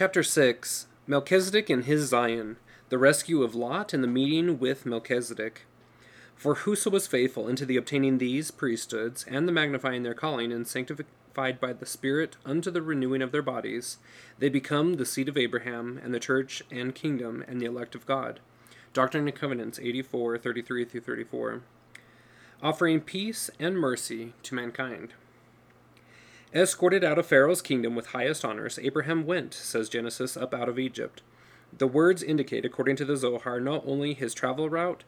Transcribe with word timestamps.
Chapter 0.00 0.22
6 0.22 0.86
Melchizedek 1.06 1.68
and 1.68 1.84
his 1.84 2.08
Zion, 2.08 2.56
the 2.88 2.96
rescue 2.96 3.42
of 3.42 3.54
Lot 3.54 3.92
and 3.92 4.02
the 4.02 4.08
meeting 4.08 4.58
with 4.58 4.86
Melchizedek. 4.86 5.66
For 6.34 6.54
whoso 6.54 6.88
was 6.88 7.06
faithful 7.06 7.46
unto 7.46 7.66
the 7.66 7.76
obtaining 7.76 8.16
these 8.16 8.50
priesthoods, 8.50 9.26
and 9.28 9.46
the 9.46 9.52
magnifying 9.52 10.02
their 10.02 10.14
calling, 10.14 10.52
and 10.52 10.66
sanctified 10.66 11.60
by 11.60 11.74
the 11.74 11.84
Spirit 11.84 12.38
unto 12.46 12.70
the 12.70 12.80
renewing 12.80 13.20
of 13.20 13.30
their 13.30 13.42
bodies, 13.42 13.98
they 14.38 14.48
become 14.48 14.94
the 14.94 15.04
seed 15.04 15.28
of 15.28 15.36
Abraham, 15.36 16.00
and 16.02 16.14
the 16.14 16.18
church 16.18 16.62
and 16.70 16.94
kingdom, 16.94 17.44
and 17.46 17.60
the 17.60 17.66
elect 17.66 17.94
of 17.94 18.06
God. 18.06 18.40
Doctrine 18.94 19.28
and 19.28 19.36
Covenants 19.36 19.78
84 19.78 20.38
33 20.38 20.86
through 20.86 21.00
34. 21.02 21.60
Offering 22.62 23.02
peace 23.02 23.50
and 23.58 23.76
mercy 23.78 24.32
to 24.44 24.54
mankind. 24.54 25.12
Escorted 26.52 27.04
out 27.04 27.18
of 27.18 27.26
Pharaoh's 27.26 27.62
kingdom 27.62 27.94
with 27.94 28.08
highest 28.08 28.44
honors, 28.44 28.78
Abraham 28.82 29.24
went, 29.24 29.54
says 29.54 29.88
Genesis, 29.88 30.36
up 30.36 30.52
out 30.52 30.68
of 30.68 30.80
Egypt. 30.80 31.22
The 31.76 31.86
words 31.86 32.24
indicate, 32.24 32.64
according 32.64 32.96
to 32.96 33.04
the 33.04 33.16
Zohar, 33.16 33.60
not 33.60 33.84
only 33.86 34.14
his 34.14 34.34
travel 34.34 34.68
route, 34.68 35.04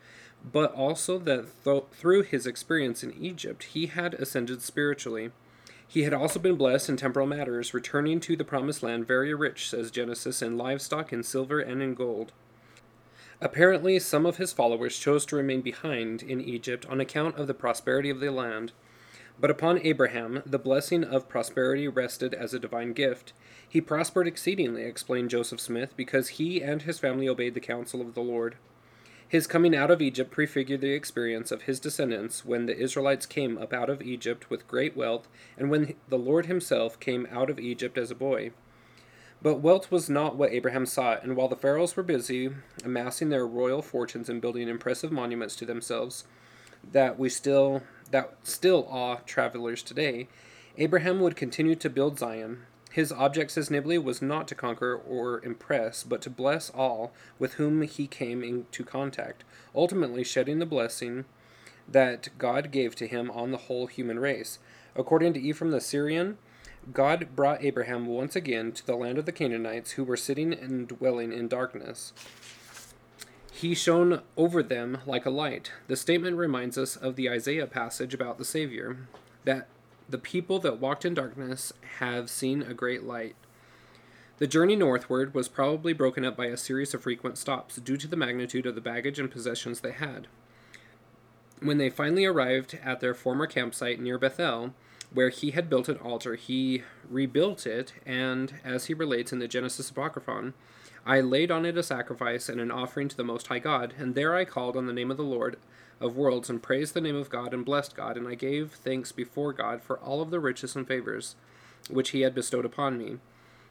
but 0.53 0.73
also 0.73 1.19
that 1.19 1.47
th- 1.65 1.85
through 1.91 2.23
his 2.23 2.47
experience 2.47 3.03
in 3.03 3.13
Egypt, 3.21 3.65
he 3.65 3.87
had 3.87 4.15
ascended 4.15 4.63
spiritually. 4.63 5.33
He 5.87 6.05
had 6.05 6.15
also 6.15 6.39
been 6.39 6.55
blessed 6.55 6.89
in 6.89 6.97
temporal 6.97 7.27
matters, 7.27 7.75
returning 7.75 8.21
to 8.21 8.37
the 8.37 8.45
promised 8.45 8.85
land 8.85 9.09
very 9.09 9.35
rich, 9.35 9.69
says 9.69 9.91
Genesis, 9.91 10.43
in 10.43 10.57
livestock, 10.57 11.13
in 11.13 11.25
silver, 11.25 11.59
and 11.59 11.83
in 11.83 11.95
gold. 11.95 12.31
Apparently, 13.41 13.99
some 13.99 14.25
of 14.25 14.37
his 14.37 14.53
followers 14.53 14.97
chose 14.97 15.27
to 15.27 15.37
remain 15.37 15.61
behind 15.61 16.23
in 16.23 16.41
Egypt 16.41 16.87
on 16.87 17.01
account 17.01 17.37
of 17.37 17.49
the 17.49 17.55
prosperity 17.55 18.11
of 18.11 18.21
the 18.21 18.31
land. 18.31 18.71
But 19.43 19.51
upon 19.51 19.81
Abraham 19.83 20.41
the 20.47 20.61
blessing 20.61 21.03
of 21.03 21.29
prosperity 21.29 21.89
rested 21.89 22.33
as 22.33 22.55
a 22.55 22.61
divine 22.61 22.93
gift. 22.93 23.33
He 23.69 23.81
prospered 23.81 24.29
exceedingly, 24.29 24.85
explained 24.85 25.31
Joseph 25.31 25.61
Smith, 25.61 25.97
because 25.97 26.39
he 26.39 26.63
and 26.63 26.83
his 26.83 27.01
family 27.01 27.29
obeyed 27.29 27.55
the 27.55 27.61
counsel 27.61 28.01
of 28.01 28.15
the 28.15 28.21
Lord. 28.21 28.55
His 29.27 29.49
coming 29.49 29.75
out 29.75 29.91
of 29.91 30.01
Egypt 30.01 30.31
prefigured 30.31 30.81
the 30.81 30.93
experience 30.93 31.51
of 31.51 31.63
his 31.63 31.81
descendants 31.81 32.45
when 32.45 32.67
the 32.67 32.79
Israelites 32.79 33.27
came 33.27 33.59
up 33.59 33.73
out 33.73 33.91
of 33.91 34.01
Egypt 34.01 34.49
with 34.49 34.69
great 34.69 34.97
wealth, 34.97 35.27
and 35.59 35.71
when 35.71 35.95
the 36.09 36.19
Lord 36.19 36.47
himself 36.47 37.01
came 37.01 37.27
out 37.29 37.51
of 37.51 37.59
Egypt 37.59 37.99
as 37.99 38.13
a 38.13 38.15
boy. 38.15 38.53
But 39.43 39.57
wealth 39.57 39.91
was 39.91 40.09
not 40.09 40.37
what 40.37 40.53
Abraham 40.53 40.87
sought, 40.87 41.25
and 41.25 41.35
while 41.35 41.49
the 41.49 41.57
pharaohs 41.57 41.97
were 41.97 42.05
busy 42.05 42.51
amassing 42.85 43.31
their 43.31 43.45
royal 43.45 43.83
fortunes 43.83 44.29
and 44.29 44.41
building 44.41 44.69
impressive 44.69 45.11
monuments 45.11 45.57
to 45.57 45.67
themselves, 45.67 46.23
that 46.93 47.19
we 47.19 47.29
still 47.29 47.83
that 48.13 48.35
still 48.45 48.87
awe 48.89 49.17
travelers 49.27 49.83
today, 49.83 50.29
Abraham 50.79 51.21
would 51.21 51.37
continue 51.37 51.75
to 51.75 51.91
build 51.91 52.19
Zion. 52.19 52.63
His 52.93 53.11
object, 53.11 53.51
says 53.51 53.71
Nibley, 53.71 54.03
was 54.03 54.23
not 54.23 54.47
to 54.49 54.55
conquer 54.55 54.95
or 54.95 55.43
impress, 55.45 56.05
but 56.05 56.23
to 56.23 56.31
bless 56.31 56.71
all 56.71 57.13
with 57.39 57.55
whom 57.55 57.83
he 57.83 58.07
came 58.07 58.43
into 58.43 58.85
contact, 58.85 59.45
ultimately 59.75 60.23
shedding 60.23 60.59
the 60.59 60.67
blessing 60.67 61.25
that 61.89 62.29
God 62.39 62.71
gave 62.71 62.95
to 62.97 63.07
him 63.07 63.31
on 63.31 63.51
the 63.51 63.57
whole 63.57 63.87
human 63.87 64.19
race. 64.19 64.59
According 64.95 65.33
to 65.33 65.41
Ephraim 65.41 65.71
the 65.71 65.81
Syrian, 65.81 66.37
God 66.93 67.35
brought 67.35 67.65
Abraham 67.65 68.07
once 68.07 68.37
again 68.37 68.73
to 68.73 68.85
the 68.85 68.97
land 68.97 69.17
of 69.17 69.25
the 69.25 69.33
Canaanites 69.33 69.93
who 69.93 70.05
were 70.05 70.17
sitting 70.17 70.53
and 70.53 70.87
dwelling 70.87 71.33
in 71.33 71.49
darkness. 71.49 72.13
He 73.63 73.77
shone 73.77 74.23
over 74.37 74.61
them 74.61 74.99
like 75.07 75.25
a 75.25 75.31
light. 75.31 75.71
The 75.87 75.95
statement 75.95 76.37
reminds 76.37 76.77
us 76.77 76.97
of 76.97 77.15
the 77.15 77.31
Isaiah 77.31 77.69
passage 77.69 78.13
about 78.13 78.37
the 78.37 78.45
Savior, 78.45 79.07
that 79.45 79.69
the 80.09 80.19
people 80.19 80.59
that 80.59 80.81
walked 80.81 81.05
in 81.05 81.15
darkness 81.15 81.73
have 82.01 82.29
seen 82.29 82.63
a 82.63 82.75
great 82.75 83.05
light. 83.05 83.37
The 84.39 84.49
journey 84.49 84.75
northward 84.75 85.33
was 85.33 85.49
probably 85.49 85.93
broken 85.93 86.25
up 86.25 86.37
by 86.37 86.47
a 86.47 86.57
series 86.57 86.93
of 86.93 87.05
frequent 87.05 87.39
stops 87.39 87.77
due 87.77 87.97
to 87.99 88.09
the 88.09 88.17
magnitude 88.17 88.67
of 88.67 88.75
the 88.75 88.81
baggage 88.81 89.21
and 89.21 89.31
possessions 89.31 89.79
they 89.79 89.93
had. 89.93 90.27
When 91.61 91.79
they 91.79 91.89
finally 91.89 92.25
arrived 92.25 92.77
at 92.83 92.99
their 92.99 93.15
former 93.15 93.47
campsite 93.47 94.01
near 94.01 94.19
Bethel, 94.19 94.75
where 95.13 95.29
he 95.29 95.53
had 95.53 95.71
built 95.71 95.89
an 95.89 95.99
altar, 95.99 96.35
he 96.35 96.83
rebuilt 97.09 97.65
it, 97.65 97.93
and, 98.05 98.55
as 98.65 98.87
he 98.87 98.95
relates 98.95 99.33
in 99.33 99.39
the 99.39 99.47
Genesis 99.47 99.89
Apocryphon, 99.89 100.55
I 101.05 101.21
laid 101.21 101.51
on 101.51 101.67
it 101.67 101.77
a 101.77 101.83
sacrifice 101.83 102.49
and 102.49 102.61
an 102.61 102.71
offering 102.71 103.09
to 103.09 103.17
the 103.17 103.25
Most 103.25 103.49
High 103.49 103.59
God, 103.59 103.95
and 103.99 104.15
there 104.15 104.37
I 104.37 104.45
called 104.45 104.77
on 104.77 104.87
the 104.87 104.93
name 104.93 105.11
of 105.11 105.17
the 105.17 105.25
Lord 105.25 105.57
of 106.01 106.17
worlds, 106.17 106.49
and 106.49 106.63
praised 106.63 106.95
the 106.95 107.01
name 107.01 107.17
of 107.17 107.31
God, 107.31 107.53
and 107.53 107.65
blessed 107.65 107.97
God, 107.97 108.17
and 108.17 108.29
I 108.29 108.35
gave 108.35 108.73
thanks 108.73 109.11
before 109.11 109.53
God 109.53 109.83
for 109.83 109.99
all 109.99 110.23
of 110.23 110.31
the 110.31 110.41
riches 110.41 110.77
and 110.77 110.87
favors 110.87 111.35
which 111.91 112.11
he 112.11 112.21
had 112.21 112.35
bestowed 112.35 112.65
upon 112.65 112.99
me. 112.99 113.19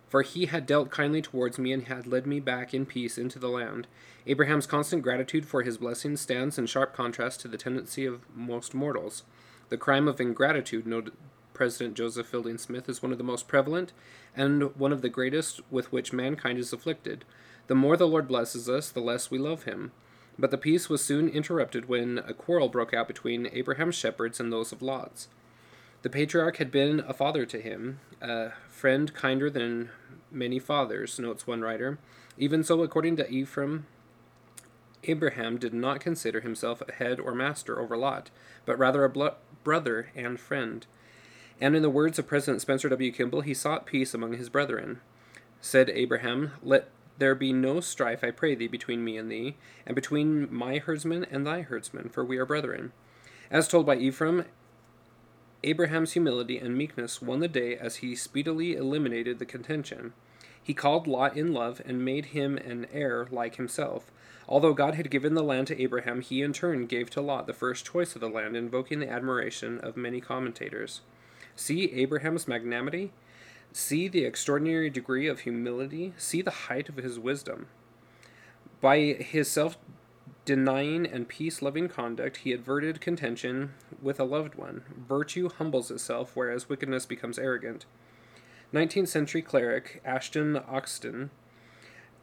For 0.09 0.23
he 0.23 0.47
had 0.47 0.65
dealt 0.65 0.91
kindly 0.91 1.21
towards 1.21 1.57
me, 1.57 1.71
and 1.71 1.87
had 1.87 2.05
led 2.05 2.27
me 2.27 2.41
back 2.41 2.73
in 2.73 2.85
peace 2.85 3.17
into 3.17 3.39
the 3.39 3.49
land. 3.49 3.87
Abraham's 4.27 4.67
constant 4.67 5.01
gratitude 5.01 5.45
for 5.45 5.63
his 5.63 5.77
blessings 5.77 6.19
stands 6.19 6.57
in 6.57 6.65
sharp 6.65 6.93
contrast 6.93 7.39
to 7.41 7.47
the 7.47 7.57
tendency 7.57 8.05
of 8.05 8.25
most 8.35 8.73
mortals. 8.73 9.23
The 9.69 9.77
crime 9.77 10.09
of 10.09 10.19
ingratitude, 10.19 10.85
noted 10.85 11.13
President 11.61 11.93
Joseph 11.93 12.25
Fielding 12.25 12.57
Smith, 12.57 12.89
is 12.89 13.03
one 13.03 13.11
of 13.11 13.19
the 13.19 13.23
most 13.23 13.47
prevalent 13.47 13.93
and 14.35 14.75
one 14.75 14.91
of 14.91 15.03
the 15.03 15.09
greatest 15.09 15.61
with 15.69 15.91
which 15.91 16.11
mankind 16.11 16.57
is 16.57 16.73
afflicted. 16.73 17.23
The 17.67 17.75
more 17.75 17.95
the 17.95 18.07
Lord 18.07 18.27
blesses 18.27 18.67
us, 18.67 18.89
the 18.89 18.99
less 18.99 19.29
we 19.29 19.37
love 19.37 19.65
him. 19.65 19.91
But 20.39 20.49
the 20.49 20.57
peace 20.57 20.89
was 20.89 21.03
soon 21.03 21.29
interrupted 21.29 21.87
when 21.87 22.17
a 22.17 22.33
quarrel 22.33 22.67
broke 22.67 22.95
out 22.95 23.07
between 23.07 23.47
Abraham's 23.53 23.93
shepherds 23.93 24.39
and 24.39 24.51
those 24.51 24.71
of 24.71 24.81
Lot's. 24.81 25.27
The 26.01 26.09
patriarch 26.09 26.57
had 26.57 26.71
been 26.71 27.01
a 27.01 27.13
father 27.13 27.45
to 27.45 27.61
him, 27.61 27.99
a 28.19 28.53
friend 28.67 29.13
kinder 29.13 29.47
than 29.47 29.91
many 30.31 30.57
fathers, 30.57 31.19
notes 31.19 31.45
one 31.45 31.61
writer. 31.61 31.99
Even 32.39 32.63
so, 32.63 32.81
according 32.81 33.17
to 33.17 33.29
Ephraim, 33.29 33.85
Abraham 35.03 35.59
did 35.59 35.75
not 35.75 35.99
consider 35.99 36.41
himself 36.41 36.81
a 36.81 36.93
head 36.93 37.19
or 37.19 37.35
master 37.35 37.79
over 37.79 37.95
Lot, 37.95 38.31
but 38.65 38.79
rather 38.79 39.05
a 39.05 39.35
brother 39.63 40.09
and 40.15 40.39
friend. 40.39 40.87
And 41.61 41.75
in 41.75 41.83
the 41.83 41.89
words 41.91 42.17
of 42.17 42.27
President 42.27 42.59
Spencer 42.59 42.89
W. 42.89 43.11
Kimball, 43.11 43.41
he 43.41 43.53
sought 43.53 43.85
peace 43.85 44.15
among 44.15 44.33
his 44.33 44.49
brethren. 44.49 44.99
Said 45.61 45.91
Abraham, 45.91 46.53
Let 46.63 46.89
there 47.19 47.35
be 47.35 47.53
no 47.53 47.79
strife, 47.81 48.23
I 48.23 48.31
pray 48.31 48.55
thee, 48.55 48.67
between 48.67 49.05
me 49.05 49.15
and 49.15 49.31
thee, 49.31 49.57
and 49.85 49.93
between 49.93 50.51
my 50.51 50.79
herdsmen 50.79 51.23
and 51.29 51.45
thy 51.45 51.61
herdsmen, 51.61 52.09
for 52.09 52.25
we 52.25 52.39
are 52.39 52.47
brethren. 52.47 52.93
As 53.51 53.67
told 53.67 53.85
by 53.85 53.97
Ephraim, 53.97 54.45
Abraham's 55.63 56.13
humility 56.13 56.57
and 56.57 56.75
meekness 56.75 57.21
won 57.21 57.41
the 57.41 57.47
day 57.47 57.77
as 57.77 57.97
he 57.97 58.15
speedily 58.15 58.75
eliminated 58.75 59.37
the 59.37 59.45
contention. 59.45 60.13
He 60.63 60.73
called 60.73 61.05
Lot 61.05 61.37
in 61.37 61.53
love 61.53 61.79
and 61.85 62.03
made 62.03 62.27
him 62.27 62.57
an 62.57 62.87
heir 62.91 63.27
like 63.29 63.57
himself. 63.57 64.09
Although 64.49 64.73
God 64.73 64.95
had 64.95 65.11
given 65.11 65.35
the 65.35 65.43
land 65.43 65.67
to 65.67 65.79
Abraham, 65.79 66.21
he 66.21 66.41
in 66.41 66.53
turn 66.53 66.87
gave 66.87 67.11
to 67.11 67.21
Lot 67.21 67.45
the 67.45 67.53
first 67.53 67.85
choice 67.85 68.15
of 68.15 68.21
the 68.21 68.29
land, 68.29 68.55
invoking 68.55 68.99
the 68.99 69.09
admiration 69.09 69.79
of 69.79 69.95
many 69.95 70.19
commentators. 70.19 71.01
See 71.61 71.91
Abraham's 71.93 72.47
magnanimity. 72.47 73.13
See 73.71 74.07
the 74.07 74.25
extraordinary 74.25 74.89
degree 74.89 75.27
of 75.27 75.41
humility. 75.41 76.11
See 76.17 76.41
the 76.41 76.49
height 76.49 76.89
of 76.89 76.95
his 76.95 77.19
wisdom. 77.19 77.67
By 78.81 78.97
his 78.97 79.47
self 79.47 79.77
denying 80.43 81.05
and 81.05 81.27
peace 81.27 81.61
loving 81.61 81.87
conduct, 81.87 82.37
he 82.37 82.51
averted 82.51 82.99
contention 82.99 83.73
with 84.01 84.19
a 84.19 84.23
loved 84.23 84.55
one. 84.55 84.81
Virtue 85.07 85.49
humbles 85.49 85.91
itself, 85.91 86.31
whereas 86.33 86.67
wickedness 86.67 87.05
becomes 87.05 87.37
arrogant. 87.37 87.85
19th 88.73 89.09
century 89.09 89.43
cleric 89.43 90.01
Ashton 90.03 90.55
Oxenden 90.55 91.29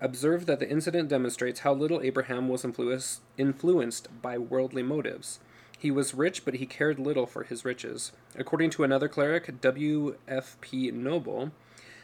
observed 0.01 0.49
that 0.49 0.59
the 0.59 0.69
incident 0.69 1.09
demonstrates 1.09 1.61
how 1.61 1.75
little 1.75 2.03
Abraham 2.03 2.49
was 2.49 2.67
influenced 3.37 4.09
by 4.21 4.37
worldly 4.37 4.83
motives. 4.83 5.39
He 5.79 5.93
was 5.93 6.13
rich, 6.13 6.45
but 6.45 6.55
he 6.55 6.67
cared 6.67 6.99
little 6.99 7.27
for 7.27 7.45
his 7.45 7.65
riches. 7.65 8.11
According 8.37 8.71
to 8.71 8.85
another 8.85 9.09
cleric, 9.09 9.61
W.F.P. 9.61 10.91
Noble, 10.91 11.53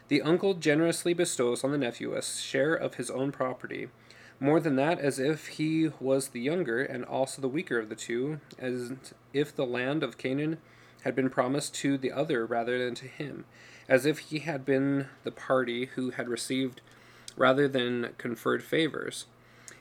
the 0.07 0.23
uncle 0.23 0.55
generously 0.55 1.13
bestows 1.13 1.65
on 1.65 1.73
the 1.73 1.79
nephew 1.79 2.15
a 2.15 2.23
share 2.23 2.75
of 2.75 2.95
his 2.95 3.11
own 3.11 3.33
property. 3.33 3.89
More 4.39 4.61
than 4.61 4.77
that, 4.77 5.01
as 5.01 5.19
if 5.19 5.49
he 5.49 5.91
was 5.99 6.29
the 6.29 6.41
younger 6.41 6.83
and 6.83 7.05
also 7.05 7.43
the 7.43 7.49
weaker 7.49 7.79
of 7.79 7.89
the 7.89 7.97
two, 7.97 8.41
as 8.59 8.93
if 9.33 9.55
the 9.55 9.67
land 9.67 10.03
of 10.05 10.19
Canaan 10.19 10.59
had 11.03 11.17
been 11.17 11.31
promised 11.31 11.75
to 11.77 11.99
the 11.99 12.13
other 12.13 12.47
rather 12.47 12.79
than 12.79 12.95
to 12.95 13.07
him, 13.07 13.45
as 13.89 14.07
if 14.07 14.19
he 14.19 14.41
had 14.41 14.65
been 14.65 15.09
the 15.25 15.31
party 15.31 15.87
who 15.95 16.11
had 16.11 16.29
received 16.29 16.81
rather 17.37 17.67
than 17.67 18.11
conferred 18.19 18.63
favors. 18.63 19.27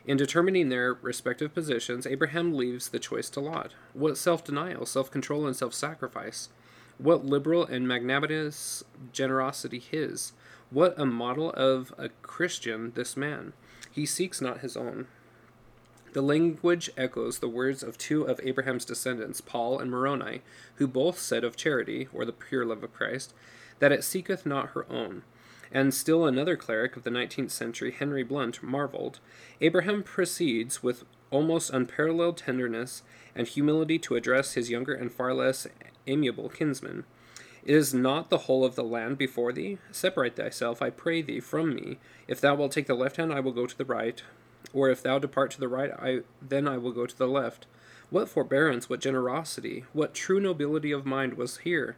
In 0.05 0.17
determining 0.17 0.67
their 0.67 0.93
respective 0.93 1.53
positions, 1.53 2.05
Abraham 2.05 2.53
leaves 2.53 2.89
the 2.89 2.99
choice 2.99 3.29
to 3.31 3.39
Lot. 3.39 3.71
What 3.93 4.17
self 4.17 4.43
denial, 4.43 4.85
self 4.85 5.09
control, 5.09 5.47
and 5.47 5.55
self 5.55 5.73
sacrifice? 5.73 6.49
What 6.97 7.25
liberal 7.25 7.65
and 7.65 7.87
magnanimous 7.87 8.83
generosity 9.13 9.79
his? 9.79 10.33
What 10.69 10.99
a 10.99 11.05
model 11.05 11.51
of 11.51 11.93
a 11.97 12.09
Christian 12.09 12.91
this 12.95 13.15
man! 13.15 13.53
He 13.89 14.05
seeks 14.05 14.41
not 14.41 14.59
his 14.59 14.75
own. 14.75 15.07
The 16.11 16.21
language 16.21 16.91
echoes 16.97 17.39
the 17.39 17.49
words 17.49 17.81
of 17.81 17.97
two 17.97 18.23
of 18.23 18.39
Abraham's 18.43 18.85
descendants, 18.85 19.41
Paul 19.41 19.79
and 19.79 19.89
Moroni, 19.89 20.41
who 20.75 20.87
both 20.87 21.17
said 21.17 21.43
of 21.43 21.55
charity, 21.55 22.07
or 22.13 22.25
the 22.25 22.33
pure 22.33 22.65
love 22.65 22.83
of 22.83 22.93
Christ, 22.93 23.33
that 23.79 23.91
it 23.91 24.03
seeketh 24.03 24.45
not 24.45 24.71
her 24.71 24.85
own. 24.91 25.23
And 25.73 25.93
still 25.93 26.25
another 26.25 26.55
cleric 26.55 26.95
of 26.95 27.03
the 27.03 27.09
19th 27.09 27.49
century, 27.51 27.91
Henry 27.91 28.23
Blunt, 28.23 28.61
marveled, 28.61 29.19
Abraham 29.59 30.03
proceeds 30.03 30.83
with 30.83 31.03
almost 31.31 31.71
unparalleled 31.71 32.37
tenderness 32.37 33.01
and 33.35 33.47
humility 33.47 33.97
to 33.97 34.15
address 34.15 34.53
his 34.53 34.69
younger 34.69 34.93
and 34.93 35.11
far 35.11 35.33
less 35.33 35.65
amiable 36.05 36.47
kinsman. 36.47 37.05
Is 37.65 37.93
not 37.93 38.29
the 38.29 38.39
whole 38.39 38.63
of 38.63 38.75
the 38.75 38.83
land 38.83 39.17
before 39.17 39.51
thee? 39.51 39.79
Separate 39.91 40.35
thyself, 40.35 40.81
I 40.81 40.91
pray 40.91 41.21
thee, 41.21 41.39
from 41.39 41.73
me. 41.73 41.97
If 42.27 42.39
thou 42.39 42.55
wilt 42.55 42.73
take 42.73 42.87
the 42.87 42.93
left 42.93 43.15
hand, 43.15 43.33
I 43.33 43.39
will 43.39 43.53
go 43.53 43.65
to 43.65 43.77
the 43.77 43.85
right, 43.85 44.21
or 44.73 44.89
if 44.89 45.01
thou 45.01 45.17
depart 45.17 45.51
to 45.51 45.59
the 45.59 45.67
right, 45.67 45.91
I 45.91 46.19
then 46.41 46.67
I 46.67 46.77
will 46.77 46.91
go 46.91 47.05
to 47.07 47.17
the 47.17 47.27
left. 47.27 47.65
What 48.09 48.29
forbearance, 48.29 48.89
what 48.89 48.99
generosity, 48.99 49.85
what 49.93 50.13
true 50.13 50.39
nobility 50.39 50.91
of 50.91 51.05
mind 51.05 51.33
was 51.33 51.59
here! 51.59 51.95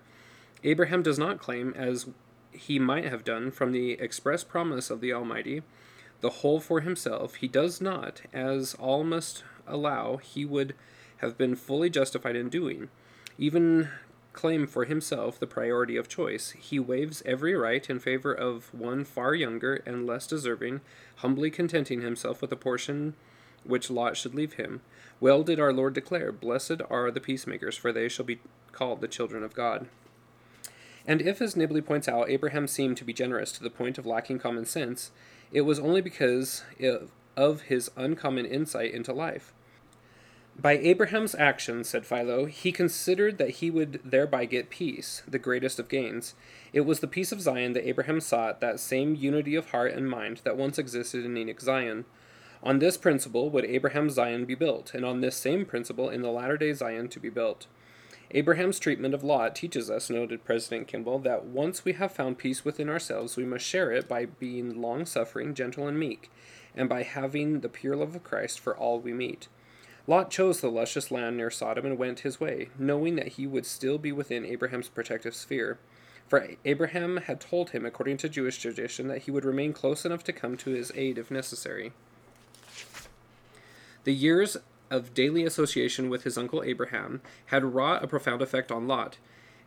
Abraham 0.63 1.03
does 1.03 1.19
not 1.19 1.39
claim, 1.39 1.73
as 1.75 2.07
he 2.55 2.79
might 2.79 3.05
have 3.05 3.23
done 3.23 3.51
from 3.51 3.71
the 3.71 3.91
express 3.93 4.43
promise 4.43 4.89
of 4.89 5.01
the 5.01 5.13
Almighty, 5.13 5.63
the 6.21 6.29
whole 6.29 6.59
for 6.59 6.81
himself. 6.81 7.35
He 7.35 7.47
does 7.47 7.81
not, 7.81 8.21
as 8.33 8.73
all 8.75 9.03
must 9.03 9.43
allow 9.67 10.17
he 10.17 10.45
would 10.45 10.75
have 11.17 11.37
been 11.37 11.55
fully 11.55 11.89
justified 11.89 12.35
in 12.35 12.49
doing, 12.49 12.89
even 13.37 13.89
claim 14.33 14.67
for 14.67 14.83
himself 14.83 15.39
the 15.39 15.47
priority 15.47 15.95
of 15.95 16.09
choice. 16.09 16.51
He 16.51 16.79
waives 16.79 17.23
every 17.25 17.55
right 17.55 17.89
in 17.89 17.99
favor 17.99 18.33
of 18.33 18.73
one 18.73 19.05
far 19.05 19.33
younger 19.33 19.81
and 19.85 20.05
less 20.05 20.27
deserving, 20.27 20.81
humbly 21.17 21.49
contenting 21.49 22.01
himself 22.01 22.41
with 22.41 22.49
the 22.49 22.55
portion 22.55 23.15
which 23.63 23.89
Lot 23.89 24.17
should 24.17 24.35
leave 24.35 24.53
him. 24.53 24.81
Well 25.19 25.43
did 25.43 25.59
our 25.59 25.73
Lord 25.73 25.93
declare, 25.93 26.31
Blessed 26.31 26.81
are 26.89 27.09
the 27.11 27.21
peacemakers, 27.21 27.77
for 27.77 27.91
they 27.91 28.09
shall 28.09 28.25
be 28.25 28.41
called 28.71 29.01
the 29.01 29.07
children 29.07 29.43
of 29.43 29.55
God. 29.55 29.87
And 31.07 31.21
if, 31.21 31.41
as 31.41 31.55
Nibley 31.55 31.85
points 31.85 32.07
out, 32.07 32.29
Abraham 32.29 32.67
seemed 32.67 32.97
to 32.97 33.03
be 33.03 33.13
generous 33.13 33.51
to 33.53 33.63
the 33.63 33.69
point 33.69 33.97
of 33.97 34.05
lacking 34.05 34.39
common 34.39 34.65
sense, 34.65 35.11
it 35.51 35.61
was 35.61 35.79
only 35.79 36.01
because 36.01 36.63
of 37.37 37.61
his 37.61 37.91
uncommon 37.95 38.45
insight 38.45 38.93
into 38.93 39.13
life. 39.13 39.53
By 40.57 40.77
Abraham's 40.77 41.35
actions, 41.35 41.89
said 41.89 42.05
Philo, 42.05 42.45
he 42.45 42.71
considered 42.71 43.37
that 43.37 43.49
he 43.49 43.69
would 43.69 43.99
thereby 44.05 44.45
get 44.45 44.69
peace, 44.69 45.21
the 45.27 45.37
greatest 45.37 45.79
of 45.79 45.89
gains. 45.89 46.33
It 46.71 46.81
was 46.81 47.01
the 47.01 47.07
peace 47.07 47.33
of 47.33 47.41
Zion 47.41 47.73
that 47.73 47.87
Abraham 47.87 48.21
sought, 48.21 48.61
that 48.61 48.79
same 48.79 49.15
unity 49.15 49.55
of 49.55 49.71
heart 49.71 49.91
and 49.91 50.09
mind 50.09 50.41
that 50.45 50.55
once 50.55 50.79
existed 50.79 51.25
in 51.25 51.37
Enoch 51.37 51.59
Zion. 51.59 52.05
On 52.63 52.79
this 52.79 52.95
principle 52.95 53.49
would 53.49 53.65
Abraham's 53.65 54.13
Zion 54.13 54.45
be 54.45 54.55
built, 54.55 54.93
and 54.93 55.03
on 55.03 55.19
this 55.19 55.35
same 55.35 55.65
principle 55.65 56.09
in 56.09 56.21
the 56.21 56.31
latter 56.31 56.57
day 56.57 56.71
Zion 56.71 57.09
to 57.09 57.19
be 57.19 57.29
built. 57.29 57.67
Abraham's 58.31 58.79
treatment 58.79 59.13
of 59.13 59.23
Lot 59.23 59.55
teaches 59.55 59.89
us, 59.89 60.09
noted 60.09 60.43
President 60.43 60.87
Kimball, 60.87 61.19
that 61.19 61.45
once 61.45 61.85
we 61.85 61.93
have 61.93 62.11
found 62.11 62.37
peace 62.37 62.65
within 62.65 62.89
ourselves, 62.89 63.37
we 63.37 63.45
must 63.45 63.65
share 63.65 63.91
it 63.91 64.07
by 64.07 64.25
being 64.25 64.81
long 64.81 65.05
suffering, 65.05 65.53
gentle, 65.53 65.87
and 65.87 65.99
meek, 65.99 66.31
and 66.75 66.89
by 66.89 67.03
having 67.03 67.59
the 67.59 67.69
pure 67.69 67.95
love 67.95 68.15
of 68.15 68.23
Christ 68.23 68.59
for 68.59 68.75
all 68.75 68.99
we 68.99 69.13
meet. 69.13 69.47
Lot 70.07 70.29
chose 70.29 70.61
the 70.61 70.69
luscious 70.69 71.11
land 71.11 71.37
near 71.37 71.49
Sodom 71.49 71.85
and 71.85 71.97
went 71.97 72.19
his 72.19 72.39
way, 72.39 72.69
knowing 72.77 73.15
that 73.15 73.29
he 73.29 73.47
would 73.47 73.65
still 73.65 73.97
be 73.97 74.11
within 74.11 74.45
Abraham's 74.45 74.89
protective 74.89 75.35
sphere. 75.35 75.79
For 76.27 76.47
Abraham 76.63 77.17
had 77.17 77.39
told 77.39 77.71
him, 77.71 77.85
according 77.85 78.17
to 78.17 78.29
Jewish 78.29 78.59
tradition, 78.59 79.07
that 79.07 79.23
he 79.23 79.31
would 79.31 79.45
remain 79.45 79.73
close 79.73 80.05
enough 80.05 80.23
to 80.25 80.33
come 80.33 80.57
to 80.57 80.71
his 80.71 80.91
aid 80.95 81.17
if 81.17 81.29
necessary. 81.29 81.91
The 84.03 84.13
years 84.13 84.57
of 84.89 85.13
daily 85.13 85.43
association 85.43 86.09
with 86.09 86.23
his 86.23 86.37
uncle 86.37 86.63
Abraham 86.63 87.21
had 87.47 87.73
wrought 87.73 88.03
a 88.03 88.07
profound 88.07 88.41
effect 88.41 88.71
on 88.71 88.87
Lot. 88.87 89.17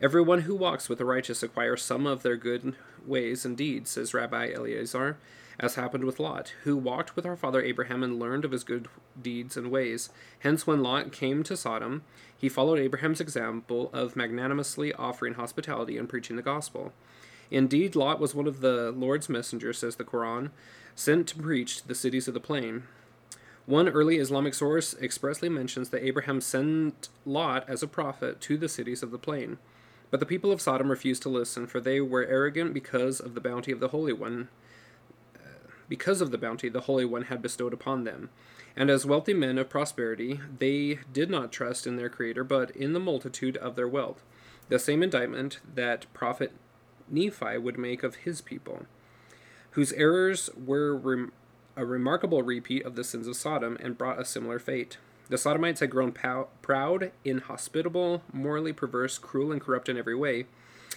Everyone 0.01 0.43
who 0.43 0.55
walks 0.55 0.89
with 0.89 0.99
the 0.99 1.05
righteous 1.05 1.43
acquires 1.43 1.83
some 1.83 2.07
of 2.07 2.23
their 2.23 2.37
good 2.37 2.75
ways 3.05 3.45
and 3.45 3.57
deeds, 3.57 3.91
says 3.91 4.15
Rabbi 4.15 4.53
Eleazar, 4.55 5.19
as 5.61 5.75
happened 5.75 6.05
with 6.05 6.21
Lot, 6.21 6.55
who 6.63 6.77
walked 6.77 7.17
with 7.17 7.27
our 7.27 7.37
father 7.37 7.61
Abraham 7.61 8.05
and 8.05 8.19
learned 8.19 8.45
of 8.45 8.53
his 8.53 8.63
good 8.63 8.87
deeds 9.21 9.57
and 9.57 9.71
ways. 9.71 10.11
Hence, 10.41 10.67
when 10.67 10.83
Lot 10.83 11.11
came 11.11 11.43
to 11.43 11.57
Sodom, 11.57 12.05
he 12.37 12.49
followed 12.49 12.79
Abraham's 12.79 13.21
example 13.21 13.91
of 13.93 14.15
magnanimously 14.15 14.93
offering 14.93 15.35
hospitality 15.35 15.99
and 15.99 16.09
preaching 16.09 16.37
the 16.37 16.43
gospel. 16.43 16.93
Indeed, 17.51 17.97
Lot 17.97 18.21
was 18.21 18.35
one 18.35 18.47
of 18.47 18.61
the 18.61 18.93
Lord's 18.93 19.29
messengers, 19.29 19.79
says 19.79 19.97
the 19.97 20.05
Quran, 20.05 20.51
sent 20.95 21.27
to 21.29 21.39
preach 21.39 21.81
to 21.81 21.89
the 21.89 21.95
cities 21.95 22.29
of 22.29 22.35
the 22.35 22.41
plain. 22.41 22.85
One 23.69 23.91
early 23.91 24.17
Islamic 24.17 24.55
source 24.55 24.95
expressly 24.95 25.51
mentions 25.51 25.91
that 25.91 26.03
Abraham 26.03 26.41
sent 26.41 27.11
Lot 27.27 27.69
as 27.69 27.83
a 27.83 27.87
prophet 27.87 28.41
to 28.41 28.57
the 28.57 28.67
cities 28.67 29.03
of 29.03 29.11
the 29.11 29.19
plain. 29.19 29.59
But 30.11 30.21
the 30.21 30.27
people 30.27 30.51
of 30.51 30.63
Sodom 30.63 30.89
refused 30.89 31.21
to 31.25 31.29
listen, 31.29 31.67
for 31.67 31.79
they 31.79 32.01
were 32.01 32.25
arrogant 32.25 32.73
because 32.73 33.21
of 33.21 33.35
the 33.35 33.43
bounty 33.43 33.71
of 33.71 33.79
the 33.79 33.89
Holy 33.89 34.15
One, 34.15 34.49
uh, 35.37 35.69
because 35.87 36.23
of 36.23 36.31
the 36.31 36.39
bounty 36.39 36.71
the 36.71 36.81
Holy 36.81 37.05
One 37.05 37.25
had 37.25 37.43
bestowed 37.43 37.75
upon 37.75 38.05
them. 38.05 38.31
And 38.75 38.89
as 38.89 39.05
wealthy 39.05 39.35
men 39.35 39.59
of 39.59 39.69
prosperity, 39.69 40.41
they 40.59 41.01
did 41.13 41.29
not 41.29 41.53
trust 41.53 41.87
in 41.87 41.97
their 41.97 42.09
Creator, 42.09 42.45
but 42.45 42.71
in 42.71 42.95
the 42.95 42.99
multitude 42.99 43.59
of 43.59 43.77
their 43.77 43.87
wealth. 43.87 44.25
The 44.71 44.79
same 44.79 45.03
indictment 45.03 45.61
that 45.75 46.07
prophet 46.15 46.53
Nephi 47.11 47.59
would 47.59 47.77
make 47.77 48.03
of 48.03 48.15
his 48.15 48.41
people, 48.41 48.87
whose 49.73 49.93
errors 49.93 50.49
were 50.57 50.97
rem- 50.97 51.33
a 51.79 51.87
remarkable 51.87 52.43
repeat 52.43 52.85
of 52.85 52.97
the 52.97 53.05
sins 53.05 53.29
of 53.29 53.37
Sodom 53.37 53.79
and 53.81 53.97
brought 53.97 54.21
a 54.21 54.25
similar 54.25 54.59
fate. 54.59 54.99
The 55.29 55.39
Sodomites 55.39 55.79
had 55.79 55.91
grown 55.91 56.11
pow- 56.11 56.49
proud, 56.61 57.13
inhospitable, 57.25 58.23
morally 58.33 58.73
perverse, 58.73 59.17
cruel, 59.17 59.53
and 59.53 59.61
corrupt 59.61 59.89
in 59.89 59.97
every 59.97 60.17
way. 60.17 60.47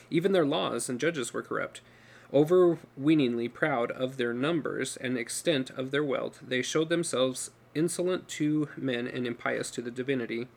Even 0.10 0.32
their 0.32 0.46
laws 0.46 0.90
and 0.90 1.00
judges 1.00 1.34
were 1.34 1.44
corrupt. 1.44 1.82
Overweeningly 2.34 3.48
proud 3.48 3.92
of 3.92 4.18
their 4.18 4.34
numbers 4.34 4.98
and 4.98 5.18
extent 5.18 5.70
of 5.70 5.92
their 5.92 6.04
wealth, 6.04 6.40
they 6.42 6.64
showed 6.64 6.90
themselves 6.90 7.52
insolent 7.76 8.28
to 8.30 8.70
men 8.76 9.06
and 9.08 9.28
impious 9.28 9.70
to 9.72 9.82
the 9.82 9.92
divinity. 9.92 10.48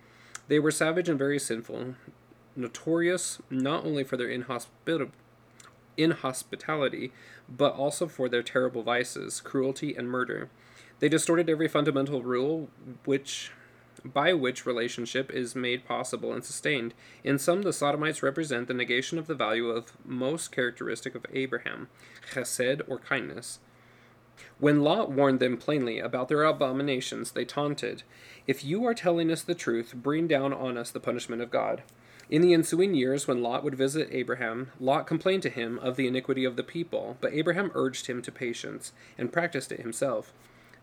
They 0.49 0.59
were 0.59 0.71
savage 0.71 1.09
and 1.09 1.19
very 1.19 1.39
sinful, 1.39 1.97
notorious 2.57 3.43
not 3.51 3.85
only 3.85 4.05
for 4.05 4.17
their 4.17 4.31
inhospitality, 5.97 7.13
but 7.49 7.75
also 7.75 8.07
for 8.07 8.29
their 8.29 8.43
terrible 8.43 8.83
vices, 8.83 9.41
cruelty, 9.41 9.95
and 9.95 10.09
murder. 10.09 10.49
They 11.01 11.09
distorted 11.09 11.51
every 11.51 11.69
fundamental 11.69 12.23
rule 12.23 12.69
which 13.05 13.51
by 14.05 14.35
which 14.35 14.67
relationship 14.67 15.31
is 15.31 15.57
made 15.57 15.87
possible 15.87 16.33
and 16.33 16.45
sustained. 16.45 16.93
In 17.23 17.39
some, 17.39 17.63
the 17.63 17.73
Sodomites 17.73 18.23
represent 18.23 18.69
the 18.69 18.75
negation 18.75 19.19
of 19.19 19.27
the 19.27 19.35
value 19.35 19.69
of 19.69 19.97
most 20.05 20.53
characteristic 20.53 21.15
of 21.15 21.25
Abraham, 21.33 21.89
chesed 22.33 22.83
or 22.87 22.99
kindness. 22.99 23.61
When 24.59 24.83
Lot 24.83 25.11
warned 25.11 25.41
them 25.41 25.57
plainly 25.57 25.99
about 25.99 26.29
their 26.29 26.45
abominations, 26.45 27.33
they 27.33 27.45
taunted, 27.45 28.03
If 28.47 28.65
you 28.65 28.85
are 28.85 28.95
telling 28.95 29.31
us 29.31 29.43
the 29.43 29.55
truth, 29.55 29.95
bring 29.95 30.27
down 30.27 30.53
on 30.53 30.77
us 30.77 30.91
the 30.91 31.01
punishment 31.01 31.41
of 31.41 31.51
God. 31.51 31.83
In 32.31 32.41
the 32.41 32.55
ensuing 32.55 32.95
years, 32.95 33.29
when 33.29 33.43
Lot 33.43 33.63
would 33.65 33.75
visit 33.75 34.09
Abraham, 34.11 34.71
Lot 34.81 35.07
complained 35.07 35.43
to 35.43 35.51
him 35.51 35.79
of 35.81 35.97
the 35.97 36.07
iniquity 36.07 36.45
of 36.45 36.57
the 36.57 36.63
people, 36.63 37.19
but 37.21 37.35
Abraham 37.35 37.71
urged 37.75 38.07
him 38.07 38.23
to 38.23 38.33
patience, 38.33 38.93
and 39.19 39.33
practiced 39.33 39.71
it 39.71 39.81
himself. 39.81 40.33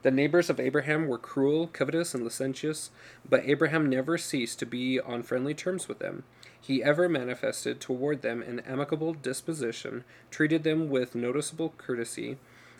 The 0.03 0.12
neighbors 0.12 0.50
of 0.50 0.60
Abraham 0.60 1.07
were 1.07 1.17
cruel, 1.17 1.67
covetous, 1.67 2.13
and 2.13 2.24
licentious, 2.24 2.89
but 3.27 3.43
Abraham 3.45 3.89
never 3.89 4.17
ceased 4.17 4.60
to 4.60 4.65
be 4.65 5.00
on 5.00 5.24
friendly 5.24 5.53
terms 5.53 5.88
with 5.88 6.00
them. 6.00 6.24
He 6.60 6.83
ever 6.83 7.10
manifested 7.10 7.79
toward 7.79 8.21
them 8.21 8.41
an 8.41 8.62
amicable 8.62 9.13
disposition, 9.13 10.03
treated 10.29 10.63
them 10.63 10.89
with 10.89 11.15
noticeable 11.15 11.74
courtesy, 11.77 12.38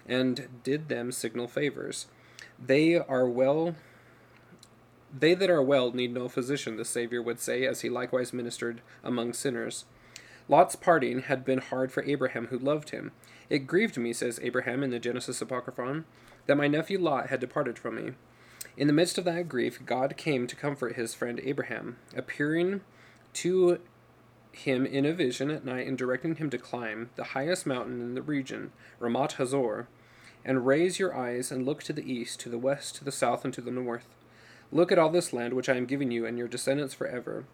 and 0.08 0.48
did 0.64 0.88
them 0.88 1.12
signal 1.12 1.48
favors. 1.48 2.08
They 2.64 2.96
are 2.96 3.28
well 3.28 3.76
they 5.18 5.34
that 5.34 5.50
are 5.50 5.62
well 5.62 5.92
need 5.92 6.14
no 6.14 6.30
physician, 6.30 6.78
the 6.78 6.86
Saviour 6.86 7.22
would 7.22 7.40
say, 7.40 7.66
as 7.66 7.82
he 7.82 7.90
likewise 7.90 8.34
ministered 8.34 8.82
among 9.04 9.34
sinners. 9.34 9.86
Lot's 10.48 10.76
parting 10.76 11.24
had 11.24 11.46
been 11.46 11.60
hard 11.60 11.92
for 11.92 12.04
Abraham, 12.04 12.48
who 12.48 12.58
loved 12.58 12.90
him. 12.90 13.12
It 13.50 13.68
grieved 13.68 13.98
me, 13.98 14.14
says 14.14 14.40
Abraham 14.42 14.84
in 14.84 14.90
the 14.90 15.00
Genesis 15.00 15.42
Apocryphon, 15.42 16.06
that 16.46 16.58
my 16.58 16.68
nephew 16.68 17.00
Lot 17.00 17.28
had 17.28 17.40
departed 17.40 17.78
from 17.78 17.96
me. 17.96 18.14
In 18.78 18.88
the 18.88 18.94
midst 18.94 19.18
of 19.18 19.26
that 19.26 19.50
grief, 19.50 19.80
God 19.86 20.16
came 20.18 20.48
to 20.48 20.56
comfort 20.56 20.96
his 20.96 21.14
friend 21.14 21.40
Abraham, 21.44 21.98
appearing 22.16 22.82
to 23.34 23.80
him 24.52 24.86
in 24.86 25.06
a 25.06 25.14
vision 25.14 25.50
at 25.50 25.66
night 25.66 25.88
and 25.88 25.98
directing 25.98 26.36
him 26.36 26.50
to 26.50 26.58
climb 26.58 27.10
the 27.16 27.26
highest 27.26 27.66
mountain 27.66 28.02
in 28.02 28.16
the 28.16 28.22
region, 28.22 28.72
Ramat 29.00 29.34
Hazor, 29.34 29.88
and 30.44 30.66
raise 30.66 31.00
your 31.00 31.16
eyes 31.16 31.52
and 31.52 31.66
look 31.66 31.84
to 31.84 31.94
the 31.94 32.12
east, 32.12 32.40
to 32.42 32.50
the 32.50 32.58
west, 32.58 32.96
to 32.96 33.04
the 33.04 33.12
south, 33.12 33.46
and 33.46 33.54
to 33.54 33.62
the 33.62 33.72
north. 33.72 34.08
Look 34.72 34.92
at 34.92 35.00
all 35.00 35.10
this 35.10 35.34
land 35.34 35.54
which 35.54 35.70
I 35.70 35.76
am 35.76 35.86
giving 35.86 36.12
you 36.12 36.26
and 36.26 36.38
your 36.38 36.48
descendants 36.48 36.94
forever. 36.94 37.46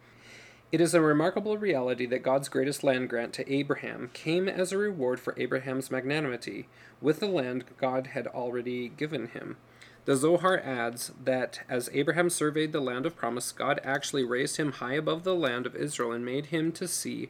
It 0.71 0.81
is 0.81 0.93
a 0.93 1.01
remarkable 1.01 1.57
reality 1.57 2.05
that 2.07 2.23
God's 2.23 2.49
greatest 2.49 2.83
land 2.83 3.09
grant 3.09 3.33
to 3.33 3.51
Abraham 3.51 4.09
came 4.13 4.49
as 4.49 4.71
a 4.71 4.77
reward 4.77 5.19
for 5.19 5.33
Abraham's 5.37 5.89
magnanimity 5.89 6.67
with 7.01 7.21
the 7.21 7.27
land 7.27 7.63
God 7.77 8.07
had 8.07 8.27
already 8.27 8.89
given 8.89 9.29
him. 9.29 9.55
The 10.03 10.15
Zohar 10.15 10.59
adds 10.59 11.11
that 11.23 11.61
as 11.67 11.89
Abraham 11.93 12.29
surveyed 12.29 12.71
the 12.71 12.81
land 12.81 13.05
of 13.05 13.15
promise, 13.15 13.51
God 13.51 13.79
actually 13.83 14.23
raised 14.23 14.57
him 14.57 14.73
high 14.73 14.93
above 14.93 15.23
the 15.23 15.35
land 15.35 15.65
of 15.65 15.75
Israel 15.75 16.11
and 16.11 16.23
made 16.23 16.47
him 16.47 16.71
to 16.73 16.87
see 16.87 17.29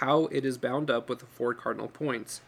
how 0.00 0.26
it 0.26 0.44
is 0.44 0.58
bound 0.58 0.90
up 0.90 1.08
with 1.08 1.20
the 1.20 1.26
four 1.26 1.54
cardinal 1.54 1.88
points. 1.88 2.40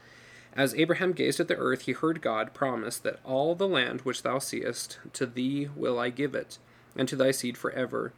As 0.54 0.74
Abraham 0.74 1.12
gazed 1.12 1.40
at 1.40 1.48
the 1.48 1.56
earth, 1.56 1.82
he 1.82 1.92
heard 1.92 2.22
God 2.22 2.54
promise 2.54 2.96
that 2.98 3.20
all 3.24 3.54
the 3.54 3.68
land 3.68 4.02
which 4.02 4.22
thou 4.22 4.38
seest, 4.38 4.98
to 5.12 5.26
thee 5.26 5.68
will 5.76 5.98
I 5.98 6.08
give 6.08 6.34
it, 6.34 6.58
and 6.96 7.08
to 7.08 7.16
thy 7.16 7.30
seed 7.30 7.56
forever. 7.56 8.12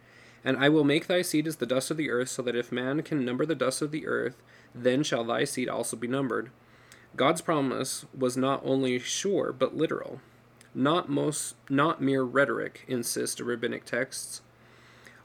And 0.44 0.56
I 0.56 0.68
will 0.68 0.85
make 0.85 1.06
thy 1.06 1.23
seed 1.23 1.47
as 1.47 1.56
the 1.56 1.66
dust 1.66 1.90
of 1.90 1.97
the 1.97 2.11
earth, 2.11 2.28
so 2.28 2.42
that 2.42 2.56
if 2.56 2.73
man 2.73 3.02
can 3.02 3.25
number 3.25 3.44
the 3.44 3.54
dust 3.54 3.82
of 3.82 3.90
the 3.90 4.06
earth, 4.06 4.42
then 4.75 5.02
shall 5.02 5.25
thy 5.25 5.44
seed 5.44 5.68
also 5.68 5.97
be 5.97 6.06
numbered. 6.06 6.50
God's 7.16 7.40
promise 7.40 8.04
was 8.16 8.37
not 8.37 8.62
only 8.64 8.99
sure, 8.99 9.52
but 9.52 9.76
literal. 9.76 10.20
Not 10.75 11.08
most 11.08 11.56
not 11.68 12.00
mere 12.00 12.23
rhetoric, 12.23 12.85
insist 12.87 13.40
rabbinic 13.40 13.85
texts. 13.85 14.42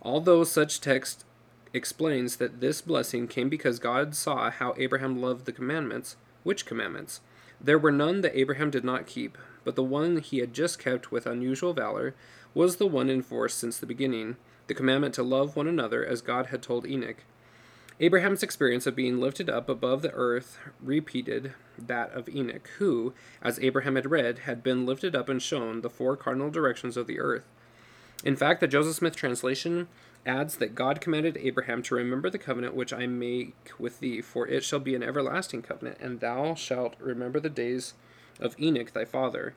Although 0.01 0.43
such 0.43 0.81
text 0.81 1.25
explains 1.73 2.37
that 2.37 2.61
this 2.61 2.81
blessing 2.81 3.27
came 3.27 3.49
because 3.49 3.79
God 3.79 4.15
saw 4.15 4.49
how 4.49 4.73
Abraham 4.77 5.21
loved 5.21 5.45
the 5.45 5.51
commandments, 5.51 6.15
which 6.43 6.65
commandments? 6.65 7.21
There 7.61 7.79
were 7.79 7.91
none 7.91 8.21
that 8.21 8.37
Abraham 8.37 8.69
did 8.69 8.83
not 8.83 9.07
keep, 9.07 9.37
but 9.63 9.75
the 9.75 9.83
one 9.83 10.17
he 10.17 10.39
had 10.39 10.53
just 10.53 10.79
kept 10.79 11.11
with 11.11 11.25
unusual 11.25 11.73
valor 11.73 12.15
was 12.53 12.77
the 12.77 12.87
one 12.87 13.09
in 13.09 13.21
force 13.21 13.53
since 13.53 13.77
the 13.77 13.85
beginning, 13.85 14.37
the 14.67 14.73
commandment 14.73 15.13
to 15.15 15.23
love 15.23 15.55
one 15.55 15.67
another 15.67 16.05
as 16.05 16.21
God 16.21 16.47
had 16.47 16.61
told 16.61 16.85
Enoch. 16.85 17.23
Abraham's 17.99 18.43
experience 18.43 18.87
of 18.87 18.95
being 18.95 19.19
lifted 19.19 19.49
up 19.49 19.69
above 19.69 20.01
the 20.01 20.11
earth 20.13 20.57
repeated 20.81 21.53
that 21.77 22.11
of 22.11 22.27
Enoch, 22.27 22.67
who, 22.77 23.13
as 23.41 23.59
Abraham 23.59 23.95
had 23.95 24.09
read, 24.09 24.39
had 24.39 24.63
been 24.63 24.85
lifted 24.85 25.15
up 25.15 25.29
and 25.29 25.41
shown 25.41 25.81
the 25.81 25.89
four 25.89 26.17
cardinal 26.17 26.49
directions 26.49 26.97
of 26.97 27.07
the 27.07 27.19
earth. 27.19 27.43
In 28.23 28.35
fact, 28.35 28.61
the 28.61 28.67
Joseph 28.67 28.95
Smith 28.95 29.15
translation 29.15 29.87
adds 30.25 30.57
that 30.57 30.75
God 30.75 31.01
commanded 31.01 31.37
Abraham 31.37 31.83
to 31.83 31.95
remember 31.95 32.29
the 32.29 32.37
covenant 32.37 32.73
which 32.73 32.93
I 32.93 33.05
make 33.05 33.71
with 33.77 33.99
thee, 33.99 34.21
for 34.21 34.47
it 34.47 34.63
shall 34.63 34.79
be 34.79 34.95
an 34.95 35.03
everlasting 35.03 35.61
covenant, 35.61 35.97
and 35.99 36.19
thou 36.19 36.55
shalt 36.55 36.95
remember 36.99 37.39
the 37.39 37.49
days 37.49 37.93
of 38.39 38.59
Enoch 38.59 38.93
thy 38.93 39.05
father. 39.05 39.55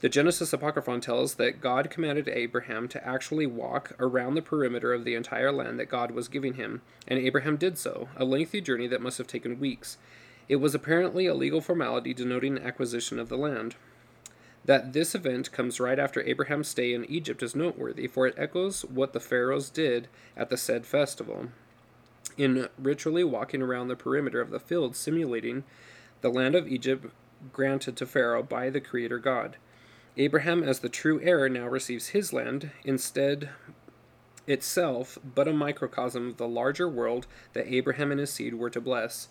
The 0.00 0.10
Genesis 0.10 0.52
Apocryphon 0.52 1.00
tells 1.00 1.36
that 1.36 1.62
God 1.62 1.88
commanded 1.88 2.28
Abraham 2.28 2.86
to 2.88 3.06
actually 3.06 3.46
walk 3.46 3.92
around 3.98 4.34
the 4.34 4.42
perimeter 4.42 4.92
of 4.92 5.04
the 5.04 5.14
entire 5.14 5.50
land 5.50 5.78
that 5.78 5.88
God 5.88 6.10
was 6.10 6.28
giving 6.28 6.54
him, 6.54 6.82
and 7.08 7.18
Abraham 7.18 7.56
did 7.56 7.78
so, 7.78 8.08
a 8.14 8.26
lengthy 8.26 8.60
journey 8.60 8.86
that 8.88 9.00
must 9.00 9.16
have 9.16 9.26
taken 9.26 9.58
weeks. 9.58 9.96
It 10.50 10.56
was 10.56 10.74
apparently 10.74 11.26
a 11.26 11.34
legal 11.34 11.62
formality 11.62 12.12
denoting 12.12 12.58
acquisition 12.58 13.18
of 13.18 13.30
the 13.30 13.38
land. 13.38 13.76
That 14.66 14.92
this 14.92 15.14
event 15.14 15.50
comes 15.50 15.80
right 15.80 15.98
after 15.98 16.20
Abraham's 16.22 16.68
stay 16.68 16.92
in 16.92 17.06
Egypt 17.06 17.42
is 17.42 17.56
noteworthy, 17.56 18.06
for 18.06 18.26
it 18.26 18.34
echoes 18.36 18.82
what 18.84 19.14
the 19.14 19.20
pharaohs 19.20 19.70
did 19.70 20.08
at 20.36 20.50
the 20.50 20.58
Sed 20.58 20.84
festival, 20.84 21.48
in 22.36 22.68
ritually 22.78 23.24
walking 23.24 23.62
around 23.62 23.88
the 23.88 23.96
perimeter 23.96 24.42
of 24.42 24.50
the 24.50 24.60
field, 24.60 24.94
simulating 24.94 25.64
the 26.20 26.28
land 26.28 26.54
of 26.54 26.68
Egypt 26.68 27.06
granted 27.52 27.96
to 27.96 28.04
Pharaoh 28.04 28.42
by 28.42 28.68
the 28.68 28.80
Creator 28.80 29.20
God. 29.20 29.56
Abraham, 30.16 30.62
as 30.62 30.80
the 30.80 30.88
true 30.88 31.20
heir, 31.22 31.48
now 31.48 31.66
receives 31.66 32.08
his 32.08 32.32
land, 32.32 32.70
instead 32.84 33.50
itself 34.46 35.18
but 35.34 35.48
a 35.48 35.52
microcosm 35.52 36.28
of 36.28 36.36
the 36.36 36.48
larger 36.48 36.88
world 36.88 37.26
that 37.52 37.66
Abraham 37.66 38.10
and 38.10 38.20
his 38.20 38.32
seed 38.32 38.54
were 38.54 38.70
to 38.70 38.80
bless. 38.80 39.28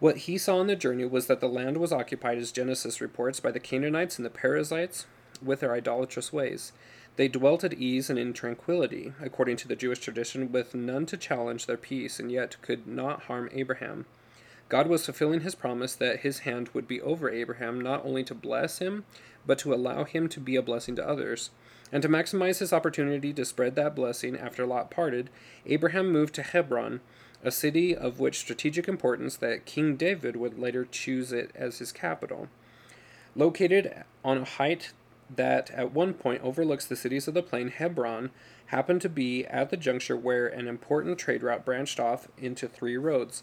What 0.00 0.18
he 0.18 0.36
saw 0.36 0.58
on 0.58 0.66
the 0.66 0.76
journey 0.76 1.04
was 1.04 1.28
that 1.28 1.40
the 1.40 1.48
land 1.48 1.76
was 1.76 1.92
occupied, 1.92 2.38
as 2.38 2.52
Genesis 2.52 3.00
reports, 3.00 3.40
by 3.40 3.52
the 3.52 3.60
Canaanites 3.60 4.18
and 4.18 4.26
the 4.26 4.30
Perizzites 4.30 5.06
with 5.40 5.60
their 5.60 5.72
idolatrous 5.72 6.32
ways. 6.32 6.72
They 7.16 7.28
dwelt 7.28 7.62
at 7.62 7.74
ease 7.74 8.10
and 8.10 8.18
in 8.18 8.32
tranquility, 8.32 9.12
according 9.20 9.58
to 9.58 9.68
the 9.68 9.76
Jewish 9.76 10.00
tradition, 10.00 10.50
with 10.50 10.74
none 10.74 11.06
to 11.06 11.16
challenge 11.16 11.66
their 11.66 11.76
peace, 11.76 12.18
and 12.18 12.32
yet 12.32 12.56
could 12.62 12.86
not 12.86 13.24
harm 13.24 13.48
Abraham. 13.52 14.06
God 14.72 14.86
was 14.86 15.04
fulfilling 15.04 15.42
his 15.42 15.54
promise 15.54 15.94
that 15.96 16.20
his 16.20 16.38
hand 16.40 16.70
would 16.72 16.88
be 16.88 16.98
over 17.02 17.28
Abraham, 17.28 17.78
not 17.78 18.06
only 18.06 18.24
to 18.24 18.34
bless 18.34 18.78
him, 18.78 19.04
but 19.44 19.58
to 19.58 19.74
allow 19.74 20.04
him 20.04 20.30
to 20.30 20.40
be 20.40 20.56
a 20.56 20.62
blessing 20.62 20.96
to 20.96 21.06
others. 21.06 21.50
And 21.92 22.02
to 22.02 22.08
maximize 22.08 22.60
his 22.60 22.72
opportunity 22.72 23.34
to 23.34 23.44
spread 23.44 23.74
that 23.74 23.94
blessing 23.94 24.34
after 24.34 24.64
Lot 24.64 24.90
parted, 24.90 25.28
Abraham 25.66 26.10
moved 26.10 26.34
to 26.36 26.42
Hebron, 26.42 27.02
a 27.44 27.50
city 27.50 27.94
of 27.94 28.18
which 28.18 28.38
strategic 28.38 28.88
importance 28.88 29.36
that 29.36 29.66
King 29.66 29.96
David 29.96 30.36
would 30.36 30.58
later 30.58 30.86
choose 30.90 31.32
it 31.32 31.50
as 31.54 31.78
his 31.78 31.92
capital. 31.92 32.48
Located 33.36 34.04
on 34.24 34.38
a 34.38 34.44
height 34.46 34.94
that 35.28 35.70
at 35.72 35.92
one 35.92 36.14
point 36.14 36.42
overlooks 36.42 36.86
the 36.86 36.96
cities 36.96 37.28
of 37.28 37.34
the 37.34 37.42
plain, 37.42 37.68
Hebron 37.68 38.30
happened 38.68 39.02
to 39.02 39.10
be 39.10 39.44
at 39.48 39.68
the 39.68 39.76
juncture 39.76 40.16
where 40.16 40.46
an 40.46 40.66
important 40.66 41.18
trade 41.18 41.42
route 41.42 41.66
branched 41.66 42.00
off 42.00 42.28
into 42.38 42.66
three 42.66 42.96
roads. 42.96 43.42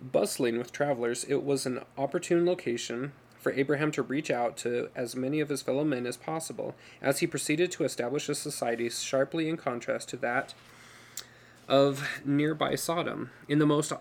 Bustling 0.00 0.58
with 0.58 0.72
travelers, 0.72 1.24
it 1.24 1.42
was 1.42 1.64
an 1.66 1.80
opportune 1.96 2.44
location 2.44 3.12
for 3.38 3.52
Abraham 3.52 3.92
to 3.92 4.02
reach 4.02 4.30
out 4.30 4.56
to 4.58 4.88
as 4.94 5.16
many 5.16 5.40
of 5.40 5.48
his 5.48 5.62
fellow 5.62 5.84
men 5.84 6.06
as 6.06 6.16
possible 6.16 6.74
as 7.00 7.20
he 7.20 7.26
proceeded 7.26 7.70
to 7.72 7.84
establish 7.84 8.28
a 8.28 8.34
society 8.34 8.90
sharply 8.90 9.48
in 9.48 9.56
contrast 9.56 10.08
to 10.10 10.16
that 10.16 10.52
of 11.68 12.20
nearby 12.24 12.74
Sodom. 12.74 13.30
In 13.48 13.58
the 13.58 13.66
most 13.66 13.92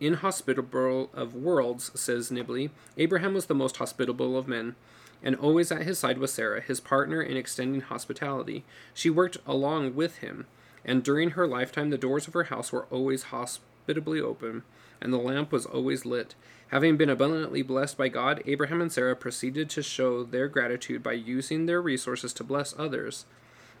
inhospitable 0.00 1.10
of 1.12 1.34
worlds, 1.34 1.90
says 1.94 2.30
Nibley, 2.30 2.70
Abraham 2.96 3.34
was 3.34 3.46
the 3.46 3.54
most 3.54 3.76
hospitable 3.76 4.36
of 4.36 4.48
men, 4.48 4.74
and 5.22 5.36
always 5.36 5.70
at 5.70 5.82
his 5.82 5.98
side 5.98 6.18
was 6.18 6.32
Sarah, 6.32 6.62
his 6.62 6.80
partner 6.80 7.20
in 7.22 7.36
extending 7.36 7.82
hospitality. 7.82 8.64
She 8.94 9.10
worked 9.10 9.36
along 9.46 9.94
with 9.94 10.18
him, 10.18 10.46
and 10.84 11.04
during 11.04 11.30
her 11.30 11.46
lifetime 11.46 11.90
the 11.90 11.98
doors 11.98 12.26
of 12.26 12.32
her 12.32 12.44
house 12.44 12.72
were 12.72 12.86
always 12.86 13.24
hospitably 13.24 14.20
open, 14.20 14.62
and 15.00 15.12
the 15.12 15.18
lamp 15.18 15.52
was 15.52 15.66
always 15.66 16.04
lit. 16.04 16.34
Having 16.68 16.96
been 16.96 17.10
abundantly 17.10 17.62
blessed 17.62 17.96
by 17.96 18.08
God, 18.08 18.42
Abraham 18.46 18.80
and 18.80 18.92
Sarah 18.92 19.16
proceeded 19.16 19.68
to 19.70 19.82
show 19.82 20.22
their 20.22 20.48
gratitude 20.48 21.02
by 21.02 21.12
using 21.12 21.66
their 21.66 21.82
resources 21.82 22.32
to 22.34 22.44
bless 22.44 22.78
others. 22.78 23.26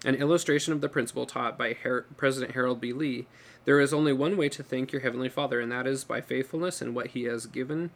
An 0.04 0.14
illustration 0.14 0.72
of 0.72 0.80
the 0.80 0.88
principle 0.88 1.26
taught 1.26 1.58
by 1.58 1.74
Her- 1.74 2.06
President 2.16 2.52
Harold 2.52 2.80
B. 2.80 2.92
Lee 2.92 3.26
there 3.64 3.80
is 3.80 3.92
only 3.92 4.12
one 4.12 4.36
way 4.36 4.48
to 4.48 4.62
thank 4.62 4.90
your 4.90 5.02
Heavenly 5.02 5.28
Father, 5.28 5.60
and 5.60 5.70
that 5.70 5.86
is 5.86 6.04
by 6.04 6.20
faithfulness 6.20 6.80
in 6.80 6.94
what 6.94 7.08
He 7.08 7.24
has 7.24 7.46
given 7.46 7.90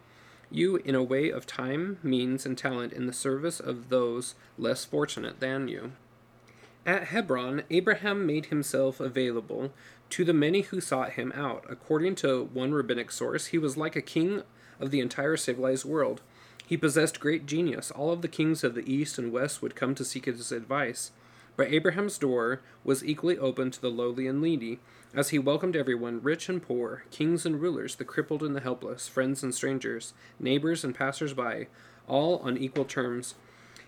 you 0.50 0.76
in 0.76 0.94
a 0.94 1.02
way 1.02 1.30
of 1.30 1.46
time, 1.46 1.98
means, 2.02 2.46
and 2.46 2.56
talent 2.56 2.92
in 2.92 3.06
the 3.06 3.12
service 3.12 3.60
of 3.60 3.88
those 3.88 4.34
less 4.58 4.84
fortunate 4.84 5.40
than 5.40 5.68
you. 5.68 5.92
At 6.86 7.04
Hebron, 7.04 7.62
Abraham 7.70 8.26
made 8.26 8.46
himself 8.46 9.00
available 9.00 9.72
to 10.14 10.24
the 10.24 10.32
many 10.32 10.60
who 10.60 10.80
sought 10.80 11.14
him 11.14 11.32
out. 11.34 11.64
According 11.68 12.14
to 12.14 12.48
one 12.52 12.72
rabbinic 12.72 13.10
source, 13.10 13.46
he 13.46 13.58
was 13.58 13.76
like 13.76 13.96
a 13.96 14.00
king 14.00 14.44
of 14.78 14.92
the 14.92 15.00
entire 15.00 15.36
civilized 15.36 15.84
world. 15.84 16.20
He 16.64 16.76
possessed 16.76 17.18
great 17.18 17.46
genius. 17.46 17.90
All 17.90 18.12
of 18.12 18.22
the 18.22 18.28
kings 18.28 18.62
of 18.62 18.76
the 18.76 18.88
east 18.88 19.18
and 19.18 19.32
west 19.32 19.60
would 19.60 19.74
come 19.74 19.92
to 19.96 20.04
seek 20.04 20.26
his 20.26 20.52
advice. 20.52 21.10
But 21.56 21.72
Abraham's 21.72 22.16
door 22.16 22.60
was 22.84 23.04
equally 23.04 23.36
open 23.36 23.72
to 23.72 23.80
the 23.80 23.90
lowly 23.90 24.28
and 24.28 24.40
needy, 24.40 24.78
as 25.12 25.30
he 25.30 25.38
welcomed 25.40 25.74
everyone, 25.74 26.22
rich 26.22 26.48
and 26.48 26.62
poor, 26.62 27.02
kings 27.10 27.44
and 27.44 27.60
rulers, 27.60 27.96
the 27.96 28.04
crippled 28.04 28.44
and 28.44 28.54
the 28.54 28.60
helpless, 28.60 29.08
friends 29.08 29.42
and 29.42 29.52
strangers, 29.52 30.12
neighbors 30.38 30.84
and 30.84 30.94
passers 30.94 31.32
by, 31.34 31.66
all 32.06 32.38
on 32.38 32.56
equal 32.56 32.84
terms. 32.84 33.34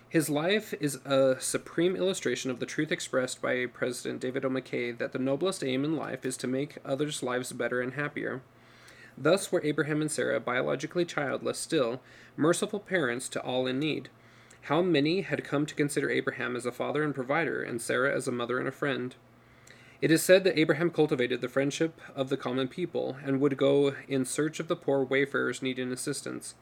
His 0.09 0.29
life 0.29 0.73
is 0.79 0.99
a 1.03 1.35
supreme 1.37 1.97
illustration 1.97 2.49
of 2.49 2.61
the 2.61 2.65
truth 2.65 2.93
expressed 2.93 3.41
by 3.41 3.65
President 3.65 4.21
David 4.21 4.45
O. 4.45 4.49
McKay 4.49 4.97
that 4.97 5.11
the 5.11 5.19
noblest 5.19 5.65
aim 5.65 5.83
in 5.83 5.97
life 5.97 6.25
is 6.25 6.37
to 6.37 6.47
make 6.47 6.77
others' 6.85 7.21
lives 7.21 7.51
better 7.51 7.81
and 7.81 7.93
happier. 7.93 8.41
Thus 9.17 9.51
were 9.51 9.61
Abraham 9.65 9.99
and 9.99 10.09
Sarah, 10.09 10.39
biologically 10.39 11.03
childless 11.03 11.59
still, 11.59 11.99
merciful 12.37 12.79
parents 12.79 13.27
to 13.29 13.41
all 13.41 13.67
in 13.67 13.79
need. 13.79 14.07
How 14.63 14.81
many 14.81 15.21
had 15.21 15.43
come 15.43 15.65
to 15.65 15.75
consider 15.75 16.09
Abraham 16.09 16.55
as 16.55 16.65
a 16.65 16.71
father 16.71 17.03
and 17.03 17.13
provider, 17.13 17.61
and 17.61 17.81
Sarah 17.81 18.15
as 18.15 18.29
a 18.29 18.31
mother 18.31 18.59
and 18.59 18.67
a 18.67 18.71
friend? 18.71 19.13
It 19.99 20.11
is 20.11 20.23
said 20.23 20.45
that 20.45 20.57
Abraham 20.57 20.89
cultivated 20.89 21.41
the 21.41 21.49
friendship 21.49 21.99
of 22.15 22.29
the 22.29 22.37
common 22.37 22.69
people, 22.69 23.17
and 23.25 23.41
would 23.41 23.57
go 23.57 23.93
in 24.07 24.23
search 24.23 24.61
of 24.61 24.69
the 24.69 24.75
poor 24.77 25.03
wayfarers 25.03 25.61
needing 25.61 25.91
assistance. 25.91 26.55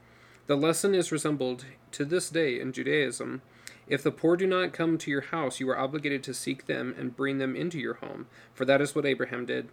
The 0.46 0.56
lesson 0.56 0.94
is 0.94 1.10
resembled 1.10 1.64
to 1.90 2.04
this 2.04 2.30
day 2.30 2.60
in 2.60 2.72
Judaism. 2.72 3.42
If 3.88 4.04
the 4.04 4.12
poor 4.12 4.36
do 4.36 4.46
not 4.46 4.72
come 4.72 4.96
to 4.96 5.10
your 5.10 5.22
house, 5.22 5.58
you 5.58 5.68
are 5.70 5.78
obligated 5.78 6.22
to 6.22 6.34
seek 6.34 6.66
them 6.66 6.94
and 6.96 7.16
bring 7.16 7.38
them 7.38 7.56
into 7.56 7.80
your 7.80 7.94
home, 7.94 8.26
for 8.54 8.64
that 8.64 8.80
is 8.80 8.94
what 8.94 9.06
Abraham 9.06 9.44
did. 9.44 9.70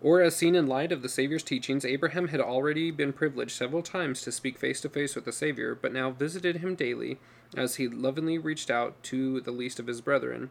Or, 0.00 0.20
as 0.20 0.34
seen 0.34 0.56
in 0.56 0.66
light 0.66 0.90
of 0.90 1.02
the 1.02 1.08
Savior's 1.08 1.44
teachings, 1.44 1.84
Abraham 1.84 2.28
had 2.28 2.40
already 2.40 2.90
been 2.90 3.12
privileged 3.12 3.52
several 3.52 3.80
times 3.80 4.20
to 4.22 4.32
speak 4.32 4.58
face 4.58 4.80
to 4.80 4.88
face 4.88 5.14
with 5.14 5.24
the 5.24 5.30
Savior, 5.30 5.76
but 5.80 5.92
now 5.92 6.10
visited 6.10 6.56
him 6.56 6.74
daily 6.74 7.20
as 7.56 7.76
he 7.76 7.86
lovingly 7.86 8.38
reached 8.38 8.70
out 8.70 9.00
to 9.04 9.40
the 9.40 9.52
least 9.52 9.78
of 9.78 9.86
his 9.86 10.00
brethren, 10.00 10.50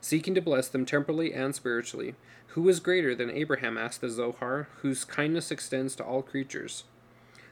seeking 0.00 0.34
to 0.34 0.42
bless 0.42 0.66
them 0.66 0.84
temporally 0.84 1.32
and 1.32 1.54
spiritually. 1.54 2.16
Who 2.48 2.68
is 2.68 2.80
greater 2.80 3.14
than 3.14 3.30
Abraham? 3.30 3.78
asked 3.78 4.00
the 4.00 4.10
Zohar, 4.10 4.66
whose 4.82 5.04
kindness 5.04 5.52
extends 5.52 5.94
to 5.96 6.04
all 6.04 6.22
creatures. 6.22 6.82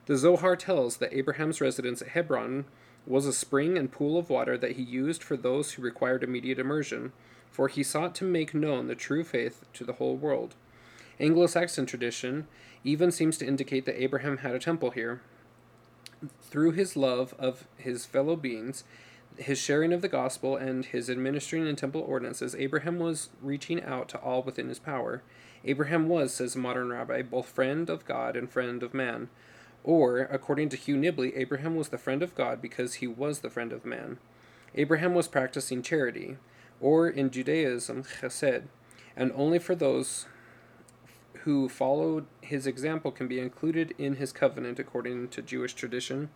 The 0.06 0.16
Zohar 0.16 0.56
tells 0.56 0.98
that 0.98 1.12
Abraham's 1.12 1.60
residence 1.60 2.00
at 2.00 2.08
Hebron 2.08 2.64
was 3.06 3.26
a 3.26 3.32
spring 3.32 3.76
and 3.76 3.90
pool 3.90 4.18
of 4.18 4.30
water 4.30 4.56
that 4.56 4.72
he 4.72 4.82
used 4.82 5.22
for 5.22 5.36
those 5.36 5.72
who 5.72 5.82
required 5.82 6.22
immediate 6.22 6.58
immersion, 6.58 7.12
for 7.50 7.68
he 7.68 7.82
sought 7.82 8.14
to 8.16 8.24
make 8.24 8.54
known 8.54 8.86
the 8.86 8.94
true 8.94 9.24
faith 9.24 9.64
to 9.72 9.84
the 9.84 9.94
whole 9.94 10.16
world. 10.16 10.54
Anglo 11.18 11.46
Saxon 11.46 11.86
tradition 11.86 12.46
even 12.84 13.10
seems 13.10 13.38
to 13.38 13.46
indicate 13.46 13.84
that 13.86 14.00
Abraham 14.00 14.38
had 14.38 14.54
a 14.54 14.60
temple 14.60 14.90
here. 14.90 15.22
Through 16.42 16.72
his 16.72 16.96
love 16.96 17.34
of 17.38 17.66
his 17.76 18.06
fellow 18.06 18.36
beings, 18.36 18.84
his 19.38 19.58
sharing 19.58 19.92
of 19.92 20.02
the 20.02 20.08
gospel, 20.08 20.56
and 20.56 20.84
his 20.84 21.10
administering 21.10 21.66
in 21.66 21.76
temple 21.76 22.04
ordinances, 22.06 22.54
Abraham 22.54 22.98
was 22.98 23.28
reaching 23.42 23.82
out 23.82 24.08
to 24.10 24.18
all 24.18 24.42
within 24.42 24.68
his 24.68 24.78
power. 24.78 25.22
Abraham 25.64 26.08
was, 26.08 26.32
says 26.32 26.54
a 26.54 26.58
modern 26.58 26.90
rabbi, 26.90 27.22
both 27.22 27.48
friend 27.48 27.90
of 27.90 28.04
God 28.06 28.36
and 28.36 28.50
friend 28.50 28.82
of 28.82 28.94
man. 28.94 29.28
Or, 29.86 30.22
according 30.32 30.70
to 30.70 30.76
Hugh 30.76 30.96
Nibley, 30.96 31.32
Abraham 31.36 31.76
was 31.76 31.90
the 31.90 31.96
friend 31.96 32.20
of 32.20 32.34
God 32.34 32.60
because 32.60 32.94
he 32.94 33.06
was 33.06 33.38
the 33.38 33.48
friend 33.48 33.72
of 33.72 33.86
man. 33.86 34.18
Abraham 34.74 35.14
was 35.14 35.28
practicing 35.28 35.80
charity, 35.80 36.38
or 36.80 37.08
in 37.08 37.30
Judaism, 37.30 38.02
chesed, 38.02 38.64
and 39.16 39.30
only 39.36 39.60
for 39.60 39.76
those 39.76 40.26
who 41.44 41.68
followed 41.68 42.26
his 42.40 42.66
example 42.66 43.12
can 43.12 43.28
be 43.28 43.38
included 43.38 43.94
in 43.96 44.16
his 44.16 44.32
covenant 44.32 44.80
according 44.80 45.28
to 45.28 45.40
Jewish 45.40 45.74
tradition. 45.74 46.30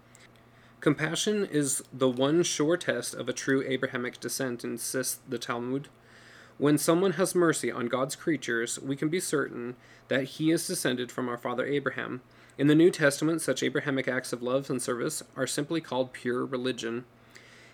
Compassion 0.80 1.44
is 1.44 1.82
the 1.92 2.08
one 2.08 2.44
sure 2.44 2.76
test 2.76 3.14
of 3.14 3.28
a 3.28 3.32
true 3.32 3.64
Abrahamic 3.66 4.20
descent, 4.20 4.62
insists 4.62 5.18
the 5.28 5.38
Talmud. 5.38 5.88
When 6.56 6.78
someone 6.78 7.12
has 7.12 7.34
mercy 7.34 7.72
on 7.72 7.88
God's 7.88 8.14
creatures, 8.14 8.78
we 8.78 8.94
can 8.94 9.08
be 9.08 9.18
certain 9.18 9.74
that 10.06 10.24
he 10.24 10.52
is 10.52 10.68
descended 10.68 11.10
from 11.10 11.28
our 11.28 11.36
father 11.36 11.66
Abraham. 11.66 12.20
In 12.60 12.66
the 12.66 12.74
New 12.74 12.90
Testament, 12.90 13.40
such 13.40 13.62
Abrahamic 13.62 14.06
acts 14.06 14.34
of 14.34 14.42
love 14.42 14.68
and 14.68 14.82
service 14.82 15.22
are 15.34 15.46
simply 15.46 15.80
called 15.80 16.12
pure 16.12 16.44
religion. 16.44 17.06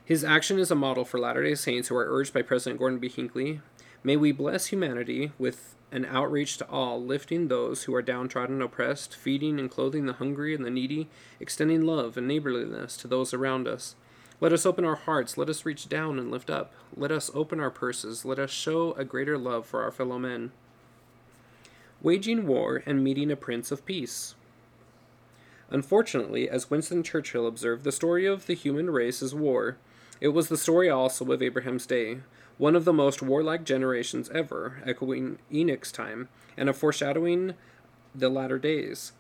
His 0.05 0.23
action 0.23 0.61
is 0.61 0.71
a 0.71 0.77
model 0.77 1.05
for 1.05 1.19
Latter 1.19 1.43
day 1.43 1.57
Saints 1.57 1.89
who 1.89 1.97
are 1.97 2.07
urged 2.09 2.33
by 2.33 2.43
President 2.43 2.79
Gordon 2.79 3.01
B. 3.01 3.09
Hinckley 3.09 3.61
May 4.05 4.17
we 4.17 4.31
bless 4.31 4.67
humanity 4.67 5.33
with 5.41 5.75
an 5.91 6.05
outreach 6.05 6.57
to 6.59 6.69
all, 6.69 7.03
lifting 7.03 7.49
those 7.49 7.83
who 7.83 7.97
are 7.97 8.01
downtrodden 8.01 8.55
and 8.55 8.63
oppressed, 8.63 9.17
feeding 9.17 9.59
and 9.59 9.69
clothing 9.69 10.07
the 10.07 10.13
hungry 10.13 10.55
and 10.55 10.65
the 10.65 10.71
needy, 10.71 11.09
extending 11.41 11.83
love 11.83 12.17
and 12.17 12.29
neighborliness 12.29 12.97
to 12.99 13.09
those 13.09 13.35
around 13.35 13.67
us. 13.67 13.97
Let 14.41 14.53
us 14.53 14.65
open 14.65 14.85
our 14.85 14.95
hearts, 14.95 15.37
let 15.37 15.51
us 15.51 15.67
reach 15.67 15.89
down 15.89 16.17
and 16.17 16.31
lift 16.31 16.49
up. 16.49 16.73
Let 16.97 17.11
us 17.11 17.29
open 17.35 17.59
our 17.59 17.73
purses, 17.73 18.25
let 18.25 18.39
us 18.39 18.53
show 18.53 18.93
a 18.93 19.05
greater 19.05 19.37
love 19.37 19.67
for 19.67 19.83
our 19.83 19.91
fellow 19.91 20.21
men. 20.21 20.53
Waging 22.01 22.47
war 22.47 22.85
and 22.87 23.03
meeting 23.03 23.33
a 23.33 23.37
prince 23.37 23.73
of 23.73 23.85
peace. 23.85 24.37
Unfortunately, 25.71 26.49
as 26.49 26.71
Winston 26.71 27.03
Churchill 27.03 27.47
observed, 27.47 27.85
the 27.85 27.93
story 27.93 28.27
of 28.27 28.47
the 28.47 28.55
human 28.55 28.91
race 28.91 29.21
is 29.21 29.35
war. 29.35 29.77
It 30.21 30.29
was 30.29 30.49
the 30.49 30.57
story 30.57 30.89
also 30.89 31.31
of 31.33 31.43
Abraham's 31.43 31.87
day 31.87 32.19
one 32.59 32.75
of 32.75 32.87
the 32.87 32.93
most 32.93 33.21
warlike 33.21 33.65
generations 33.65 34.31
ever, 34.31 34.83
echoing 34.87 35.39
Enoch's 35.53 35.93
time, 35.93 36.29
and 36.57 36.69
a 36.69 36.73
foreshadowing 36.73 37.55
the 38.15 38.31
latter 38.31 38.59
days. 38.59 39.13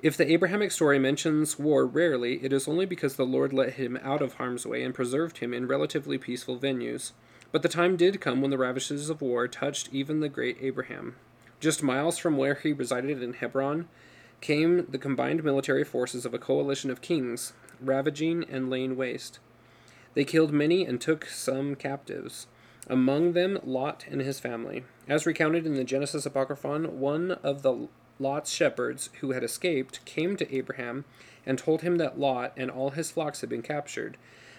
If 0.00 0.16
the 0.16 0.30
Abrahamic 0.32 0.72
story 0.72 0.98
mentions 0.98 1.58
war 1.58 1.86
rarely, 1.86 2.44
it 2.44 2.52
is 2.52 2.68
only 2.68 2.84
because 2.84 3.16
the 3.16 3.24
Lord 3.24 3.52
let 3.52 3.74
him 3.74 3.98
out 4.02 4.22
of 4.22 4.34
harm's 4.34 4.66
way 4.66 4.82
and 4.82 4.94
preserved 4.94 5.38
him 5.38 5.54
in 5.54 5.68
relatively 5.68 6.18
peaceful 6.18 6.58
venues. 6.58 7.12
But 7.52 7.62
the 7.62 7.68
time 7.68 7.96
did 7.96 8.20
come 8.20 8.42
when 8.42 8.50
the 8.50 8.58
ravages 8.58 9.08
of 9.08 9.22
war 9.22 9.48
touched 9.48 9.88
even 9.92 10.20
the 10.20 10.28
great 10.28 10.58
Abraham. 10.60 11.14
Just 11.60 11.82
miles 11.82 12.18
from 12.18 12.36
where 12.36 12.56
he 12.56 12.72
resided 12.72 13.22
in 13.22 13.34
Hebron 13.34 13.88
came 14.40 14.86
the 14.88 14.98
combined 14.98 15.42
military 15.42 15.84
forces 15.84 16.24
of 16.24 16.34
a 16.34 16.38
coalition 16.38 16.90
of 16.90 17.00
kings, 17.00 17.52
ravaging 17.80 18.44
and 18.50 18.70
laying 18.70 18.96
waste. 18.96 19.38
They 20.14 20.24
killed 20.24 20.52
many 20.52 20.84
and 20.84 21.00
took 21.00 21.26
some 21.26 21.74
captives, 21.74 22.46
among 22.88 23.32
them 23.32 23.58
Lot 23.64 24.04
and 24.10 24.20
his 24.20 24.40
family. 24.40 24.84
As 25.08 25.26
recounted 25.26 25.66
in 25.66 25.74
the 25.74 25.84
Genesis 25.84 26.26
Apocryphon, 26.26 26.98
one 26.98 27.32
of 27.42 27.62
the 27.62 27.88
Lot's 28.18 28.50
shepherds 28.50 29.10
who 29.20 29.32
had 29.32 29.44
escaped 29.44 30.04
came 30.04 30.36
to 30.36 30.54
Abraham 30.54 31.04
and 31.44 31.58
told 31.58 31.82
him 31.82 31.96
that 31.96 32.18
Lot 32.18 32.52
and 32.56 32.70
all 32.70 32.90
his 32.90 33.10
flocks 33.10 33.40
had 33.40 33.50
been 33.50 33.62
captured, 33.62 34.16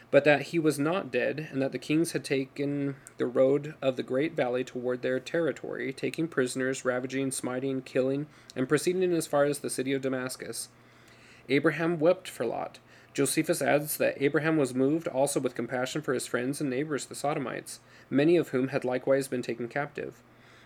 but 0.09 0.23
that 0.23 0.43
he 0.43 0.59
was 0.59 0.79
not 0.79 1.11
dead, 1.11 1.49
and 1.51 1.61
that 1.61 1.71
the 1.71 1.79
kings 1.79 2.13
had 2.13 2.23
taken 2.23 2.95
the 3.17 3.25
road 3.25 3.75
of 3.81 3.95
the 3.95 4.03
great 4.03 4.33
valley 4.33 4.63
toward 4.63 5.01
their 5.01 5.19
territory, 5.19 5.91
taking 5.91 6.27
prisoners, 6.27 6.85
ravaging, 6.85 7.31
smiting, 7.31 7.81
killing, 7.81 8.27
and 8.55 8.69
proceeding 8.69 9.13
as 9.13 9.27
far 9.27 9.43
as 9.43 9.59
the 9.59 9.69
city 9.69 9.93
of 9.93 10.01
Damascus. 10.01 10.69
Abraham 11.49 11.99
wept 11.99 12.27
for 12.27 12.45
Lot 12.45 12.79
Josephus 13.17 13.63
adds 13.63 13.97
that 13.97 14.21
Abraham 14.21 14.57
was 14.57 14.75
moved 14.75 15.07
also 15.07 15.39
with 15.39 15.55
compassion 15.55 16.03
for 16.03 16.13
his 16.13 16.27
friends 16.27 16.61
and 16.61 16.69
neighbors, 16.69 17.07
the 17.07 17.15
Sodomites, 17.15 17.79
many 18.11 18.37
of 18.37 18.49
whom 18.49 18.67
had 18.67 18.85
likewise 18.85 19.27
been 19.27 19.41
taken 19.41 19.67
captive. 19.67 20.21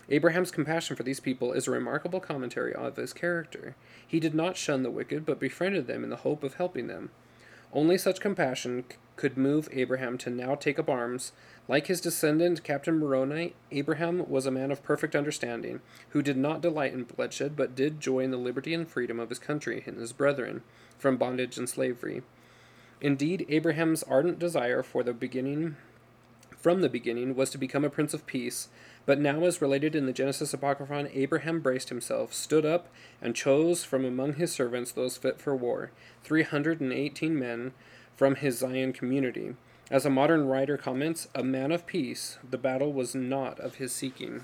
Abraham's 0.10 0.52
compassion 0.52 0.98
for 0.98 1.04
these 1.04 1.22
people 1.22 1.54
is 1.54 1.66
a 1.66 1.72
remarkable 1.72 2.20
commentary 2.20 2.74
of 2.74 2.98
his 2.98 3.14
character. 3.14 3.78
He 4.06 4.20
did 4.20 4.36
not 4.36 4.58
shun 4.58 4.84
the 4.84 4.92
wicked, 4.92 5.26
but 5.26 5.40
befriended 5.40 5.88
them 5.88 6.04
in 6.04 6.10
the 6.10 6.18
hope 6.18 6.44
of 6.44 6.56
helping 6.56 6.88
them. 6.88 7.12
Only 7.72 7.98
such 7.98 8.20
compassion 8.20 8.84
could 9.16 9.38
move 9.38 9.70
Abraham 9.72 10.18
to 10.20 10.30
now 10.30 10.56
take 10.56 10.80
up 10.80 10.90
arms. 10.90 11.32
Like 11.68 11.88
his 11.88 12.02
descendant 12.02 12.64
Captain 12.64 12.98
Moroni, 12.98 13.54
Abraham 13.72 14.28
was 14.30 14.46
a 14.46 14.52
man 14.52 14.72
of 14.72 14.84
perfect 14.84 15.16
understanding, 15.16 15.80
who 16.10 16.22
did 16.22 16.38
not 16.38 16.62
delight 16.62 16.94
in 16.94 17.04
bloodshed, 17.04 17.56
but 17.56 17.76
did 17.76 18.00
joy 18.00 18.20
in 18.20 18.32
the 18.32 18.38
liberty 18.38 18.74
and 18.74 18.88
freedom 18.88 19.20
of 19.20 19.30
his 19.30 19.40
country 19.40 19.84
and 19.86 19.98
his 19.98 20.14
brethren 20.14 20.64
from 20.98 21.18
bondage 21.18 21.58
and 21.58 21.70
slavery. 21.70 22.24
Indeed, 23.00 23.46
Abraham's 23.50 24.04
ardent 24.04 24.40
desire 24.40 24.84
for 24.84 25.04
the 25.04 25.14
beginning 25.14 25.76
from 26.62 26.82
the 26.82 26.90
beginning 26.90 27.36
was 27.36 27.50
to 27.50 27.58
become 27.58 27.84
a 27.84 27.90
prince 27.90 28.14
of 28.14 28.28
peace, 28.28 28.70
but 29.08 29.20
now 29.20 29.44
as 29.46 29.64
related 29.64 29.96
in 29.96 30.06
the 30.06 30.14
Genesis 30.14 30.54
Apocryphon, 30.54 31.10
Abraham 31.12 31.60
braced 31.60 31.90
himself, 31.90 32.34
stood 32.36 32.66
up, 32.68 32.88
and 33.20 33.36
chose 33.36 33.84
from 33.84 34.06
among 34.06 34.36
his 34.36 34.52
servants 34.52 34.92
those 34.92 35.18
fit 35.18 35.42
for 35.42 35.56
war, 35.56 35.90
three 36.24 36.44
hundred 36.44 36.80
and 36.80 36.94
eighteen 36.94 37.40
men 37.40 37.74
from 38.16 38.36
his 38.36 38.60
Zion 38.60 38.94
community. 38.94 39.56
As 39.90 40.06
a 40.06 40.10
modern 40.10 40.48
writer 40.48 40.78
comments, 40.78 41.28
a 41.36 41.44
man 41.44 41.72
of 41.72 41.86
peace, 41.86 42.38
the 42.50 42.58
battle 42.58 42.94
was 42.94 43.14
not 43.14 43.60
of 43.60 43.76
his 43.76 43.92
seeking. 43.92 44.44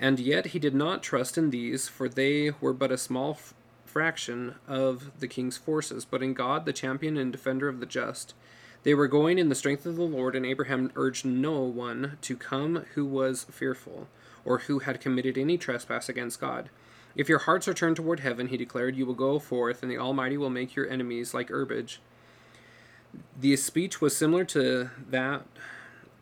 And 0.00 0.18
yet 0.18 0.46
he 0.46 0.58
did 0.58 0.74
not 0.74 1.02
trust 1.02 1.38
in 1.38 1.50
these, 1.50 1.88
for 1.88 2.08
they 2.08 2.50
were 2.60 2.72
but 2.72 2.90
a 2.90 2.98
small 2.98 3.38
fraction 3.84 4.54
of 4.66 5.10
the 5.20 5.28
king's 5.28 5.58
forces, 5.58 6.04
but 6.04 6.22
in 6.22 6.32
God, 6.32 6.64
the 6.64 6.72
champion 6.72 7.16
and 7.16 7.30
defender 7.30 7.68
of 7.68 7.80
the 7.80 7.86
just. 7.86 8.34
They 8.82 8.94
were 8.94 9.08
going 9.08 9.38
in 9.38 9.48
the 9.48 9.54
strength 9.54 9.84
of 9.84 9.96
the 9.96 10.02
Lord, 10.02 10.34
and 10.34 10.46
Abraham 10.46 10.90
urged 10.96 11.24
no 11.24 11.60
one 11.60 12.16
to 12.22 12.36
come 12.36 12.86
who 12.94 13.04
was 13.04 13.44
fearful, 13.44 14.08
or 14.44 14.60
who 14.60 14.78
had 14.78 15.00
committed 15.00 15.36
any 15.36 15.58
trespass 15.58 16.08
against 16.08 16.40
God. 16.40 16.70
If 17.14 17.28
your 17.28 17.40
hearts 17.40 17.68
are 17.68 17.74
turned 17.74 17.96
toward 17.96 18.20
heaven, 18.20 18.48
he 18.48 18.56
declared, 18.56 18.96
you 18.96 19.04
will 19.04 19.14
go 19.14 19.38
forth, 19.38 19.82
and 19.82 19.90
the 19.90 19.98
Almighty 19.98 20.38
will 20.38 20.50
make 20.50 20.74
your 20.74 20.88
enemies 20.88 21.34
like 21.34 21.50
herbage. 21.50 22.00
The 23.38 23.56
speech 23.56 24.00
was 24.00 24.16
similar 24.16 24.44
to 24.46 24.90
that 25.08 25.46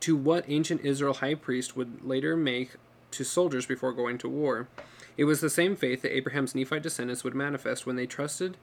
to 0.00 0.16
what 0.16 0.44
ancient 0.48 0.82
Israel 0.82 1.14
high 1.14 1.34
priest 1.34 1.76
would 1.76 2.04
later 2.04 2.36
make 2.36 2.76
to 3.10 3.24
soldiers 3.24 3.66
before 3.66 3.92
going 3.92 4.18
to 4.18 4.28
war. 4.28 4.68
It 5.16 5.24
was 5.24 5.40
the 5.40 5.50
same 5.50 5.74
faith 5.74 6.02
that 6.02 6.16
Abraham's 6.16 6.54
Nephite 6.54 6.82
descendants 6.82 7.24
would 7.24 7.34
manifest 7.34 7.86
when 7.86 7.96
they 7.96 8.06
trusted 8.06 8.56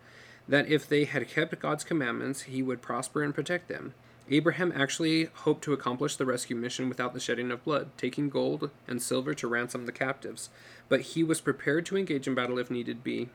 that 0.48 0.70
if 0.70 0.88
they 0.88 1.06
had 1.06 1.28
kept 1.28 1.60
God's 1.60 1.84
commandments, 1.84 2.44
he 2.44 2.62
would 2.62 2.82
prosper 2.82 3.24
and 3.24 3.34
protect 3.34 3.68
them. 3.68 3.94
Abraham 4.30 4.74
actually 4.76 5.26
hoped 5.26 5.64
to 5.64 5.74
accomplish 5.74 6.16
the 6.16 6.26
rescue 6.26 6.56
mission 6.56 6.90
without 6.90 7.14
the 7.14 7.20
shedding 7.20 7.52
of 7.52 7.64
blood, 7.64 7.90
taking 7.98 8.30
gold 8.30 8.72
and 8.88 9.02
silver 9.02 9.34
to 9.36 9.48
ransom 9.48 9.86
the 9.86 9.92
captives, 9.92 10.50
but 10.90 11.02
he 11.02 11.24
was 11.24 11.42
prepared 11.42 11.86
to 11.88 11.98
engage 11.98 12.28
in 12.28 12.34
battle 12.34 12.58
if 12.58 12.72
needed 12.72 13.04
be. 13.04 13.30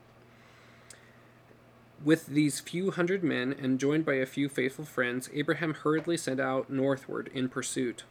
With 2.02 2.28
these 2.28 2.60
few 2.60 2.92
hundred 2.92 3.22
men, 3.22 3.54
and 3.60 3.78
joined 3.78 4.06
by 4.06 4.14
a 4.14 4.24
few 4.24 4.48
faithful 4.48 4.86
friends, 4.86 5.28
Abraham 5.34 5.74
hurriedly 5.74 6.16
set 6.16 6.40
out 6.40 6.70
northward 6.70 7.30
in 7.34 7.50
pursuit. 7.50 8.04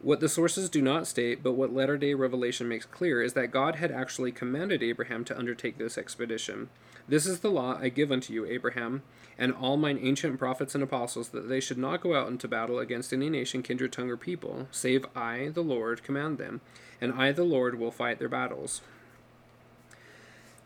What 0.00 0.20
the 0.20 0.28
sources 0.28 0.70
do 0.70 0.80
not 0.80 1.08
state, 1.08 1.42
but 1.42 1.54
what 1.54 1.74
latter 1.74 1.98
day 1.98 2.14
revelation 2.14 2.68
makes 2.68 2.86
clear, 2.86 3.20
is 3.20 3.32
that 3.32 3.50
God 3.50 3.74
had 3.74 3.90
actually 3.90 4.30
commanded 4.30 4.80
Abraham 4.80 5.24
to 5.24 5.36
undertake 5.36 5.76
this 5.76 5.98
expedition. 5.98 6.68
This 7.08 7.26
is 7.26 7.40
the 7.40 7.50
law 7.50 7.76
I 7.80 7.88
give 7.88 8.12
unto 8.12 8.32
you, 8.32 8.46
Abraham, 8.46 9.02
and 9.36 9.52
all 9.52 9.76
mine 9.76 9.98
ancient 10.00 10.38
prophets 10.38 10.76
and 10.76 10.84
apostles, 10.84 11.30
that 11.30 11.48
they 11.48 11.60
should 11.60 11.78
not 11.78 12.00
go 12.00 12.14
out 12.14 12.28
into 12.28 12.46
battle 12.46 12.78
against 12.78 13.12
any 13.12 13.28
nation, 13.28 13.62
kindred, 13.62 13.92
tongue, 13.92 14.08
or 14.08 14.16
people, 14.16 14.68
save 14.70 15.04
I, 15.16 15.48
the 15.48 15.62
Lord, 15.62 16.04
command 16.04 16.38
them, 16.38 16.60
and 17.00 17.12
I, 17.12 17.32
the 17.32 17.42
Lord, 17.42 17.76
will 17.76 17.90
fight 17.90 18.20
their 18.20 18.28
battles. 18.28 18.82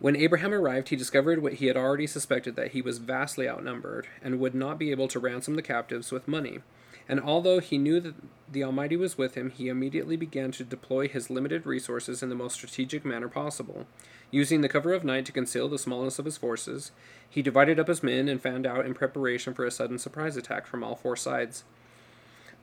When 0.01 0.17
Abraham 0.17 0.53
arrived, 0.53 0.89
he 0.89 0.97
discovered 0.97 1.41
what 1.41 1.55
he 1.55 1.67
had 1.67 1.77
already 1.77 2.07
suspected 2.07 2.57
that 2.57 2.73
he 2.73 2.83
was 2.83 2.99
vastly 2.99 3.49
outnumbered, 3.49 4.07
and 4.23 4.41
would 4.41 4.55
not 4.55 4.79
be 4.79 4.91
able 4.91 5.09
to 5.09 5.19
ransom 5.19 5.55
the 5.55 5.63
captives 5.63 6.13
with 6.13 6.29
money. 6.29 6.61
And 7.09 7.21
although 7.21 7.59
he 7.59 7.79
knew 7.79 8.01
that 8.01 8.15
the 8.51 8.65
Almighty 8.65 8.97
was 8.97 9.19
with 9.19 9.35
him, 9.35 9.51
he 9.51 9.69
immediately 9.69 10.17
began 10.17 10.51
to 10.53 10.65
deploy 10.65 11.07
his 11.07 11.31
limited 11.31 11.67
resources 11.67 12.23
in 12.23 12.29
the 12.29 12.35
most 12.35 12.55
strategic 12.55 13.05
manner 13.05 13.29
possible. 13.29 13.87
Using 14.31 14.63
the 14.63 14.69
cover 14.69 14.93
of 14.95 15.05
night 15.05 15.27
to 15.27 15.33
conceal 15.33 15.69
the 15.69 15.79
smallness 15.79 16.19
of 16.19 16.25
his 16.25 16.39
forces, 16.39 16.93
he 17.29 17.43
divided 17.43 17.79
up 17.79 17.89
his 17.89 18.03
men 18.03 18.29
and 18.29 18.41
fanned 18.41 18.67
out 18.67 18.87
in 18.87 18.95
preparation 18.95 19.55
for 19.55 19.65
a 19.65 19.71
sudden 19.71 19.99
surprise 19.99 20.37
attack 20.37 20.67
from 20.67 20.83
all 20.83 20.97
four 20.97 21.17
sides. 21.17 21.65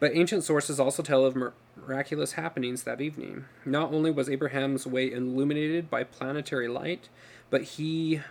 But 0.01 0.15
ancient 0.15 0.43
sources 0.43 0.79
also 0.79 1.03
tell 1.03 1.23
of 1.23 1.37
miraculous 1.77 2.31
happenings 2.31 2.81
that 2.83 3.01
evening. 3.01 3.45
Not 3.63 3.93
only 3.93 4.09
was 4.09 4.31
Abraham's 4.31 4.87
way 4.87 5.11
illuminated 5.11 5.91
by 5.91 6.03
planetary 6.03 6.67
light, 6.67 7.07
but 7.51 7.61
he 7.61 8.21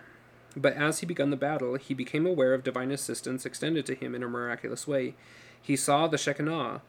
But 0.53 0.73
as 0.73 0.99
he 0.99 1.05
began 1.05 1.29
the 1.29 1.37
battle, 1.37 1.75
he 1.75 1.93
became 1.93 2.25
aware 2.25 2.53
of 2.53 2.65
divine 2.65 2.91
assistance 2.91 3.45
extended 3.45 3.85
to 3.85 3.95
him 3.95 4.13
in 4.13 4.21
a 4.21 4.27
miraculous 4.27 4.85
way. 4.85 5.13
He 5.61 5.77
saw 5.77 6.07
the 6.07 6.17
Shekinah, 6.17 6.81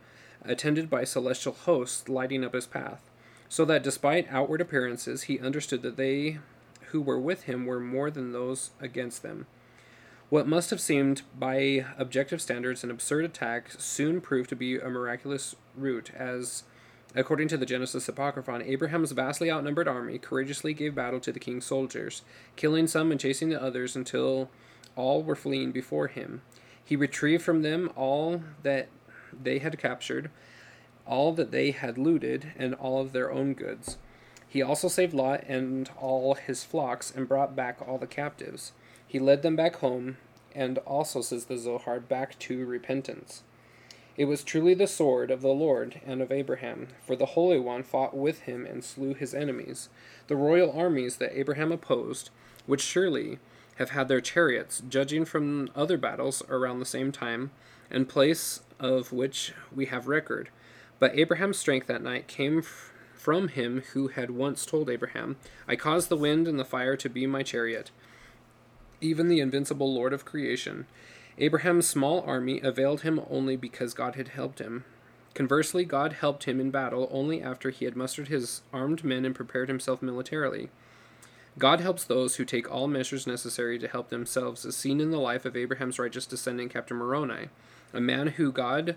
attended 0.45 0.91
by 0.91 1.05
celestial 1.05 1.53
hosts, 1.53 2.09
lighting 2.09 2.45
up 2.45 2.55
his 2.55 2.67
path, 2.67 3.09
so 3.49 3.65
that 3.67 3.85
despite 3.85 4.27
outward 4.33 4.61
appearances, 4.61 5.23
he 5.25 5.39
understood 5.39 5.83
that 5.83 5.97
they 5.97 6.39
who 6.87 7.01
were 7.01 7.21
with 7.21 7.45
him 7.45 7.67
were 7.67 7.79
more 7.79 8.11
than 8.11 8.33
those 8.33 8.73
against 8.81 9.23
them. 9.23 9.47
What 10.33 10.49
must 10.49 10.71
have 10.71 10.81
seemed, 10.81 11.21
by 11.39 11.85
objective 11.99 12.41
standards, 12.41 12.83
an 12.83 12.91
absurd 12.91 13.27
attack 13.27 13.71
soon 13.77 14.23
proved 14.23 14.49
to 14.49 14.57
be 14.57 14.79
a 14.79 14.89
miraculous 14.89 15.55
rout, 15.77 16.11
as, 16.17 16.65
according 17.15 17.49
to 17.49 17.59
the 17.59 17.67
Genesis 17.67 18.09
Apocryphon, 18.09 18.63
Abraham's 18.63 19.13
vastly 19.13 19.51
outnumbered 19.51 19.87
army 19.87 20.17
courageously 20.17 20.73
gave 20.73 20.95
battle 20.95 21.21
to 21.21 21.33
the 21.33 21.39
king's 21.39 21.67
soldiers, 21.67 22.23
killing 22.57 22.87
some 22.87 23.11
and 23.11 23.21
chasing 23.21 23.51
the 23.51 23.63
others 23.63 23.95
until 23.95 24.49
all 24.97 25.23
were 25.23 25.37
fleeing 25.37 25.71
before 25.71 26.07
him. 26.07 26.41
He 26.83 26.97
retrieved 26.97 27.45
from 27.45 27.61
them 27.61 27.91
all 27.95 28.43
that 28.63 28.89
they 29.39 29.59
had 29.59 29.79
captured, 29.79 30.31
all 31.07 31.35
that 31.35 31.51
they 31.51 31.73
had 31.73 31.99
looted, 31.99 32.55
and 32.57 32.73
all 32.77 33.03
of 33.03 33.13
their 33.13 33.31
own 33.31 33.53
goods. 33.53 33.99
He 34.49 34.63
also 34.63 34.89
saved 34.89 35.13
Lot 35.13 35.45
and 35.47 35.91
all 35.99 36.37
his 36.37 36.65
flocks, 36.65 37.13
and 37.15 37.29
brought 37.29 37.55
back 37.55 37.87
all 37.87 37.99
the 37.99 38.07
captives. 38.07 38.73
He 39.13 39.19
led 39.19 39.43
them 39.43 39.57
back 39.57 39.77
home, 39.77 40.17
and 40.55 40.79
also, 40.79 41.21
says 41.21 41.45
the 41.45 41.59
Zohar, 41.59 42.01
back 42.01 42.39
to 42.39 42.65
repentance. 42.65 43.43
It 44.17 44.25
was 44.25 44.43
truly 44.43 44.73
the 44.73 44.87
sword 44.87 45.31
of 45.31 45.43
the 45.43 45.49
Lord 45.49 46.01
and 46.07 46.23
of 46.23 46.33
Abraham, 46.33 46.89
for 47.07 47.15
the 47.15 47.27
Holy 47.37 47.59
One 47.59 47.83
fought 47.83 48.17
with 48.17 48.45
him 48.45 48.65
and 48.65 48.83
slew 48.83 49.13
his 49.13 49.35
enemies, 49.35 49.91
the 50.29 50.35
royal 50.35 50.73
armies 50.73 51.19
that 51.19 51.39
Abraham 51.39 51.73
opposed, 51.73 52.31
which 52.65 52.81
surely 52.81 53.39
have 53.75 53.91
had 53.91 54.09
their 54.09 54.23
chariots, 54.23 54.83
judging 54.89 55.27
from 55.27 55.69
other 55.77 55.99
battles 55.99 56.43
around 56.49 56.79
the 56.79 56.87
same 56.87 57.13
time, 57.13 57.51
and 57.91 58.09
place 58.09 58.63
of 58.81 59.13
which 59.13 59.53
we 59.71 59.85
have 59.85 60.09
record. 60.09 60.49
But 60.99 61.19
Abraham's 61.19 61.59
strength 61.59 61.87
that 61.87 62.03
night 62.03 62.29
came 62.29 62.61
f- 62.61 62.95
from 63.13 63.49
him 63.49 63.83
who 63.93 64.09
had 64.09 64.31
once 64.31 64.65
told 64.65 64.89
Abraham, 64.89 65.37
I 65.69 65.77
caused 65.77 66.09
the 66.09 66.17
wind 66.17 66.49
and 66.49 66.59
the 66.59 66.65
fire 66.65 66.97
to 66.97 67.11
be 67.11 67.27
my 67.27 67.43
chariot, 67.43 67.91
even 69.03 69.29
the 69.29 69.41
invincible 69.41 69.93
Lord 69.93 70.13
of 70.13 70.25
creation. 70.25 70.87
Abraham's 71.39 71.89
small 71.89 72.23
army 72.23 72.61
availed 72.61 73.03
him 73.03 73.21
only 73.29 73.57
because 73.57 73.95
God 73.95 74.17
had 74.17 74.29
helped 74.29 74.59
him. 74.59 74.85
Conversely, 75.35 75.85
God 75.85 76.15
helped 76.15 76.45
him 76.45 76.61
in 76.61 76.71
battle 76.71 77.09
only 77.11 77.43
after 77.43 77.71
he 77.71 77.87
had 77.87 77.97
mustered 77.97 78.29
his 78.29 78.63
armed 78.73 79.03
men 79.03 79.25
and 79.25 79.35
prepared 79.35 79.69
himself 79.69 80.03
militarily. 80.03 80.69
God 81.59 81.81
helps 81.81 82.05
those 82.05 82.37
who 82.37 82.45
take 82.45 82.71
all 82.71 82.87
measures 82.87 83.27
necessary 83.27 83.79
to 83.79 83.89
help 83.89 84.09
themselves, 84.09 84.65
as 84.65 84.77
seen 84.77 85.01
in 85.01 85.11
the 85.11 85.19
life 85.19 85.45
of 85.45 85.57
Abraham's 85.57 85.99
righteous 85.99 86.27
descendant, 86.27 86.73
Captain 86.73 86.97
Moroni, 86.97 87.49
a 87.93 88.01
man 88.01 88.29
who 88.29 88.53
God 88.53 88.97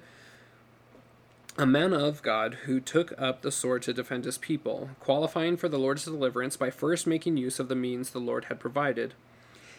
a 1.58 1.66
man 1.66 1.94
of 1.94 2.22
God 2.22 2.56
who 2.66 2.82
took 2.82 3.14
up 3.18 3.42
the 3.42 3.52
sword 3.52 3.82
to 3.84 3.94
defend 3.94 4.26
his 4.26 4.38
people, 4.38 4.90
qualifying 5.00 5.56
for 5.56 5.70
the 5.70 5.80
Lord's 5.80 6.04
deliverance 6.04 6.58
by 6.58 6.70
first 6.70 7.08
making 7.08 7.38
use 7.38 7.60
of 7.60 7.70
the 7.70 7.76
means 7.76 8.10
the 8.10 8.20
Lord 8.20 8.46
had 8.46 8.60
provided. 8.60 9.14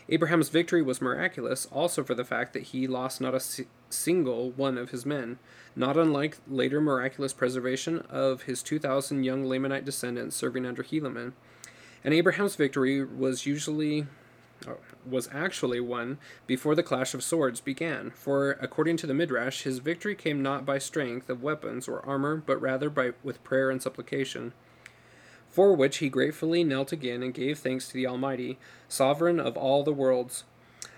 Abraham's 0.08 0.50
victory 0.50 0.82
was 0.82 1.02
miraculous 1.02 1.66
also 1.66 2.04
for 2.04 2.14
the 2.14 2.24
fact 2.24 2.52
that 2.52 2.64
he 2.64 2.86
lost 2.86 3.20
not 3.20 3.34
a 3.34 3.40
si- 3.40 3.66
single 3.90 4.50
one 4.52 4.78
of 4.78 4.90
his 4.90 5.04
men, 5.04 5.38
not 5.74 5.96
unlike 5.96 6.38
later 6.48 6.80
miraculous 6.80 7.32
preservation 7.32 7.98
of 8.08 8.42
his 8.42 8.62
2,000 8.62 9.24
young 9.24 9.44
Lamanite 9.44 9.84
descendants 9.84 10.36
serving 10.36 10.64
under 10.64 10.84
Helaman. 10.84 11.32
And 12.04 12.14
Abraham's 12.14 12.54
victory 12.54 13.04
was 13.04 13.46
usually 13.46 14.06
oh, 14.68 14.78
was 15.04 15.28
actually 15.32 15.80
won 15.80 16.18
before 16.46 16.76
the 16.76 16.84
clash 16.84 17.12
of 17.12 17.24
swords 17.24 17.60
began, 17.60 18.10
for 18.10 18.52
according 18.60 18.96
to 18.98 19.08
the 19.08 19.14
Midrash, 19.14 19.62
his 19.62 19.80
victory 19.80 20.14
came 20.14 20.40
not 20.40 20.64
by 20.64 20.78
strength 20.78 21.28
of 21.28 21.42
weapons 21.42 21.88
or 21.88 22.06
armor, 22.06 22.36
but 22.36 22.60
rather 22.60 22.88
by 22.88 23.12
with 23.24 23.42
prayer 23.42 23.70
and 23.70 23.82
supplication. 23.82 24.52
For 25.56 25.72
which 25.72 25.96
he 25.98 26.10
gratefully 26.10 26.64
knelt 26.64 26.92
again 26.92 27.22
and 27.22 27.32
gave 27.32 27.58
thanks 27.58 27.88
to 27.88 27.94
the 27.94 28.06
Almighty, 28.06 28.58
sovereign 28.88 29.40
of 29.40 29.56
all 29.56 29.82
the 29.82 29.90
worlds. 29.90 30.44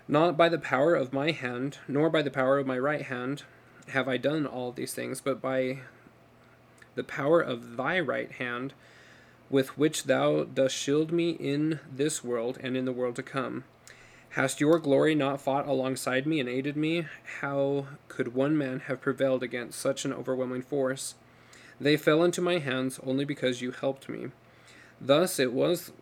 Not 0.08 0.36
by 0.36 0.48
the 0.48 0.58
power 0.58 0.96
of 0.96 1.12
my 1.12 1.30
hand, 1.30 1.78
nor 1.86 2.10
by 2.10 2.22
the 2.22 2.30
power 2.32 2.58
of 2.58 2.66
my 2.66 2.76
right 2.76 3.02
hand, 3.02 3.44
have 3.90 4.08
I 4.08 4.16
done 4.16 4.46
all 4.46 4.72
these 4.72 4.92
things, 4.92 5.20
but 5.20 5.40
by 5.40 5.82
the 6.96 7.04
power 7.04 7.40
of 7.40 7.76
thy 7.76 8.00
right 8.00 8.32
hand, 8.32 8.74
with 9.48 9.78
which 9.78 10.06
thou 10.06 10.42
dost 10.42 10.74
shield 10.74 11.12
me 11.12 11.30
in 11.30 11.78
this 11.88 12.24
world 12.24 12.58
and 12.60 12.76
in 12.76 12.84
the 12.84 12.90
world 12.90 13.14
to 13.14 13.22
come. 13.22 13.62
Hast 14.30 14.60
your 14.60 14.80
glory 14.80 15.14
not 15.14 15.40
fought 15.40 15.68
alongside 15.68 16.26
me 16.26 16.40
and 16.40 16.48
aided 16.48 16.76
me? 16.76 17.06
How 17.42 17.86
could 18.08 18.34
one 18.34 18.58
man 18.58 18.80
have 18.80 19.00
prevailed 19.00 19.44
against 19.44 19.78
such 19.78 20.04
an 20.04 20.12
overwhelming 20.12 20.62
force? 20.62 21.14
They 21.80 21.96
fell 21.96 22.24
into 22.24 22.40
my 22.40 22.58
hands 22.58 22.98
only 23.06 23.24
because 23.24 23.62
you 23.62 23.70
helped 23.70 24.08
me. 24.08 24.32
Thus 25.00 25.38
it 25.38 25.52
was 25.52 25.92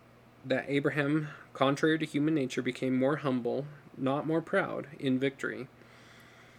that 0.44 0.66
Abraham, 0.68 1.28
contrary 1.52 1.98
to 1.98 2.06
human 2.06 2.34
nature, 2.34 2.62
became 2.62 2.98
more 2.98 3.16
humble, 3.16 3.66
not 3.96 4.26
more 4.26 4.40
proud, 4.40 4.86
in 4.98 5.18
victory. 5.18 5.68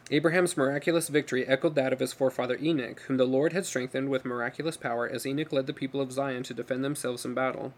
Abraham's 0.10 0.56
miraculous 0.56 1.10
victory 1.10 1.46
echoed 1.46 1.76
that 1.76 1.92
of 1.92 2.00
his 2.00 2.14
forefather 2.14 2.58
Enoch, 2.62 3.02
whom 3.02 3.18
the 3.18 3.26
Lord 3.26 3.52
had 3.52 3.66
strengthened 3.66 4.10
with 4.10 4.24
miraculous 4.24 4.78
power 4.78 5.08
as 5.08 5.26
Enoch 5.26 5.52
led 5.52 5.68
the 5.68 5.74
people 5.74 6.00
of 6.00 6.14
Zion 6.14 6.44
to 6.44 6.54
defend 6.54 6.84
themselves 6.84 7.26
in 7.26 7.34
battle. 7.34 7.74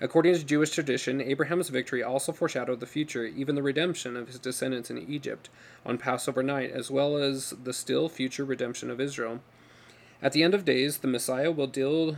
According 0.00 0.34
to 0.34 0.44
Jewish 0.44 0.70
tradition, 0.70 1.20
Abraham's 1.20 1.68
victory 1.68 2.02
also 2.02 2.32
foreshadowed 2.32 2.80
the 2.80 2.86
future, 2.86 3.24
even 3.24 3.54
the 3.54 3.62
redemption 3.62 4.16
of 4.16 4.26
his 4.26 4.40
descendants 4.40 4.90
in 4.90 4.98
Egypt 4.98 5.48
on 5.86 5.98
Passover 5.98 6.42
night, 6.42 6.72
as 6.72 6.90
well 6.90 7.16
as 7.16 7.54
the 7.62 7.72
still 7.72 8.08
future 8.08 8.44
redemption 8.44 8.90
of 8.90 9.00
Israel. 9.00 9.40
At 10.20 10.32
the 10.32 10.42
end 10.42 10.54
of 10.54 10.64
days, 10.64 10.98
the 10.98 11.08
Messiah 11.08 11.52
will 11.52 11.68
deal 11.68 12.16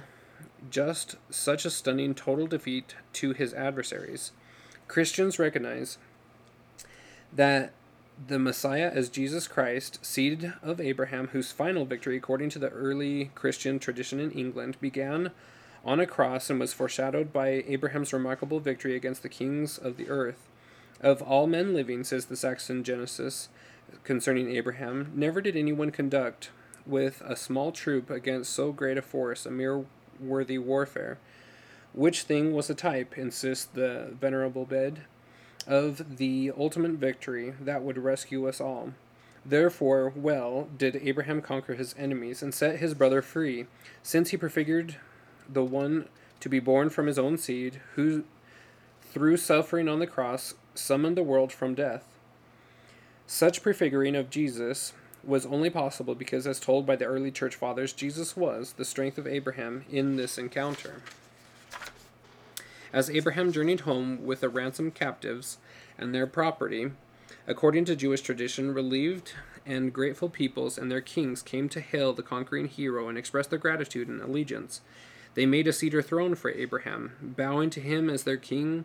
just 0.70 1.16
such 1.31 1.64
a 1.64 1.70
stunning 1.70 2.14
total 2.14 2.46
defeat 2.46 2.94
to 3.14 3.33
his 3.33 3.55
adversaries. 3.55 4.33
Christians 4.88 5.38
recognize 5.38 5.98
that 7.33 7.72
the 8.29 8.38
Messiah 8.38 8.90
as 8.92 9.09
Jesus 9.09 9.48
Christ, 9.48 10.05
seed 10.05 10.53
of 10.62 10.81
Abraham, 10.81 11.29
whose 11.29 11.53
final 11.53 11.85
victory, 11.85 12.16
according 12.16 12.50
to 12.50 12.59
the 12.59 12.68
early 12.68 13.31
Christian 13.35 13.79
tradition 13.79 14.20
in 14.20 14.31
England, 14.31 14.77
began 14.81 15.33
on 15.85 16.00
a 16.00 16.07
cross 16.07 16.48
and 16.48 16.61
was 16.61 16.72
foreshadowed 16.72 17.33
by 17.33 17.64
Abraham's 17.66 18.12
remarkable 18.12 18.61
victory 18.61 18.94
against 18.96 19.22
the 19.22 19.29
kings 19.29 19.79
of 19.79 19.96
the 19.96 20.09
earth. 20.09 20.48
Of 21.00 21.20
all 21.22 21.46
men 21.46 21.74
living, 21.74 22.05
says 22.05 22.27
the 22.27 22.37
Saxon 22.37 22.85
Genesis 22.85 23.48
concerning 24.05 24.50
Abraham, 24.50 25.12
never 25.14 25.40
did 25.40 25.57
anyone 25.57 25.90
conduct 25.90 26.50
with 26.87 27.20
a 27.22 27.37
small 27.37 27.72
troop 27.72 28.11
against 28.11 28.53
so 28.53 28.72
great 28.72 28.98
a 28.98 29.03
force 29.03 29.46
a 29.46 29.50
mere 29.50 29.85
worthy 30.20 30.59
warfare. 30.59 31.18
Which 31.92 32.22
thing 32.22 32.53
was 32.53 32.68
a 32.68 32.74
type, 32.74 33.16
insists 33.16 33.64
the 33.64 34.14
venerable 34.20 34.64
Bede, 34.64 35.03
of 35.66 36.16
the 36.18 36.53
ultimate 36.57 36.92
victory 36.92 37.55
that 37.61 37.83
would 37.83 37.98
rescue 37.98 38.48
us 38.48 38.61
all. 38.61 38.92
Therefore, 39.46 40.12
well 40.14 40.68
did 40.77 40.96
Abraham 40.96 41.42
conquer 41.42 41.74
his 41.74 41.94
enemies 41.98 42.42
and 42.42 42.55
set 42.55 42.79
his 42.79 42.94
brother 42.94 43.22
free, 43.22 43.66
since 44.03 44.31
he 44.31 44.37
prefigured 44.37 44.96
the 45.48 45.64
one 45.64 46.09
to 46.40 46.48
be 46.48 46.61
born 46.61 46.90
from 46.90 47.07
his 47.07 47.18
own 47.18 47.38
seed, 47.38 47.81
who, 47.94 48.24
through 49.03 49.37
suffering 49.37 49.88
on 49.88 49.98
the 49.98 50.07
cross, 50.07 50.55
summoned 50.74 51.16
the 51.16 51.22
world 51.22 51.53
from 51.53 51.74
death. 51.74 52.05
Such 53.27 53.62
prefiguring 53.62 54.16
of 54.16 54.31
Jesus 54.31 54.92
was 55.26 55.46
only 55.46 55.70
possible 55.70 56.14
because, 56.14 56.46
as 56.46 56.60
told 56.60 56.87
by 56.87 56.96
the 56.96 57.04
early 57.04 57.30
church 57.30 57.54
fathers, 57.54 57.92
Jesus 57.92 58.37
was 58.37 58.72
the 58.72 58.84
strength 58.84 59.18
of 59.18 59.26
Abraham 59.26 59.84
in 59.90 60.16
this 60.16 60.38
encounter. 60.38 61.02
As 62.92 63.10
Abraham 63.10 63.52
journeyed 63.52 63.80
home 63.80 64.24
with 64.24 64.40
the 64.40 64.48
ransomed 64.48 64.94
captives 64.94 65.58
and 65.98 66.14
their 66.14 66.26
property, 66.26 66.92
according 67.46 67.84
to 67.87 67.96
Jewish 67.96 68.20
tradition, 68.20 68.72
relieved 68.72 69.32
and 69.66 69.92
grateful 69.92 70.28
peoples 70.28 70.78
and 70.78 70.90
their 70.90 71.00
kings 71.00 71.42
came 71.42 71.68
to 71.70 71.80
hail 71.80 72.12
the 72.12 72.22
conquering 72.22 72.68
hero 72.68 73.08
and 73.08 73.18
express 73.18 73.46
their 73.46 73.58
gratitude 73.58 74.08
and 74.08 74.20
allegiance. 74.20 74.80
They 75.34 75.46
made 75.46 75.66
a 75.66 75.72
cedar 75.72 76.02
throne 76.02 76.34
for 76.34 76.50
Abraham, 76.50 77.12
bowing 77.20 77.70
to 77.70 77.80
him 77.80 78.08
as 78.08 78.22
their 78.22 78.37
king 78.37 78.84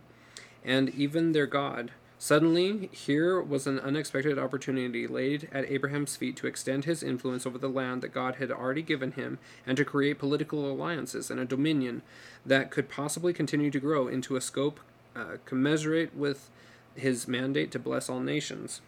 and 0.64 0.90
even 0.90 1.32
their 1.32 1.46
God. 1.46 1.92
Suddenly, 2.22 2.90
here 2.92 3.40
was 3.40 3.66
an 3.66 3.80
unexpected 3.80 4.38
opportunity 4.38 5.08
laid 5.08 5.48
at 5.54 5.72
Abraham's 5.72 6.18
feet 6.18 6.36
to 6.36 6.48
extend 6.48 6.84
his 6.84 7.02
influence 7.02 7.46
over 7.46 7.58
the 7.58 7.70
land 7.70 8.02
that 8.02 8.14
God 8.14 8.36
had 8.36 8.52
already 8.52 8.82
given 8.82 9.14
him 9.14 9.40
and 9.66 9.78
to 9.78 9.86
create 9.86 10.20
political 10.20 10.70
alliances 10.70 11.32
and 11.32 11.40
a 11.40 11.46
dominion 11.46 12.02
that 12.46 12.72
could 12.72 12.90
possibly 12.90 13.32
continue 13.32 13.72
to 13.72 13.80
grow 13.80 14.10
into 14.10 14.36
a 14.36 14.42
scope 14.42 14.82
uh, 15.16 15.38
commensurate 15.46 16.14
with 16.14 16.50
his 16.94 17.26
mandate 17.26 17.72
to 17.72 17.80
bless 17.80 18.10
all 18.10 18.20
nations. 18.20 18.82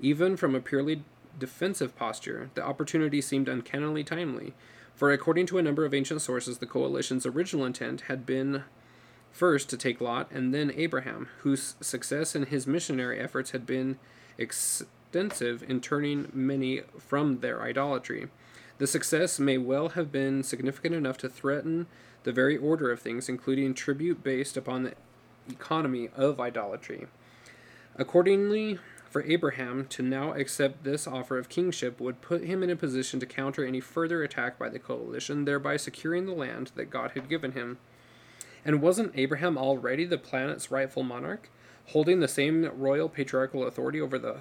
Even 0.00 0.38
from 0.38 0.54
a 0.54 0.60
purely 0.60 1.02
defensive 1.38 1.94
posture, 1.96 2.48
the 2.54 2.64
opportunity 2.64 3.20
seemed 3.20 3.46
uncannily 3.46 4.02
timely, 4.02 4.54
for 4.94 5.12
according 5.12 5.44
to 5.44 5.58
a 5.58 5.62
number 5.62 5.84
of 5.84 5.92
ancient 5.92 6.22
sources, 6.22 6.58
the 6.58 6.66
coalition's 6.66 7.26
original 7.26 7.66
intent 7.66 8.02
had 8.02 8.24
been 8.24 8.64
First 9.36 9.68
to 9.68 9.76
take 9.76 10.00
Lot 10.00 10.30
and 10.30 10.54
then 10.54 10.72
Abraham, 10.74 11.28
whose 11.40 11.74
success 11.82 12.34
in 12.34 12.46
his 12.46 12.66
missionary 12.66 13.20
efforts 13.20 13.50
had 13.50 13.66
been 13.66 13.98
extensive 14.38 15.62
in 15.68 15.82
turning 15.82 16.30
many 16.32 16.80
from 16.98 17.40
their 17.40 17.60
idolatry. 17.60 18.28
The 18.78 18.86
success 18.86 19.38
may 19.38 19.58
well 19.58 19.90
have 19.90 20.10
been 20.10 20.42
significant 20.42 20.94
enough 20.94 21.18
to 21.18 21.28
threaten 21.28 21.86
the 22.22 22.32
very 22.32 22.56
order 22.56 22.90
of 22.90 23.00
things, 23.00 23.28
including 23.28 23.74
tribute 23.74 24.24
based 24.24 24.56
upon 24.56 24.84
the 24.84 24.94
economy 25.50 26.08
of 26.16 26.40
idolatry. 26.40 27.06
Accordingly, 27.96 28.78
for 29.10 29.22
Abraham 29.24 29.84
to 29.88 30.02
now 30.02 30.32
accept 30.32 30.82
this 30.82 31.06
offer 31.06 31.36
of 31.36 31.50
kingship 31.50 32.00
would 32.00 32.22
put 32.22 32.44
him 32.44 32.62
in 32.62 32.70
a 32.70 32.76
position 32.76 33.20
to 33.20 33.26
counter 33.26 33.66
any 33.66 33.80
further 33.80 34.22
attack 34.22 34.58
by 34.58 34.70
the 34.70 34.78
coalition, 34.78 35.44
thereby 35.44 35.76
securing 35.76 36.24
the 36.24 36.32
land 36.32 36.70
that 36.74 36.88
God 36.88 37.10
had 37.10 37.28
given 37.28 37.52
him. 37.52 37.76
And 38.66 38.82
wasn't 38.82 39.12
Abraham 39.14 39.56
already 39.56 40.04
the 40.04 40.18
planet's 40.18 40.72
rightful 40.72 41.04
monarch, 41.04 41.48
holding 41.90 42.18
the 42.18 42.26
same 42.26 42.68
royal 42.76 43.08
patriarchal 43.08 43.64
authority 43.64 44.00
over 44.00 44.18
the 44.18 44.38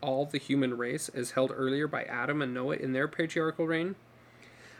all 0.00 0.26
the 0.26 0.38
human 0.38 0.76
race 0.76 1.08
as 1.08 1.32
held 1.32 1.50
earlier 1.52 1.88
by 1.88 2.04
Adam 2.04 2.40
and 2.40 2.54
Noah 2.54 2.76
in 2.76 2.92
their 2.92 3.08
patriarchal 3.08 3.66
reign? 3.66 3.96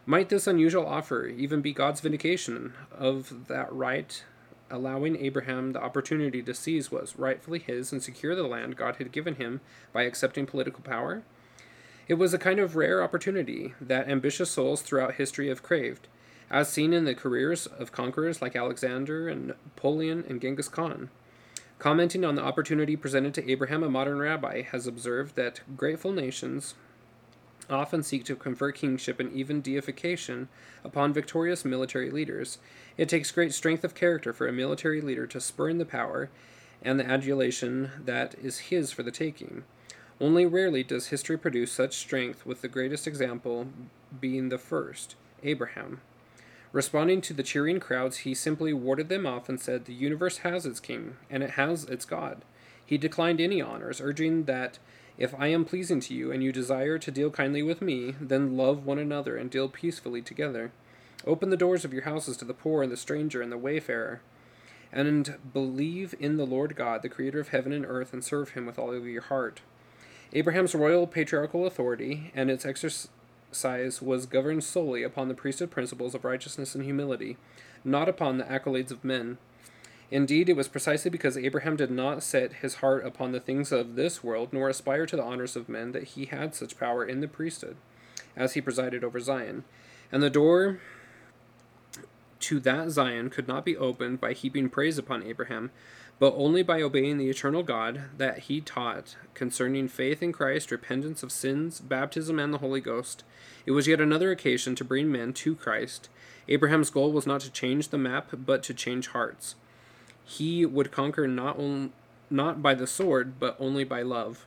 Might 0.06 0.28
this 0.28 0.46
unusual 0.46 0.86
offer 0.86 1.26
even 1.26 1.60
be 1.60 1.72
God's 1.72 2.02
vindication 2.02 2.74
of 2.92 3.48
that 3.48 3.72
right 3.72 4.22
allowing 4.70 5.16
Abraham 5.16 5.72
the 5.72 5.82
opportunity 5.82 6.40
to 6.42 6.54
seize 6.54 6.92
what 6.92 7.00
was 7.02 7.18
rightfully 7.18 7.58
his 7.58 7.90
and 7.90 8.00
secure 8.00 8.36
the 8.36 8.44
land 8.44 8.76
God 8.76 8.96
had 8.96 9.10
given 9.10 9.34
him 9.34 9.60
by 9.92 10.04
accepting 10.04 10.46
political 10.46 10.82
power? 10.84 11.24
It 12.06 12.14
was 12.14 12.32
a 12.32 12.38
kind 12.38 12.60
of 12.60 12.76
rare 12.76 13.02
opportunity 13.02 13.74
that 13.80 14.08
ambitious 14.08 14.52
souls 14.52 14.82
throughout 14.82 15.14
history 15.14 15.48
have 15.48 15.64
craved, 15.64 16.06
as 16.50 16.68
seen 16.68 16.92
in 16.92 17.04
the 17.04 17.14
careers 17.14 17.66
of 17.66 17.92
conquerors 17.92 18.42
like 18.42 18.56
Alexander 18.56 19.28
and 19.28 19.48
Napoleon 19.48 20.24
and 20.28 20.40
Genghis 20.40 20.68
Khan. 20.68 21.10
Commenting 21.78 22.24
on 22.24 22.34
the 22.34 22.42
opportunity 22.42 22.96
presented 22.96 23.34
to 23.34 23.50
Abraham, 23.50 23.82
a 23.82 23.90
modern 23.90 24.18
rabbi 24.18 24.62
has 24.62 24.86
observed 24.86 25.36
that 25.36 25.60
grateful 25.76 26.12
nations 26.12 26.74
often 27.70 28.02
seek 28.02 28.24
to 28.24 28.36
confer 28.36 28.72
kingship 28.72 29.18
and 29.18 29.32
even 29.32 29.60
deification 29.60 30.48
upon 30.84 31.12
victorious 31.12 31.64
military 31.64 32.10
leaders. 32.10 32.58
It 32.96 33.08
takes 33.08 33.30
great 33.30 33.54
strength 33.54 33.84
of 33.84 33.94
character 33.94 34.32
for 34.32 34.46
a 34.46 34.52
military 34.52 35.00
leader 35.00 35.26
to 35.28 35.40
spurn 35.40 35.78
the 35.78 35.84
power 35.84 36.30
and 36.82 37.00
the 37.00 37.06
adulation 37.06 37.90
that 38.04 38.34
is 38.42 38.70
his 38.70 38.92
for 38.92 39.02
the 39.02 39.10
taking. 39.10 39.64
Only 40.20 40.46
rarely 40.46 40.82
does 40.82 41.08
history 41.08 41.36
produce 41.36 41.72
such 41.72 41.96
strength, 41.96 42.46
with 42.46 42.60
the 42.60 42.68
greatest 42.68 43.06
example 43.06 43.68
being 44.20 44.48
the 44.48 44.58
first, 44.58 45.16
Abraham. 45.42 46.00
Responding 46.74 47.20
to 47.20 47.32
the 47.32 47.44
cheering 47.44 47.78
crowds, 47.78 48.18
he 48.18 48.34
simply 48.34 48.72
warded 48.72 49.08
them 49.08 49.26
off 49.26 49.48
and 49.48 49.60
said, 49.60 49.84
The 49.84 49.94
universe 49.94 50.38
has 50.38 50.66
its 50.66 50.80
king, 50.80 51.16
and 51.30 51.40
it 51.40 51.50
has 51.50 51.84
its 51.84 52.04
God. 52.04 52.42
He 52.84 52.98
declined 52.98 53.40
any 53.40 53.62
honors, 53.62 54.00
urging 54.00 54.46
that 54.46 54.80
if 55.16 55.32
I 55.38 55.46
am 55.46 55.64
pleasing 55.64 56.00
to 56.00 56.14
you, 56.14 56.32
and 56.32 56.42
you 56.42 56.50
desire 56.50 56.98
to 56.98 57.10
deal 57.12 57.30
kindly 57.30 57.62
with 57.62 57.80
me, 57.80 58.16
then 58.20 58.56
love 58.56 58.84
one 58.84 58.98
another 58.98 59.36
and 59.36 59.52
deal 59.52 59.68
peacefully 59.68 60.20
together. 60.20 60.72
Open 61.24 61.50
the 61.50 61.56
doors 61.56 61.84
of 61.84 61.92
your 61.92 62.02
houses 62.02 62.36
to 62.38 62.44
the 62.44 62.52
poor 62.52 62.82
and 62.82 62.90
the 62.90 62.96
stranger 62.96 63.40
and 63.40 63.52
the 63.52 63.56
wayfarer, 63.56 64.20
and 64.92 65.36
believe 65.52 66.16
in 66.18 66.38
the 66.38 66.46
Lord 66.46 66.74
God, 66.74 67.02
the 67.02 67.08
Creator 67.08 67.38
of 67.38 67.48
heaven 67.50 67.72
and 67.72 67.86
earth, 67.86 68.12
and 68.12 68.24
serve 68.24 68.50
him 68.50 68.66
with 68.66 68.80
all 68.80 68.92
of 68.92 69.06
your 69.06 69.22
heart. 69.22 69.60
Abraham's 70.32 70.74
royal 70.74 71.06
patriarchal 71.06 71.68
authority 71.68 72.32
and 72.34 72.50
its 72.50 72.66
exercise 72.66 73.10
was 74.02 74.26
governed 74.26 74.64
solely 74.64 75.02
upon 75.02 75.28
the 75.28 75.34
priesthood 75.34 75.70
principles 75.70 76.14
of 76.14 76.24
righteousness 76.24 76.74
and 76.74 76.84
humility, 76.84 77.36
not 77.84 78.08
upon 78.08 78.38
the 78.38 78.44
accolades 78.44 78.90
of 78.90 79.04
men. 79.04 79.38
Indeed, 80.10 80.48
it 80.48 80.56
was 80.56 80.68
precisely 80.68 81.10
because 81.10 81.36
Abraham 81.36 81.76
did 81.76 81.90
not 81.90 82.22
set 82.22 82.54
his 82.54 82.76
heart 82.76 83.04
upon 83.04 83.32
the 83.32 83.40
things 83.40 83.72
of 83.72 83.96
this 83.96 84.22
world, 84.22 84.50
nor 84.52 84.68
aspire 84.68 85.06
to 85.06 85.16
the 85.16 85.22
honors 85.22 85.56
of 85.56 85.68
men, 85.68 85.92
that 85.92 86.04
he 86.04 86.26
had 86.26 86.54
such 86.54 86.78
power 86.78 87.04
in 87.04 87.20
the 87.20 87.28
priesthood, 87.28 87.76
as 88.36 88.54
he 88.54 88.60
presided 88.60 89.02
over 89.02 89.18
Zion. 89.18 89.64
And 90.12 90.22
the 90.22 90.30
door 90.30 90.80
to 92.40 92.60
that 92.60 92.90
Zion 92.90 93.30
could 93.30 93.48
not 93.48 93.64
be 93.64 93.76
opened 93.76 94.20
by 94.20 94.34
heaping 94.34 94.68
praise 94.68 94.98
upon 94.98 95.22
Abraham, 95.22 95.70
but 96.18 96.34
only 96.36 96.62
by 96.62 96.80
obeying 96.80 97.18
the 97.18 97.28
eternal 97.28 97.62
God 97.62 98.02
that 98.18 98.40
he 98.40 98.60
taught 98.60 99.16
concerning 99.34 99.88
faith 99.88 100.22
in 100.22 100.32
Christ, 100.32 100.70
repentance 100.70 101.22
of 101.22 101.32
sins, 101.32 101.80
baptism, 101.80 102.38
and 102.38 102.52
the 102.52 102.58
Holy 102.58 102.80
Ghost. 102.80 103.24
It 103.66 103.72
was 103.72 103.88
yet 103.88 104.00
another 104.00 104.30
occasion 104.30 104.74
to 104.76 104.84
bring 104.84 105.10
men 105.10 105.32
to 105.34 105.56
Christ. 105.56 106.08
Abraham's 106.48 106.90
goal 106.90 107.12
was 107.12 107.26
not 107.26 107.40
to 107.40 107.50
change 107.50 107.88
the 107.88 107.98
map, 107.98 108.30
but 108.32 108.62
to 108.64 108.74
change 108.74 109.08
hearts 109.08 109.56
he 110.24 110.64
would 110.64 110.90
conquer 110.90 111.28
not 111.28 111.58
on, 111.58 111.92
not 112.30 112.62
by 112.62 112.74
the 112.74 112.86
sword, 112.86 113.38
but 113.38 113.56
only 113.60 113.84
by 113.84 114.02
love. 114.02 114.46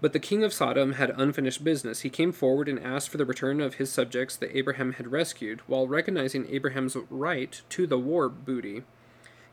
But 0.00 0.12
the 0.12 0.20
king 0.20 0.44
of 0.44 0.52
Sodom 0.52 0.92
had 0.92 1.10
unfinished 1.16 1.64
business. 1.64 2.00
He 2.00 2.10
came 2.10 2.32
forward 2.32 2.68
and 2.68 2.78
asked 2.78 3.08
for 3.08 3.18
the 3.18 3.24
return 3.24 3.60
of 3.60 3.74
his 3.74 3.90
subjects 3.90 4.36
that 4.36 4.56
Abraham 4.56 4.92
had 4.92 5.10
rescued, 5.10 5.60
while 5.66 5.88
recognizing 5.88 6.46
Abraham's 6.48 6.96
right 7.10 7.60
to 7.70 7.86
the 7.86 7.98
war 7.98 8.28
booty. 8.28 8.84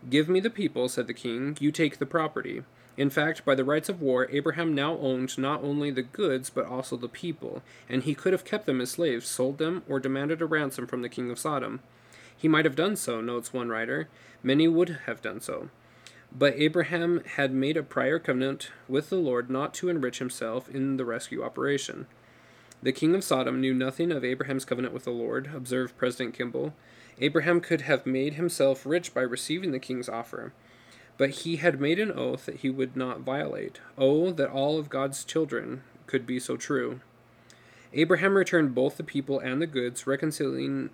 Give 0.10 0.30
me 0.30 0.40
the 0.40 0.50
people, 0.50 0.88
said 0.88 1.08
the 1.08 1.14
king, 1.14 1.58
you 1.60 1.72
take 1.72 1.98
the 1.98 2.06
property. 2.06 2.64
In 2.98 3.10
fact, 3.10 3.44
by 3.44 3.56
the 3.56 3.64
rights 3.64 3.90
of 3.90 4.02
war, 4.02 4.28
Abraham 4.32 4.74
now 4.74 4.98
owned 5.00 5.38
not 5.38 5.64
only 5.64 5.92
the 5.92 6.02
goods, 6.02 6.50
but 6.50 6.66
also 6.66 6.96
the 6.96 7.10
people, 7.10 7.62
and 7.90 8.04
he 8.04 8.16
could 8.16 8.32
have 8.32 8.46
kept 8.46 8.66
them 8.66 8.80
as 8.80 8.92
slaves, 8.92 9.28
sold 9.28 9.58
them, 9.58 9.84
or 9.90 10.00
demanded 10.00 10.42
a 10.42 10.46
ransom 10.46 10.88
from 10.88 11.02
the 11.02 11.10
king 11.10 11.30
of 11.30 11.40
Sodom. 11.40 11.82
He 12.38 12.48
might 12.48 12.66
have 12.66 12.76
done 12.76 12.96
so, 12.96 13.20
notes 13.20 13.54
one 13.54 13.70
writer. 13.70 14.08
Many 14.44 14.68
would 14.68 15.00
have 15.06 15.22
done 15.22 15.42
so. 15.42 15.70
But 16.38 16.56
Abraham 16.56 17.22
had 17.36 17.54
made 17.54 17.78
a 17.78 17.84
prior 17.84 18.20
covenant 18.20 18.70
with 18.88 19.10
the 19.10 19.16
Lord 19.16 19.50
not 19.50 19.74
to 19.76 19.90
enrich 19.90 20.20
himself 20.20 20.70
in 20.70 20.98
the 20.98 21.06
rescue 21.06 21.44
operation. 21.44 22.08
The 22.84 22.92
king 22.92 23.16
of 23.16 23.24
Sodom 23.24 23.60
knew 23.62 23.74
nothing 23.74 24.12
of 24.12 24.24
Abraham's 24.24 24.66
covenant 24.66 24.94
with 24.94 25.06
the 25.06 25.12
Lord, 25.12 25.50
observed 25.54 25.98
President 25.98 26.36
Kimball. 26.36 26.74
Abraham 27.20 27.62
could 27.62 27.82
have 27.82 28.06
made 28.06 28.34
himself 28.34 28.86
rich 28.86 29.14
by 29.14 29.22
receiving 29.22 29.72
the 29.72 29.80
king's 29.80 30.10
offer, 30.10 30.54
but 31.18 31.30
he 31.30 31.58
had 31.58 31.80
made 31.80 32.00
an 32.00 32.12
oath 32.12 32.46
that 32.46 32.58
he 32.58 32.70
would 32.70 32.96
not 32.96 33.22
violate. 33.22 33.80
Oh, 33.98 34.32
that 34.32 34.50
all 34.50 34.78
of 34.78 34.90
God's 34.90 35.24
children 35.24 35.84
could 36.08 36.28
be 36.28 36.40
so 36.40 36.58
true. 36.58 37.00
Abraham 37.94 38.36
returned 38.36 38.76
both 38.76 38.98
the 38.98 39.04
people 39.04 39.40
and 39.40 39.62
the 39.62 39.68
goods, 39.68 40.06
reconciling 40.06 40.90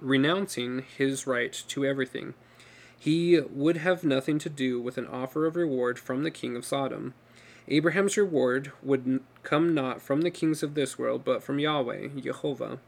renouncing 0.00 0.84
his 0.96 1.26
right 1.26 1.52
to 1.68 1.84
everything. 1.84 2.32
He 2.98 3.38
would 3.38 3.76
have 3.76 4.04
nothing 4.04 4.38
to 4.38 4.48
do 4.48 4.80
with 4.80 4.96
an 4.96 5.06
offer 5.06 5.44
of 5.44 5.56
reward 5.56 5.98
from 5.98 6.22
the 6.22 6.30
king 6.30 6.56
of 6.56 6.64
Sodom. 6.64 7.12
Abraham's 7.68 8.16
reward 8.16 8.72
would 8.82 9.20
come 9.42 9.74
not 9.74 10.00
from 10.00 10.22
the 10.22 10.30
kings 10.30 10.62
of 10.62 10.74
this 10.74 10.98
world, 10.98 11.24
but 11.24 11.42
from 11.42 11.58
Yahweh, 11.58 12.08
Jehovah, 12.20 12.78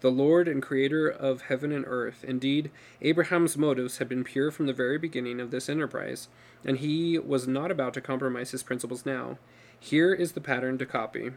the 0.00 0.10
Lord 0.10 0.46
and 0.48 0.62
Creator 0.62 1.08
of 1.08 1.42
heaven 1.42 1.72
and 1.72 1.84
earth. 1.86 2.24
Indeed, 2.24 2.70
Abraham's 3.02 3.56
motives 3.56 3.98
had 3.98 4.08
been 4.08 4.24
pure 4.24 4.50
from 4.50 4.66
the 4.66 4.72
very 4.72 4.98
beginning 4.98 5.40
of 5.40 5.50
this 5.50 5.68
enterprise, 5.68 6.28
and 6.64 6.78
he 6.78 7.18
was 7.18 7.48
not 7.48 7.70
about 7.70 7.94
to 7.94 8.00
compromise 8.00 8.52
his 8.52 8.62
principles 8.62 9.04
now. 9.04 9.38
Here 9.78 10.12
is 10.12 10.32
the 10.32 10.40
pattern 10.40 10.78
to 10.78 10.86
copy. 10.86 11.32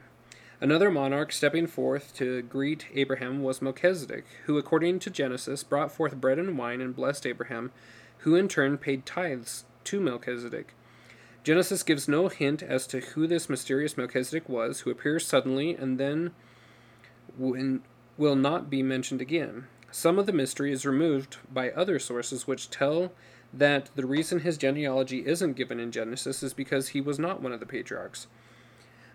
Another 0.60 0.92
monarch 0.92 1.32
stepping 1.32 1.66
forth 1.66 2.16
to 2.18 2.44
greet 2.44 2.86
Abraham 2.94 3.42
was 3.42 3.64
Melchizedek, 3.64 4.26
who, 4.46 4.60
according 4.60 5.00
to 5.00 5.10
Genesis, 5.10 5.64
brought 5.64 5.92
forth 5.92 6.22
bread 6.22 6.38
and 6.38 6.56
wine 6.56 6.82
and 6.82 6.96
blessed 6.96 7.26
Abraham, 7.26 7.72
who 8.20 8.36
in 8.36 8.48
turn 8.48 8.78
paid 8.78 9.06
tithes 9.06 9.66
to 9.86 10.00
Melchizedek. 10.00 10.76
Genesis 11.44 11.82
gives 11.82 12.08
no 12.08 12.28
hint 12.28 12.62
as 12.62 12.86
to 12.86 13.00
who 13.00 13.26
this 13.26 13.50
mysterious 13.50 13.98
Melchizedek 13.98 14.48
was, 14.48 14.82
who 14.82 14.92
appears 14.92 15.26
suddenly 15.26 15.74
and 15.74 15.98
then 15.98 16.32
will 18.22 18.36
not 18.36 18.70
be 18.70 18.84
mentioned 18.84 19.20
again. 19.20 19.66
Some 19.90 20.20
of 20.20 20.28
the 20.28 20.32
mystery 20.32 20.72
is 20.72 20.86
removed 20.86 21.38
by 21.52 21.72
other 21.72 21.98
sources 21.98 22.46
which 22.46 22.70
tell 22.70 23.12
that 23.52 23.90
the 23.96 24.06
reason 24.06 24.42
his 24.42 24.60
genealogy 24.60 25.26
isn't 25.26 25.54
given 25.58 25.80
in 25.80 25.92
Genesis 25.92 26.44
is 26.44 26.54
because 26.54 26.90
he 26.90 27.02
was 27.02 27.18
not 27.18 27.42
one 27.42 27.52
of 27.52 27.60
the 27.60 27.66
patriarchs. 27.66 28.28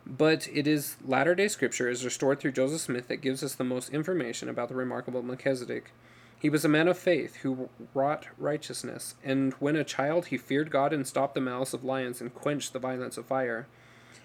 But 0.05 0.49
it 0.53 0.66
is 0.66 0.97
latter 1.05 1.37
day 1.37 1.47
scripture 1.47 1.88
as 1.88 2.05
restored 2.05 2.40
through 2.40 2.51
Joseph 2.51 2.81
Smith 2.81 3.07
that 3.07 3.19
gives 3.19 3.45
us 3.45 3.55
the 3.55 3.62
most 3.62 3.90
information 3.90 4.49
about 4.49 4.71
the 4.71 4.75
remarkable 4.75 5.23
Melchizedek. 5.23 5.92
He 6.37 6.51
was 6.51 6.64
a 6.64 6.69
man 6.69 6.88
of 6.88 6.99
faith 6.99 7.37
who 7.37 7.69
wrought 7.95 8.27
righteousness, 8.37 9.14
and 9.23 9.53
when 9.55 9.77
a 9.77 9.85
child 9.85 10.27
he 10.27 10.37
feared 10.37 10.73
God 10.73 10.92
and 10.92 11.07
stopped 11.07 11.37
the 11.37 11.40
malice 11.40 11.73
of 11.73 11.85
lions 11.85 12.21
and 12.21 12.35
quenched 12.35 12.73
the 12.73 12.81
violence 12.81 13.16
of 13.16 13.27
fire, 13.27 13.69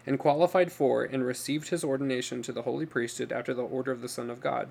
and 0.05 0.19
qualified 0.19 0.71
for 0.71 1.03
and 1.03 1.25
received 1.25 1.69
his 1.69 1.83
ordination 1.83 2.41
to 2.41 2.51
the 2.51 2.63
holy 2.63 2.85
priesthood 2.85 3.31
after 3.31 3.53
the 3.53 3.63
order 3.63 3.91
of 3.91 4.01
the 4.01 4.09
Son 4.09 4.29
of 4.29 4.41
God. 4.41 4.69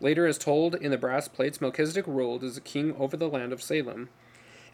Later, 0.00 0.26
as 0.26 0.38
told 0.38 0.74
in 0.74 0.90
the 0.90 0.98
brass 0.98 1.28
plates, 1.28 1.60
Melchizedek 1.60 2.06
ruled 2.06 2.44
as 2.44 2.56
a 2.56 2.60
king 2.62 2.94
over 2.98 3.16
the 3.16 3.28
land 3.28 3.52
of 3.52 3.62
Salem. 3.62 4.08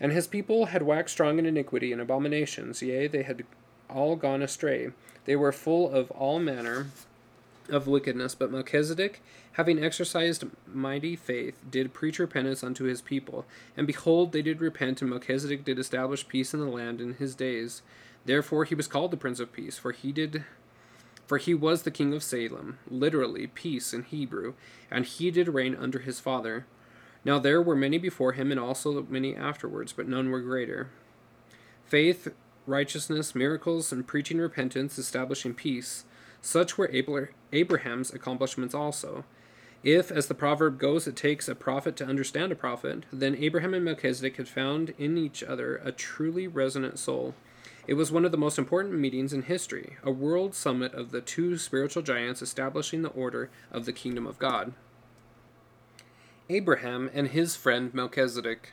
And 0.00 0.12
his 0.12 0.26
people 0.26 0.66
had 0.66 0.82
waxed 0.82 1.14
strong 1.14 1.38
in 1.38 1.46
iniquity 1.46 1.92
and 1.92 2.00
abominations, 2.00 2.82
yea, 2.82 3.06
they 3.06 3.22
had 3.22 3.44
all 3.88 4.16
gone 4.16 4.42
astray. 4.42 4.90
They 5.26 5.36
were 5.36 5.52
full 5.52 5.90
of 5.90 6.10
all 6.10 6.40
manner 6.40 6.88
of 7.68 7.86
wickedness, 7.86 8.34
but 8.34 8.50
Melchizedek, 8.50 9.22
having 9.52 9.82
exercised 9.82 10.44
mighty 10.66 11.14
faith, 11.14 11.62
did 11.70 11.94
preach 11.94 12.18
repentance 12.18 12.64
unto 12.64 12.84
his 12.84 13.00
people. 13.00 13.44
And 13.76 13.86
behold, 13.86 14.32
they 14.32 14.42
did 14.42 14.60
repent, 14.60 15.00
and 15.00 15.10
Melchizedek 15.10 15.64
did 15.64 15.78
establish 15.78 16.26
peace 16.26 16.52
in 16.52 16.60
the 16.60 16.66
land 16.66 17.00
in 17.00 17.14
his 17.14 17.36
days. 17.36 17.82
Therefore 18.24 18.64
he 18.64 18.74
was 18.74 18.86
called 18.86 19.10
the 19.10 19.16
Prince 19.16 19.40
of 19.40 19.52
Peace, 19.52 19.78
for 19.78 19.92
he 19.92 20.12
did 20.12 20.44
for 21.26 21.38
he 21.38 21.54
was 21.54 21.82
the 21.82 21.90
king 21.90 22.12
of 22.12 22.22
Salem, 22.22 22.78
literally 22.90 23.46
peace 23.46 23.94
in 23.94 24.02
Hebrew, 24.02 24.54
and 24.90 25.06
he 25.06 25.30
did 25.30 25.48
reign 25.48 25.74
under 25.74 26.00
his 26.00 26.20
father. 26.20 26.66
Now 27.24 27.38
there 27.38 27.62
were 27.62 27.76
many 27.76 27.96
before 27.96 28.32
him, 28.32 28.50
and 28.50 28.60
also 28.60 29.06
many 29.08 29.34
afterwards, 29.34 29.92
but 29.92 30.08
none 30.08 30.30
were 30.30 30.40
greater. 30.40 30.90
Faith, 31.86 32.28
righteousness, 32.66 33.34
miracles, 33.34 33.92
and 33.92 34.06
preaching 34.06 34.38
repentance, 34.38 34.98
establishing 34.98 35.54
peace, 35.54 36.04
such 36.42 36.76
were 36.76 36.90
Abraham's 37.52 38.12
accomplishments 38.12 38.74
also. 38.74 39.24
If, 39.82 40.12
as 40.12 40.28
the 40.28 40.34
proverb 40.34 40.78
goes, 40.78 41.08
it 41.08 41.16
takes 41.16 41.48
a 41.48 41.56
prophet 41.56 41.96
to 41.96 42.06
understand 42.06 42.52
a 42.52 42.56
prophet, 42.56 43.04
then 43.12 43.34
Abraham 43.36 43.74
and 43.74 43.84
Melchizedek 43.84 44.36
had 44.36 44.48
found 44.48 44.94
in 44.96 45.18
each 45.18 45.42
other 45.42 45.76
a 45.76 45.90
truly 45.90 46.46
resonant 46.46 47.00
soul. 47.00 47.34
It 47.88 47.94
was 47.94 48.12
one 48.12 48.24
of 48.24 48.30
the 48.30 48.38
most 48.38 48.58
important 48.58 49.00
meetings 49.00 49.32
in 49.32 49.42
history, 49.42 49.96
a 50.04 50.12
world 50.12 50.54
summit 50.54 50.94
of 50.94 51.10
the 51.10 51.20
two 51.20 51.58
spiritual 51.58 52.02
giants 52.02 52.40
establishing 52.40 53.02
the 53.02 53.08
order 53.08 53.50
of 53.72 53.84
the 53.84 53.92
kingdom 53.92 54.24
of 54.24 54.38
God. 54.38 54.72
Abraham 56.48 57.10
and 57.12 57.28
his 57.28 57.56
friend 57.56 57.92
Melchizedek. 57.92 58.72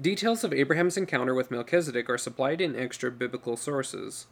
Details 0.00 0.42
of 0.42 0.54
Abraham's 0.54 0.96
encounter 0.96 1.34
with 1.34 1.50
Melchizedek 1.50 2.08
are 2.08 2.18
supplied 2.18 2.62
in 2.62 2.76
extra 2.76 3.10
biblical 3.10 3.58
sources. 3.58 4.26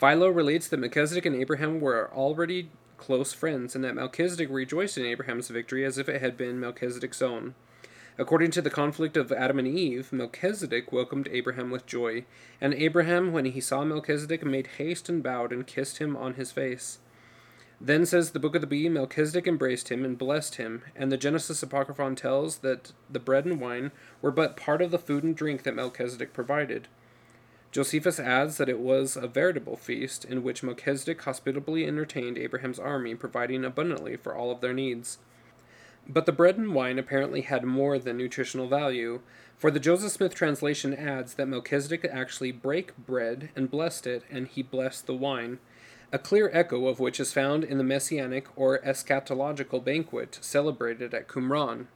Philo 0.00 0.28
relates 0.28 0.66
that 0.68 0.78
Melchizedek 0.78 1.26
and 1.26 1.36
Abraham 1.36 1.80
were 1.80 2.10
already 2.12 2.70
close 3.00 3.32
friends, 3.32 3.74
and 3.74 3.82
that 3.82 3.96
Melchizedek 3.96 4.48
rejoiced 4.50 4.98
in 4.98 5.06
Abraham's 5.06 5.48
victory 5.48 5.84
as 5.84 5.98
if 5.98 6.08
it 6.08 6.20
had 6.20 6.36
been 6.36 6.60
Melchizedek's 6.60 7.22
own. 7.22 7.54
According 8.18 8.50
to 8.52 8.62
the 8.62 8.70
conflict 8.70 9.16
of 9.16 9.32
Adam 9.32 9.58
and 9.58 9.66
Eve, 9.66 10.12
Melchizedek 10.12 10.92
welcomed 10.92 11.28
Abraham 11.32 11.70
with 11.70 11.86
joy, 11.86 12.26
and 12.60 12.74
Abraham, 12.74 13.32
when 13.32 13.46
he 13.46 13.60
saw 13.60 13.82
Melchizedek, 13.82 14.44
made 14.44 14.66
haste 14.78 15.08
and 15.08 15.22
bowed 15.22 15.52
and 15.52 15.66
kissed 15.66 15.98
him 15.98 16.14
on 16.14 16.34
his 16.34 16.52
face. 16.52 16.98
Then 17.80 18.04
says 18.04 18.32
the 18.32 18.38
Book 18.38 18.54
of 18.54 18.60
the 18.60 18.66
Bee, 18.66 18.90
Melchizedek 18.90 19.46
embraced 19.46 19.88
him 19.88 20.04
and 20.04 20.18
blessed 20.18 20.56
him, 20.56 20.82
and 20.94 21.10
the 21.10 21.16
Genesis 21.16 21.62
Apocryphon 21.62 22.14
tells 22.14 22.58
that 22.58 22.92
the 23.08 23.18
bread 23.18 23.46
and 23.46 23.58
wine 23.58 23.90
were 24.20 24.30
but 24.30 24.54
part 24.54 24.82
of 24.82 24.90
the 24.90 24.98
food 24.98 25.24
and 25.24 25.34
drink 25.34 25.62
that 25.62 25.74
Melchizedek 25.74 26.34
provided. 26.34 26.88
Josephus 27.72 28.18
adds 28.18 28.56
that 28.56 28.68
it 28.68 28.80
was 28.80 29.16
a 29.16 29.28
veritable 29.28 29.76
feast 29.76 30.24
in 30.24 30.42
which 30.42 30.62
Melchizedek 30.62 31.22
hospitably 31.22 31.86
entertained 31.86 32.36
Abraham's 32.36 32.80
army, 32.80 33.14
providing 33.14 33.64
abundantly 33.64 34.16
for 34.16 34.34
all 34.34 34.50
of 34.50 34.60
their 34.60 34.72
needs. 34.72 35.18
But 36.08 36.26
the 36.26 36.32
bread 36.32 36.58
and 36.58 36.74
wine 36.74 36.98
apparently 36.98 37.42
had 37.42 37.62
more 37.62 37.96
than 37.98 38.16
nutritional 38.16 38.66
value, 38.66 39.20
for 39.56 39.70
the 39.70 39.78
Joseph 39.78 40.10
Smith 40.10 40.34
translation 40.34 40.92
adds 40.94 41.34
that 41.34 41.46
Melchizedek 41.46 42.04
actually 42.10 42.50
brake 42.50 42.96
bread 42.96 43.50
and 43.54 43.70
blessed 43.70 44.06
it, 44.06 44.24
and 44.30 44.48
he 44.48 44.62
blessed 44.62 45.06
the 45.06 45.14
wine, 45.14 45.60
a 46.12 46.18
clear 46.18 46.50
echo 46.52 46.88
of 46.88 46.98
which 46.98 47.20
is 47.20 47.32
found 47.32 47.62
in 47.62 47.78
the 47.78 47.84
messianic 47.84 48.48
or 48.56 48.80
eschatological 48.80 49.84
banquet 49.84 50.38
celebrated 50.40 51.14
at 51.14 51.28
Qumran 51.28 51.86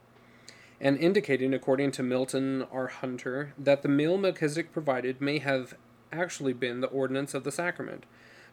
and 0.79 0.97
indicating, 0.97 1.53
according 1.53 1.91
to 1.91 2.03
Milton 2.03 2.65
R. 2.71 2.87
Hunter, 2.87 3.53
that 3.57 3.81
the 3.81 3.87
meal 3.87 4.17
Melchizedek 4.17 4.71
provided 4.71 5.21
may 5.21 5.39
have 5.39 5.75
actually 6.11 6.53
been 6.53 6.81
the 6.81 6.87
ordinance 6.87 7.33
of 7.33 7.43
the 7.43 7.51
sacrament. 7.51 8.05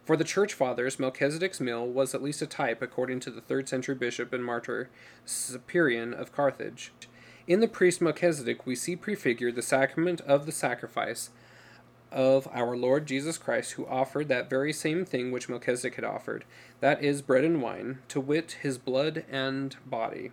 For 0.05 0.17
the 0.17 0.23
Church 0.23 0.53
Fathers, 0.53 0.99
Melchizedek's 0.99 1.61
meal 1.61 1.87
was 1.87 2.13
at 2.13 2.21
least 2.21 2.41
a 2.41 2.45
type, 2.45 2.81
according 2.81 3.21
to 3.21 3.31
the 3.31 3.41
third 3.41 3.69
century 3.69 3.95
bishop 3.95 4.33
and 4.33 4.43
martyr 4.43 4.89
Cyprian 5.25 6.13
of 6.13 6.33
Carthage. 6.33 6.91
In 7.47 7.59
the 7.59 7.67
priest 7.67 8.01
Melchizedek, 8.01 8.65
we 8.65 8.75
see 8.75 8.95
prefigured 8.95 9.55
the 9.55 9.61
sacrament 9.61 10.21
of 10.21 10.45
the 10.45 10.51
sacrifice 10.51 11.29
of 12.11 12.47
our 12.53 12.77
Lord 12.77 13.05
Jesus 13.05 13.37
Christ, 13.37 13.73
who 13.73 13.87
offered 13.87 14.27
that 14.27 14.49
very 14.49 14.71
same 14.71 15.03
thing 15.03 15.31
which 15.31 15.49
Melchizedek 15.49 15.95
had 15.95 16.05
offered, 16.05 16.45
that 16.79 17.03
is, 17.03 17.21
bread 17.21 17.43
and 17.43 17.61
wine, 17.61 17.99
to 18.09 18.19
wit, 18.19 18.57
his 18.61 18.77
blood 18.77 19.25
and 19.29 19.75
body. 19.85 20.31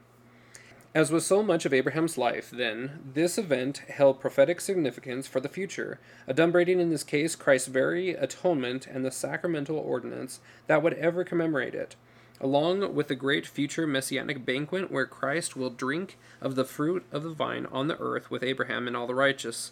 As 0.92 1.12
with 1.12 1.22
so 1.22 1.44
much 1.44 1.64
of 1.64 1.72
Abraham's 1.72 2.18
life, 2.18 2.50
then, 2.50 2.98
this 3.14 3.38
event 3.38 3.78
held 3.88 4.18
prophetic 4.18 4.60
significance 4.60 5.28
for 5.28 5.38
the 5.38 5.48
future, 5.48 6.00
adumbrating 6.28 6.80
in 6.80 6.90
this 6.90 7.04
case 7.04 7.36
Christ's 7.36 7.68
very 7.68 8.10
atonement 8.10 8.88
and 8.88 9.04
the 9.04 9.12
sacramental 9.12 9.78
ordinance 9.78 10.40
that 10.66 10.82
would 10.82 10.94
ever 10.94 11.22
commemorate 11.22 11.76
it, 11.76 11.94
along 12.40 12.92
with 12.92 13.06
the 13.06 13.14
great 13.14 13.46
future 13.46 13.86
messianic 13.86 14.44
banquet 14.44 14.90
where 14.90 15.06
Christ 15.06 15.54
will 15.54 15.70
drink 15.70 16.18
of 16.40 16.56
the 16.56 16.64
fruit 16.64 17.04
of 17.12 17.22
the 17.22 17.30
vine 17.30 17.66
on 17.66 17.86
the 17.86 17.98
earth 18.00 18.28
with 18.28 18.42
Abraham 18.42 18.88
and 18.88 18.96
all 18.96 19.06
the 19.06 19.14
righteous. 19.14 19.70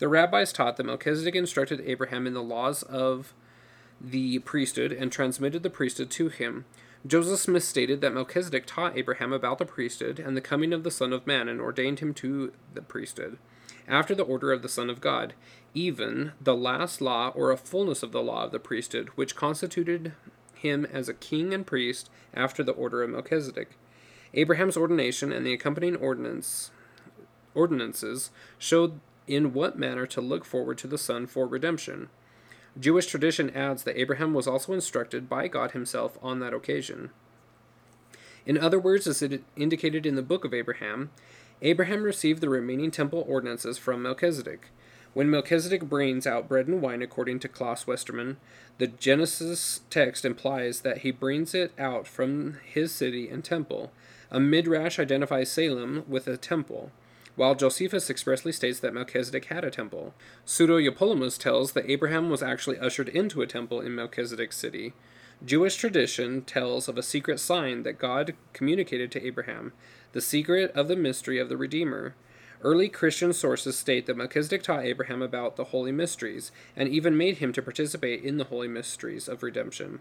The 0.00 0.08
rabbis 0.08 0.52
taught 0.52 0.76
that 0.76 0.84
Melchizedek 0.84 1.34
instructed 1.34 1.80
Abraham 1.86 2.26
in 2.26 2.34
the 2.34 2.42
laws 2.42 2.82
of 2.82 3.32
the 3.98 4.40
priesthood 4.40 4.92
and 4.92 5.10
transmitted 5.10 5.62
the 5.62 5.70
priesthood 5.70 6.10
to 6.10 6.28
him. 6.28 6.66
Joseph 7.04 7.40
Smith 7.40 7.64
stated 7.64 8.00
that 8.00 8.14
Melchizedek 8.14 8.64
taught 8.64 8.96
Abraham 8.96 9.32
about 9.32 9.58
the 9.58 9.66
priesthood 9.66 10.20
and 10.20 10.36
the 10.36 10.40
coming 10.40 10.72
of 10.72 10.84
the 10.84 10.90
Son 10.90 11.12
of 11.12 11.26
Man 11.26 11.48
and 11.48 11.60
ordained 11.60 11.98
him 11.98 12.14
to 12.14 12.52
the 12.74 12.82
priesthood, 12.82 13.38
after 13.88 14.14
the 14.14 14.22
order 14.22 14.52
of 14.52 14.62
the 14.62 14.68
Son 14.68 14.88
of 14.88 15.00
God, 15.00 15.34
even 15.74 16.32
the 16.40 16.54
last 16.54 17.00
law 17.00 17.30
or 17.34 17.50
a 17.50 17.56
fullness 17.56 18.04
of 18.04 18.12
the 18.12 18.22
law 18.22 18.44
of 18.44 18.52
the 18.52 18.60
priesthood, 18.60 19.08
which 19.16 19.34
constituted 19.34 20.12
him 20.54 20.86
as 20.86 21.08
a 21.08 21.14
king 21.14 21.52
and 21.52 21.66
priest 21.66 22.08
after 22.32 22.62
the 22.62 22.72
order 22.72 23.02
of 23.02 23.10
Melchizedek. 23.10 23.70
Abraham's 24.34 24.76
ordination 24.76 25.32
and 25.32 25.44
the 25.44 25.52
accompanying 25.52 25.96
ordinance, 25.96 26.70
ordinances 27.52 28.30
showed 28.58 29.00
in 29.26 29.52
what 29.52 29.76
manner 29.76 30.06
to 30.06 30.20
look 30.20 30.44
forward 30.44 30.78
to 30.78 30.86
the 30.86 30.98
Son 30.98 31.26
for 31.26 31.48
redemption. 31.48 32.10
Jewish 32.78 33.06
tradition 33.06 33.50
adds 33.50 33.82
that 33.84 33.98
Abraham 33.98 34.32
was 34.32 34.46
also 34.46 34.72
instructed 34.72 35.28
by 35.28 35.48
God 35.48 35.72
himself 35.72 36.16
on 36.22 36.40
that 36.40 36.54
occasion. 36.54 37.10
In 38.46 38.58
other 38.58 38.78
words, 38.78 39.06
as 39.06 39.22
it 39.22 39.44
indicated 39.56 40.06
in 40.06 40.14
the 40.14 40.22
book 40.22 40.44
of 40.44 40.54
Abraham, 40.54 41.10
Abraham 41.60 42.02
received 42.02 42.40
the 42.40 42.48
remaining 42.48 42.90
temple 42.90 43.24
ordinances 43.28 43.78
from 43.78 44.02
Melchizedek. 44.02 44.68
When 45.14 45.30
Melchizedek 45.30 45.82
brings 45.88 46.26
out 46.26 46.48
bread 46.48 46.66
and 46.66 46.80
wine 46.80 47.02
according 47.02 47.38
to 47.40 47.48
Klaus 47.48 47.84
Westermann, 47.84 48.36
the 48.78 48.86
Genesis 48.86 49.82
text 49.90 50.24
implies 50.24 50.80
that 50.80 50.98
he 50.98 51.10
brings 51.10 51.54
it 51.54 51.72
out 51.78 52.08
from 52.08 52.58
his 52.64 52.92
city 52.92 53.28
and 53.28 53.44
temple. 53.44 53.92
A 54.30 54.40
midrash 54.40 54.98
identifies 54.98 55.52
Salem 55.52 56.04
with 56.08 56.26
a 56.26 56.38
temple 56.38 56.90
while 57.34 57.54
Josephus 57.54 58.10
expressly 58.10 58.52
states 58.52 58.80
that 58.80 58.94
Melchizedek 58.94 59.46
had 59.46 59.64
a 59.64 59.70
temple. 59.70 60.14
Pseudo 60.44 60.78
Eupolemus 60.78 61.38
tells 61.38 61.72
that 61.72 61.90
Abraham 61.90 62.28
was 62.28 62.42
actually 62.42 62.78
ushered 62.78 63.08
into 63.08 63.42
a 63.42 63.46
temple 63.46 63.80
in 63.80 63.94
Melchizedek's 63.94 64.56
city. 64.56 64.92
Jewish 65.44 65.76
tradition 65.76 66.42
tells 66.42 66.88
of 66.88 66.98
a 66.98 67.02
secret 67.02 67.40
sign 67.40 67.82
that 67.82 67.98
God 67.98 68.34
communicated 68.52 69.10
to 69.12 69.26
Abraham, 69.26 69.72
the 70.12 70.20
secret 70.20 70.70
of 70.72 70.88
the 70.88 70.96
mystery 70.96 71.38
of 71.38 71.48
the 71.48 71.56
Redeemer. 71.56 72.14
Early 72.60 72.88
Christian 72.88 73.32
sources 73.32 73.76
state 73.76 74.06
that 74.06 74.16
Melchizedek 74.16 74.62
taught 74.62 74.84
Abraham 74.84 75.20
about 75.20 75.56
the 75.56 75.64
holy 75.64 75.90
mysteries, 75.90 76.52
and 76.76 76.88
even 76.88 77.16
made 77.16 77.38
him 77.38 77.52
to 77.54 77.62
participate 77.62 78.22
in 78.22 78.36
the 78.36 78.44
holy 78.44 78.68
mysteries 78.68 79.26
of 79.26 79.42
redemption. 79.42 79.98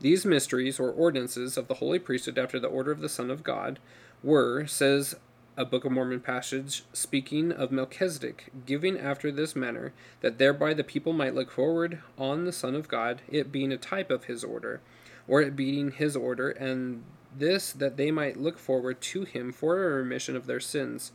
These 0.00 0.24
mysteries, 0.24 0.80
or 0.80 0.90
ordinances, 0.90 1.58
of 1.58 1.68
the 1.68 1.74
holy 1.74 1.98
priesthood 1.98 2.38
after 2.38 2.58
the 2.58 2.68
order 2.68 2.90
of 2.90 3.00
the 3.00 3.08
Son 3.10 3.30
of 3.30 3.42
God, 3.42 3.78
were, 4.22 4.66
says 4.66 5.14
a 5.56 5.64
Book 5.64 5.84
of 5.84 5.92
Mormon 5.92 6.20
passage 6.20 6.84
speaking 6.92 7.52
of 7.52 7.72
Melchizedek, 7.72 8.50
giving 8.66 8.98
after 8.98 9.30
this 9.30 9.56
manner, 9.56 9.92
that 10.20 10.38
thereby 10.38 10.74
the 10.74 10.84
people 10.84 11.12
might 11.12 11.34
look 11.34 11.50
forward 11.50 12.00
on 12.16 12.44
the 12.44 12.52
Son 12.52 12.74
of 12.74 12.88
God, 12.88 13.22
it 13.28 13.52
being 13.52 13.72
a 13.72 13.76
type 13.76 14.10
of 14.10 14.24
his 14.24 14.44
order, 14.44 14.80
or 15.28 15.40
it 15.42 15.56
being 15.56 15.90
his 15.90 16.16
order, 16.16 16.50
and 16.50 17.02
this 17.36 17.72
that 17.72 17.96
they 17.96 18.10
might 18.10 18.40
look 18.40 18.58
forward 18.58 19.00
to 19.00 19.24
him 19.24 19.52
for 19.52 19.82
a 19.82 19.96
remission 19.96 20.36
of 20.36 20.46
their 20.46 20.60
sins. 20.60 21.12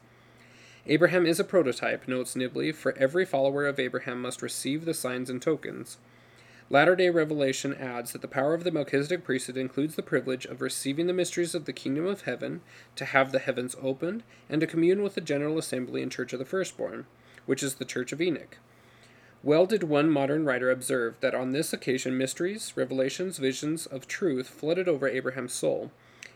Abraham 0.88 1.26
is 1.26 1.40
a 1.40 1.44
prototype, 1.44 2.08
notes 2.08 2.36
Nibley, 2.36 2.74
for 2.74 2.96
every 2.98 3.26
follower 3.26 3.66
of 3.66 3.80
Abraham 3.80 4.22
must 4.22 4.42
receive 4.42 4.86
the 4.86 4.94
signs 4.94 5.30
and 5.30 5.42
tokens. 5.42 5.98
Latter 6.70 6.96
day 6.96 7.12
Revelation 7.12 7.76
adds 7.76 8.12
that 8.12 8.24
the 8.24 8.28
power 8.28 8.56
of 8.56 8.64
the 8.64 8.72
Melchizedek 8.72 9.24
priesthood 9.24 9.56
includes 9.56 9.96
the 9.96 10.02
privilege 10.02 10.46
of 10.46 10.62
receiving 10.62 11.06
the 11.06 11.14
mysteries 11.14 11.54
of 11.54 11.66
the 11.66 11.74
kingdom 11.74 12.08
of 12.08 12.22
heaven, 12.22 12.62
to 12.96 13.06
have 13.06 13.32
the 13.32 13.40
heavens 13.40 13.76
opened, 13.82 14.24
and 14.50 14.62
to 14.62 14.68
commune 14.68 15.04
with 15.04 15.14
the 15.14 15.22
general 15.22 15.60
assembly 15.60 16.02
and 16.02 16.12
church 16.12 16.34
of 16.34 16.40
the 16.40 16.46
firstborn, 16.46 17.06
which 17.46 17.62
is 17.62 17.76
the 17.76 17.86
church 17.86 18.12
of 18.12 18.20
Enoch. 18.20 18.58
Well 19.44 19.68
did 19.68 19.84
one 19.84 20.10
modern 20.10 20.44
writer 20.44 20.72
observe 20.72 21.20
that 21.20 21.36
on 21.36 21.52
this 21.52 21.72
occasion 21.72 22.18
mysteries, 22.18 22.74
revelations, 22.76 23.38
visions 23.38 23.86
of 23.86 24.08
truth 24.08 24.48
flooded 24.48 24.88
over 24.88 25.08
Abraham's 25.08 25.54
soul. 25.54 25.92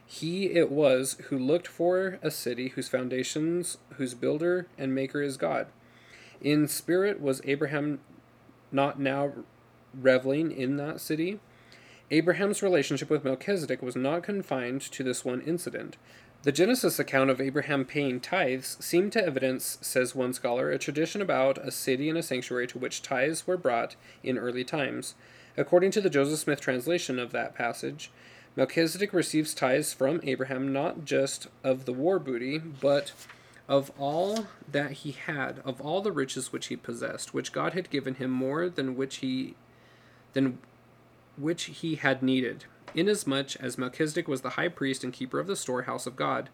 He 0.06 0.52
it 0.52 0.72
was 0.72 1.18
who 1.30 1.40
looked 1.40 1.68
for 1.68 2.20
a 2.22 2.30
city 2.30 2.70
whose 2.70 2.88
foundations, 2.88 3.80
whose 3.96 4.14
builder 4.14 4.68
and 4.78 4.94
maker 4.94 5.24
is 5.24 5.38
God. 5.38 5.68
In 6.40 6.68
spirit 6.68 7.20
was 7.20 7.42
Abraham 7.46 8.00
not 8.72 9.00
now 9.00 9.34
reveling 9.94 10.52
in 10.52 10.78
that 10.78 11.02
city. 11.02 11.40
Abraham's 12.12 12.64
relationship 12.64 13.10
with 13.10 13.24
Melchizedek 13.24 13.82
was 13.82 13.96
not 13.96 14.24
confined 14.24 14.82
to 14.82 15.04
this 15.04 15.24
one 15.24 15.42
incident. 15.42 15.98
The 16.44 16.52
Genesis 16.52 16.98
account 17.00 17.30
of 17.30 17.42
Abraham 17.42 17.84
paying 17.84 18.20
tithes 18.22 18.78
seemed 18.80 19.12
to 19.12 19.24
evidence, 19.24 19.78
says 19.82 20.16
one 20.16 20.34
scholar, 20.34 20.72
a 20.72 20.80
tradition 20.80 21.22
about 21.22 21.58
a 21.58 21.70
city 21.70 22.08
and 22.08 22.18
a 22.18 22.24
sanctuary 22.24 22.66
to 22.68 22.80
which 22.80 23.02
tithes 23.02 23.46
were 23.46 23.58
brought 23.58 23.96
in 24.24 24.38
early 24.38 24.64
times. 24.64 25.16
According 25.58 25.92
to 25.92 26.02
the 26.02 26.10
Joseph 26.10 26.40
Smith 26.40 26.62
translation 26.62 27.20
of 27.20 27.32
that 27.34 27.56
passage, 27.56 28.10
Melchizedek 28.56 29.14
receives 29.14 29.54
tithes 29.54 29.94
from 29.94 30.22
Abraham 30.24 30.72
not 30.72 31.04
just 31.04 31.48
of 31.64 31.86
the 31.86 31.94
war 31.94 32.20
booty, 32.20 32.58
but 32.58 33.12
of 33.68 33.92
all 34.00 34.48
that 34.72 34.92
he 34.92 35.12
had, 35.12 35.62
of 35.64 35.80
all 35.82 36.02
the 36.02 36.12
riches 36.12 36.52
which 36.52 36.68
he 36.68 36.76
possessed, 36.76 37.34
which 37.34 37.52
God 37.52 37.74
had 37.74 37.90
given 37.90 38.16
him 38.16 38.32
more 38.32 38.68
than 38.70 38.96
which 38.96 39.18
he 39.18 39.56
than 40.34 40.60
which 41.38 41.66
he 41.66 41.96
had 41.96 42.22
needed, 42.22 42.66
inasmuch 42.94 43.56
as 43.58 43.78
Melchizedek 43.78 44.28
was 44.28 44.42
the 44.42 44.52
high 44.52 44.68
priest 44.68 45.04
and 45.04 45.14
keeper 45.14 45.40
of 45.40 45.48
the 45.48 45.56
storehouse 45.56 46.06
of 46.06 46.16
God, 46.16 46.50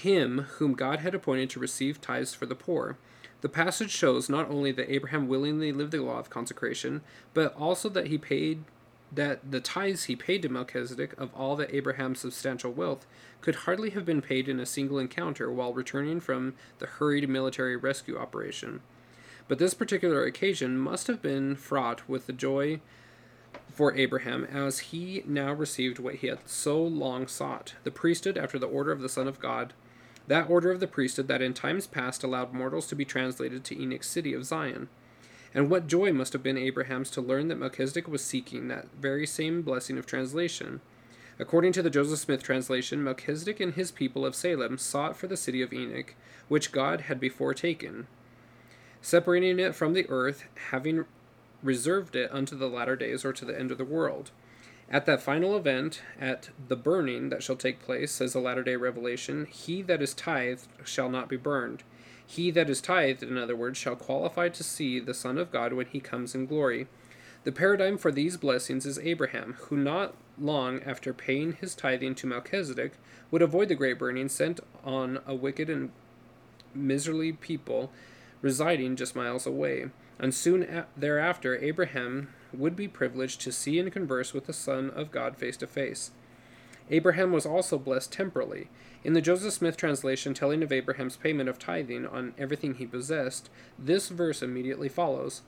him 0.00 0.46
whom 0.58 0.74
God 0.74 1.00
had 1.00 1.14
appointed 1.14 1.50
to 1.50 1.60
receive 1.60 2.00
tithes 2.00 2.34
for 2.34 2.46
the 2.46 2.54
poor. 2.54 2.96
The 3.40 3.48
passage 3.48 3.90
shows 3.90 4.28
not 4.28 4.48
only 4.50 4.70
that 4.72 4.92
Abraham 4.92 5.26
willingly 5.26 5.72
lived 5.72 5.92
the 5.92 6.02
law 6.02 6.18
of 6.18 6.30
consecration, 6.30 7.02
but 7.34 7.54
also 7.56 7.88
that 7.88 8.06
he 8.06 8.18
paid 8.18 8.64
that 9.14 9.50
the 9.50 9.60
tithes 9.60 10.04
he 10.04 10.16
paid 10.16 10.40
to 10.42 10.48
Melchizedek 10.48 11.18
of 11.20 11.34
all 11.34 11.54
that 11.56 11.74
Abraham's 11.74 12.20
substantial 12.20 12.72
wealth 12.72 13.06
could 13.42 13.56
hardly 13.56 13.90
have 13.90 14.06
been 14.06 14.22
paid 14.22 14.48
in 14.48 14.58
a 14.58 14.64
single 14.64 14.98
encounter 14.98 15.50
while 15.52 15.74
returning 15.74 16.18
from 16.18 16.54
the 16.78 16.86
hurried 16.86 17.28
military 17.28 17.76
rescue 17.76 18.16
operation. 18.16 18.80
But 19.48 19.58
this 19.58 19.74
particular 19.74 20.24
occasion 20.24 20.78
must 20.78 21.06
have 21.06 21.20
been 21.20 21.56
fraught 21.56 22.08
with 22.08 22.26
the 22.26 22.32
joy 22.32 22.80
for 23.72 23.94
Abraham, 23.94 24.44
as 24.44 24.78
he 24.78 25.22
now 25.26 25.52
received 25.52 25.98
what 25.98 26.16
he 26.16 26.26
had 26.26 26.38
so 26.46 26.82
long 26.82 27.26
sought 27.26 27.74
the 27.84 27.90
priesthood 27.90 28.36
after 28.36 28.58
the 28.58 28.66
order 28.66 28.92
of 28.92 29.00
the 29.00 29.08
Son 29.08 29.26
of 29.26 29.40
God, 29.40 29.72
that 30.26 30.48
order 30.48 30.70
of 30.70 30.80
the 30.80 30.86
priesthood 30.86 31.28
that 31.28 31.42
in 31.42 31.54
times 31.54 31.86
past 31.86 32.22
allowed 32.22 32.52
mortals 32.52 32.86
to 32.86 32.94
be 32.94 33.04
translated 33.04 33.64
to 33.64 33.80
Enoch's 33.80 34.06
city 34.06 34.34
of 34.34 34.44
Zion. 34.44 34.88
And 35.54 35.68
what 35.68 35.86
joy 35.86 36.12
must 36.12 36.32
have 36.32 36.42
been 36.42 36.56
Abraham's 36.56 37.10
to 37.10 37.20
learn 37.20 37.48
that 37.48 37.58
Melchizedek 37.58 38.08
was 38.08 38.24
seeking 38.24 38.68
that 38.68 38.88
very 38.98 39.26
same 39.26 39.62
blessing 39.62 39.98
of 39.98 40.06
translation. 40.06 40.80
According 41.38 41.72
to 41.72 41.82
the 41.82 41.90
Joseph 41.90 42.20
Smith 42.20 42.42
translation, 42.42 43.02
Melchizedek 43.02 43.58
and 43.60 43.74
his 43.74 43.90
people 43.90 44.24
of 44.24 44.34
Salem 44.34 44.78
sought 44.78 45.16
for 45.16 45.26
the 45.26 45.36
city 45.36 45.60
of 45.60 45.72
Enoch, 45.72 46.14
which 46.48 46.72
God 46.72 47.02
had 47.02 47.18
before 47.18 47.54
taken, 47.54 48.06
separating 49.02 49.58
it 49.58 49.74
from 49.74 49.92
the 49.92 50.08
earth, 50.08 50.44
having 50.70 51.04
reserved 51.62 52.16
it 52.16 52.32
unto 52.32 52.56
the 52.56 52.68
latter 52.68 52.96
days 52.96 53.24
or 53.24 53.32
to 53.32 53.44
the 53.44 53.58
end 53.58 53.70
of 53.70 53.78
the 53.78 53.84
world. 53.84 54.30
At 54.90 55.06
that 55.06 55.22
final 55.22 55.56
event, 55.56 56.02
at 56.20 56.50
the 56.68 56.76
burning 56.76 57.28
that 57.30 57.42
shall 57.42 57.56
take 57.56 57.82
place, 57.82 58.12
says 58.12 58.32
the 58.32 58.40
latter 58.40 58.62
day 58.62 58.76
revelation, 58.76 59.46
he 59.46 59.82
that 59.82 60.02
is 60.02 60.14
tithed 60.14 60.68
shall 60.84 61.08
not 61.08 61.28
be 61.28 61.36
burned. 61.36 61.82
He 62.26 62.50
that 62.52 62.70
is 62.70 62.80
tithed, 62.80 63.22
in 63.22 63.36
other 63.36 63.56
words, 63.56 63.78
shall 63.78 63.96
qualify 63.96 64.48
to 64.50 64.62
see 64.62 65.00
the 65.00 65.14
Son 65.14 65.38
of 65.38 65.50
God 65.50 65.72
when 65.72 65.86
he 65.86 66.00
comes 66.00 66.34
in 66.34 66.46
glory. 66.46 66.86
The 67.44 67.52
paradigm 67.52 67.98
for 67.98 68.12
these 68.12 68.36
blessings 68.36 68.86
is 68.86 68.98
Abraham, 68.98 69.56
who 69.62 69.76
not 69.76 70.14
long 70.38 70.80
after 70.82 71.12
paying 71.12 71.54
his 71.54 71.74
tithing 71.74 72.14
to 72.16 72.26
Melchizedek 72.26 72.92
would 73.30 73.42
avoid 73.42 73.68
the 73.68 73.74
great 73.74 73.98
burning 73.98 74.28
sent 74.28 74.60
on 74.84 75.20
a 75.26 75.34
wicked 75.34 75.68
and 75.68 75.90
miserly 76.74 77.32
people 77.32 77.90
residing 78.42 78.96
just 78.96 79.16
miles 79.16 79.46
away 79.46 79.86
and 80.22 80.32
soon 80.32 80.84
thereafter 80.96 81.58
Abraham 81.58 82.28
would 82.52 82.76
be 82.76 82.86
privileged 82.86 83.40
to 83.40 83.52
see 83.52 83.78
and 83.80 83.92
converse 83.92 84.32
with 84.32 84.46
the 84.46 84.52
Son 84.52 84.88
of 84.90 85.10
God 85.10 85.36
face 85.36 85.56
to 85.58 85.66
face. 85.66 86.12
Abraham 86.90 87.32
was 87.32 87.44
also 87.44 87.76
blessed 87.76 88.12
temporally. 88.12 88.68
In 89.02 89.14
the 89.14 89.20
Joseph 89.20 89.52
Smith 89.52 89.76
translation 89.76 90.32
telling 90.32 90.62
of 90.62 90.70
Abraham's 90.70 91.16
payment 91.16 91.48
of 91.48 91.58
tithing 91.58 92.06
on 92.06 92.34
everything 92.38 92.74
he 92.74 92.86
possessed, 92.86 93.50
this 93.76 94.08
verse 94.10 94.42
immediately 94.42 94.88
follows. 94.88 95.42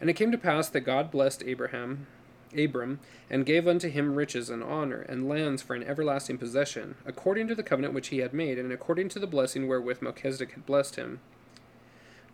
And 0.00 0.08
it 0.08 0.14
came 0.14 0.32
to 0.32 0.38
pass 0.38 0.68
that 0.70 0.80
God 0.80 1.10
blessed 1.10 1.42
Abraham, 1.44 2.06
Abram, 2.56 3.00
and 3.28 3.44
gave 3.44 3.68
unto 3.68 3.90
him 3.90 4.14
riches 4.14 4.48
and 4.48 4.62
honor, 4.62 5.02
and 5.02 5.28
lands 5.28 5.60
for 5.60 5.74
an 5.74 5.82
everlasting 5.82 6.38
possession, 6.38 6.94
according 7.04 7.48
to 7.48 7.54
the 7.54 7.62
covenant 7.62 7.92
which 7.92 8.08
he 8.08 8.18
had 8.18 8.32
made, 8.32 8.58
and 8.58 8.72
according 8.72 9.10
to 9.10 9.18
the 9.18 9.26
blessing 9.26 9.68
wherewith 9.68 10.00
Melchizedek 10.00 10.52
had 10.52 10.64
blessed 10.64 10.96
him. 10.96 11.20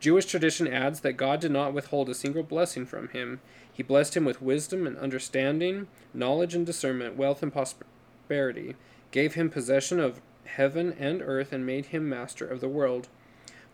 Jewish 0.01 0.25
tradition 0.25 0.67
adds 0.67 1.01
that 1.01 1.19
God 1.19 1.41
did 1.41 1.53
not 1.53 1.75
withhold 1.75 2.09
a 2.09 2.15
single 2.15 2.43
blessing 2.43 2.87
from 2.87 3.09
him. 3.09 3.41
He 3.71 3.83
blessed 3.83 4.17
him 4.17 4.25
with 4.25 4.41
wisdom 4.41 4.87
and 4.87 4.97
understanding, 4.97 5.89
knowledge 6.15 6.55
and 6.55 6.65
discernment, 6.65 7.17
wealth 7.17 7.43
and 7.43 7.53
prosperity, 7.53 8.77
gave 9.11 9.35
him 9.35 9.51
possession 9.51 10.01
of 10.01 10.23
heaven 10.45 10.97
and 10.99 11.21
earth, 11.21 11.53
and 11.53 11.67
made 11.67 11.87
him 11.87 12.09
master 12.09 12.47
of 12.47 12.61
the 12.61 12.69
world. 12.69 13.09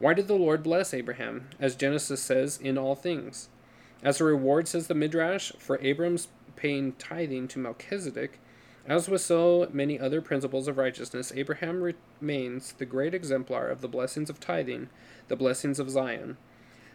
Why 0.00 0.14
did 0.14 0.26
the 0.26 0.34
Lord 0.34 0.64
bless 0.64 0.92
Abraham? 0.92 1.48
As 1.60 1.76
Genesis 1.76 2.22
says, 2.22 2.58
in 2.58 2.76
all 2.76 2.96
things. 2.96 3.48
As 4.02 4.20
a 4.20 4.24
reward, 4.24 4.66
says 4.68 4.88
the 4.88 4.94
Midrash, 4.94 5.52
for 5.58 5.80
Abram's 5.80 6.28
paying 6.56 6.92
tithing 6.92 7.48
to 7.48 7.58
Melchizedek, 7.60 8.40
as 8.86 9.08
with 9.08 9.20
so 9.20 9.68
many 9.72 9.98
other 9.98 10.20
principles 10.20 10.68
of 10.68 10.78
righteousness, 10.78 11.32
Abraham 11.34 11.94
remains 12.20 12.72
the 12.72 12.86
great 12.86 13.14
exemplar 13.14 13.68
of 13.68 13.80
the 13.80 13.88
blessings 13.88 14.30
of 14.30 14.40
tithing, 14.40 14.88
the 15.28 15.36
blessings 15.36 15.78
of 15.78 15.90
Zion. 15.90 16.36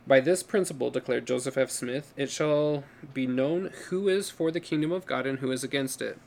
By 0.08 0.20
this 0.20 0.42
principle, 0.42 0.90
declared 0.90 1.28
Joseph 1.28 1.58
F. 1.58 1.70
Smith, 1.70 2.14
it 2.18 2.32
shall 2.32 2.86
be 3.14 3.28
known 3.28 3.72
who 3.90 4.10
is 4.10 4.30
for 4.30 4.52
the 4.52 4.60
kingdom 4.60 4.92
of 4.92 5.06
God 5.06 5.28
and 5.28 5.40
who 5.40 5.52
is 5.52 5.64
against 5.64 6.02
it. 6.02 6.18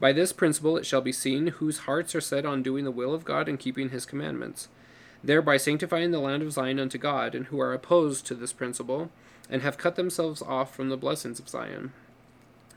By 0.00 0.12
this 0.12 0.32
principle, 0.32 0.76
it 0.76 0.86
shall 0.86 1.00
be 1.00 1.12
seen 1.12 1.46
whose 1.48 1.80
hearts 1.80 2.14
are 2.14 2.20
set 2.20 2.44
on 2.44 2.62
doing 2.62 2.84
the 2.84 2.90
will 2.90 3.14
of 3.14 3.24
God 3.24 3.48
and 3.48 3.58
keeping 3.58 3.90
his 3.90 4.04
commandments, 4.06 4.68
thereby 5.22 5.56
sanctifying 5.58 6.10
the 6.10 6.18
land 6.18 6.42
of 6.42 6.52
Zion 6.52 6.80
unto 6.80 6.98
God, 6.98 7.34
and 7.34 7.46
who 7.46 7.60
are 7.60 7.72
opposed 7.72 8.26
to 8.26 8.34
this 8.34 8.52
principle, 8.52 9.10
and 9.48 9.62
have 9.62 9.78
cut 9.78 9.94
themselves 9.94 10.42
off 10.42 10.74
from 10.74 10.88
the 10.88 10.96
blessings 10.96 11.38
of 11.38 11.48
Zion. 11.48 11.92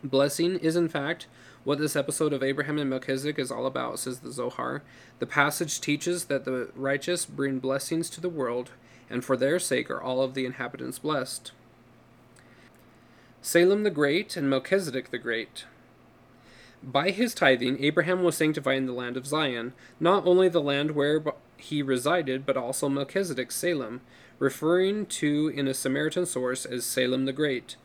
Blessing 0.03 0.57
is, 0.59 0.75
in 0.75 0.87
fact, 0.87 1.25
what 1.67 1.79
this 1.79 1.97
episode 1.97 2.31
of 2.31 2.41
Abraham 2.41 2.77
and 2.77 2.89
Melchizedek 2.89 3.37
is 3.37 3.51
all 3.51 3.65
about, 3.65 3.99
says 3.99 4.19
the 4.19 4.31
Zohar. 4.31 4.83
The 5.19 5.25
passage 5.25 5.81
teaches 5.81 6.23
that 6.27 6.45
the 6.45 6.69
righteous 6.77 7.25
bring 7.25 7.59
blessings 7.59 8.09
to 8.11 8.21
the 8.21 8.29
world, 8.29 8.71
and 9.09 9.21
for 9.21 9.35
their 9.35 9.59
sake 9.59 9.91
are 9.91 10.01
all 10.01 10.21
of 10.21 10.33
the 10.33 10.45
inhabitants 10.45 10.97
blessed. 10.97 11.51
Salem 13.41 13.83
the 13.83 13.89
Great 13.89 14.37
and 14.37 14.49
Melchizedek 14.49 15.11
the 15.11 15.17
Great. 15.17 15.65
By 16.81 17.09
his 17.09 17.33
tithing, 17.33 17.83
Abraham 17.83 18.23
was 18.23 18.37
sanctifying 18.37 18.85
the 18.85 18.93
land 18.93 19.17
of 19.17 19.27
Zion, 19.27 19.73
not 19.99 20.25
only 20.25 20.47
the 20.47 20.61
land 20.61 20.91
where 20.91 21.21
he 21.57 21.81
resided, 21.81 22.45
but 22.45 22.55
also 22.55 22.87
Melchizedek 22.87 23.51
Salem, 23.51 23.99
referring 24.39 25.05
to 25.07 25.49
in 25.49 25.67
a 25.67 25.73
Samaritan 25.73 26.27
source 26.27 26.65
as 26.65 26.85
Salem 26.85 27.25
the 27.25 27.33
Great. 27.33 27.75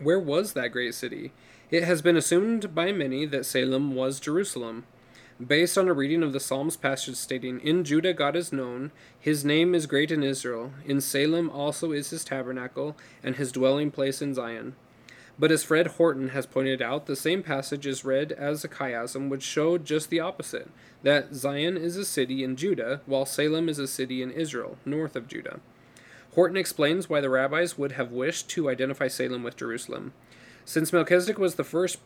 Where 0.00 0.18
was 0.18 0.54
that 0.54 0.72
great 0.72 0.94
city? 0.94 1.30
It 1.70 1.84
has 1.84 2.02
been 2.02 2.16
assumed 2.16 2.74
by 2.74 2.90
many 2.90 3.26
that 3.26 3.46
Salem 3.46 3.94
was 3.94 4.18
Jerusalem. 4.18 4.86
Based 5.38 5.78
on 5.78 5.86
a 5.86 5.92
reading 5.92 6.24
of 6.24 6.32
the 6.32 6.40
Psalms 6.40 6.76
passage 6.76 7.14
stating, 7.14 7.60
In 7.60 7.84
Judah 7.84 8.12
God 8.12 8.34
is 8.34 8.52
known, 8.52 8.90
his 9.16 9.44
name 9.44 9.72
is 9.72 9.86
great 9.86 10.10
in 10.10 10.24
Israel, 10.24 10.72
in 10.84 11.00
Salem 11.00 11.48
also 11.48 11.92
is 11.92 12.10
his 12.10 12.24
tabernacle, 12.24 12.96
and 13.22 13.36
his 13.36 13.52
dwelling 13.52 13.92
place 13.92 14.20
in 14.20 14.34
Zion. 14.34 14.74
But 15.38 15.52
as 15.52 15.62
Fred 15.62 15.86
Horton 15.86 16.30
has 16.30 16.44
pointed 16.44 16.82
out, 16.82 17.06
the 17.06 17.14
same 17.14 17.40
passage 17.40 17.86
is 17.86 18.04
read 18.04 18.32
as 18.32 18.64
a 18.64 18.68
chiasm 18.68 19.28
which 19.28 19.44
show 19.44 19.78
just 19.78 20.10
the 20.10 20.18
opposite 20.18 20.68
that 21.04 21.36
Zion 21.36 21.76
is 21.76 21.96
a 21.96 22.04
city 22.04 22.42
in 22.42 22.56
Judah, 22.56 23.00
while 23.06 23.24
Salem 23.24 23.68
is 23.68 23.78
a 23.78 23.86
city 23.86 24.22
in 24.22 24.32
Israel, 24.32 24.76
north 24.84 25.14
of 25.14 25.28
Judah. 25.28 25.60
Horton 26.34 26.56
explains 26.56 27.08
why 27.08 27.20
the 27.20 27.30
rabbis 27.30 27.78
would 27.78 27.92
have 27.92 28.10
wished 28.10 28.48
to 28.50 28.68
identify 28.68 29.06
Salem 29.06 29.44
with 29.44 29.56
Jerusalem. 29.56 30.12
Since 30.70 30.92
Melchizedek 30.92 31.36
was 31.36 31.56
the 31.56 31.64
first 31.64 31.98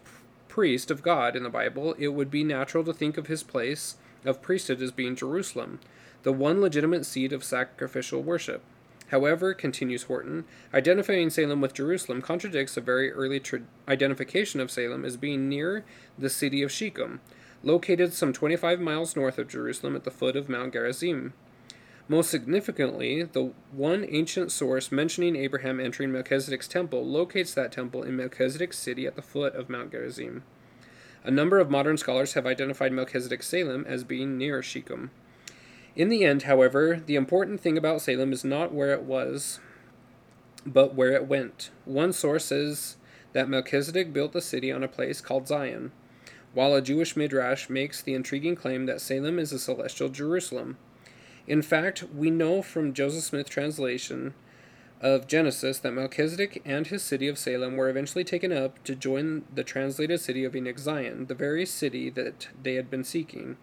priest 0.49 0.91
of 0.91 1.03
God 1.03 1.37
in 1.37 1.43
the 1.43 1.51
Bible, 1.51 1.95
it 1.99 2.09
would 2.09 2.31
be 2.31 2.43
natural 2.43 2.83
to 2.85 2.95
think 2.95 3.19
of 3.19 3.27
his 3.27 3.43
place 3.43 3.97
of 4.25 4.41
priesthood 4.41 4.81
as 4.81 4.91
being 4.91 5.17
Jerusalem, 5.17 5.81
the 6.23 6.33
one 6.33 6.63
legitimate 6.63 7.05
seat 7.05 7.31
of 7.31 7.45
sacrificial 7.45 8.23
worship. 8.23 8.63
However, 9.09 9.53
continues 9.53 10.05
Horton, 10.05 10.47
identifying 10.73 11.29
Salem 11.29 11.61
with 11.61 11.75
Jerusalem 11.75 12.23
contradicts 12.23 12.79
a 12.79 12.81
very 12.81 13.13
early 13.13 13.39
tra- 13.39 13.65
identification 13.87 14.61
of 14.61 14.71
Salem 14.71 15.05
as 15.05 15.19
being 15.19 15.47
near 15.47 15.85
the 16.17 16.31
city 16.31 16.63
of 16.63 16.73
Shechem, 16.73 17.21
located 17.63 18.15
some 18.15 18.33
25 18.33 18.81
miles 18.81 19.15
north 19.15 19.37
of 19.37 19.47
Jerusalem 19.47 19.95
at 19.95 20.05
the 20.05 20.11
foot 20.11 20.37
of 20.37 20.49
Mount 20.49 20.73
Gerizim. 20.73 21.35
Most 22.07 22.31
significantly, 22.31 23.23
the 23.23 23.53
one 23.73 24.07
ancient 24.11 24.53
source 24.53 24.93
mentioning 24.93 25.37
Abraham 25.37 25.81
entering 25.81 26.13
Melchizedek's 26.13 26.69
temple 26.69 27.07
locates 27.07 27.55
that 27.55 27.73
temple 27.73 28.03
in 28.03 28.15
Melchizedek's 28.15 28.79
city 28.79 29.07
at 29.07 29.17
the 29.17 29.23
foot 29.23 29.55
of 29.55 29.71
Mount 29.71 29.91
Gerizim. 29.91 30.43
A 31.25 31.31
number 31.31 31.59
of 31.59 31.71
modern 31.71 31.97
scholars 31.97 32.35
have 32.35 32.45
identified 32.45 32.93
Melchizedek 32.93 33.43
Salem 33.43 33.87
as 33.89 34.05
being 34.05 34.37
near 34.37 34.63
Shechem. 34.63 35.11
In 35.97 36.11
the 36.11 36.25
end, 36.25 36.43
however, 36.43 37.01
the 37.07 37.17
important 37.17 37.61
thing 37.63 37.79
about 37.79 38.03
Salem 38.03 38.35
is 38.35 38.45
not 38.45 38.75
where 38.75 38.93
it 38.93 39.05
was, 39.05 39.61
but 40.67 40.95
where 40.95 41.13
it 41.13 41.27
went. 41.27 41.71
One 41.87 42.13
source 42.13 42.45
says 42.47 42.97
that 43.33 43.49
Melchizedek 43.49 44.13
built 44.13 44.33
the 44.33 44.43
city 44.43 44.71
on 44.71 44.83
a 44.83 44.89
place 44.89 45.23
called 45.23 45.49
Zion, 45.49 45.93
while 46.53 46.75
a 46.75 46.83
Jewish 46.83 47.17
midrash 47.17 47.71
makes 47.71 48.03
the 48.03 48.13
intriguing 48.13 48.57
claim 48.57 48.85
that 48.85 49.01
Salem 49.01 49.39
is 49.39 49.53
a 49.53 49.59
celestial 49.59 50.11
Jerusalem. 50.11 50.77
In 51.47 51.63
fact, 51.63 52.05
we 52.15 52.31
know 52.31 52.63
from 52.63 52.95
Joseph 52.95 53.25
Smith's 53.25 53.51
translation 53.51 54.35
of 55.01 55.27
Genesis 55.27 55.79
that 55.81 55.93
Melchizedek 55.93 56.63
and 56.65 56.87
his 56.87 57.03
city 57.03 57.29
of 57.29 57.39
Salem 57.39 57.77
were 57.77 57.91
eventually 57.91 58.25
taken 58.25 58.51
up 58.51 58.83
to 58.85 58.95
join 58.95 59.45
the 59.55 59.65
translated 59.65 60.21
city 60.21 60.45
of 60.45 60.57
Enoch 60.57 60.79
Zion, 60.79 61.27
the 61.27 61.35
very 61.35 61.67
city 61.67 62.09
that 62.11 62.49
they 62.63 62.75
had 62.75 62.91
been 62.91 63.05
seeking. 63.05 63.59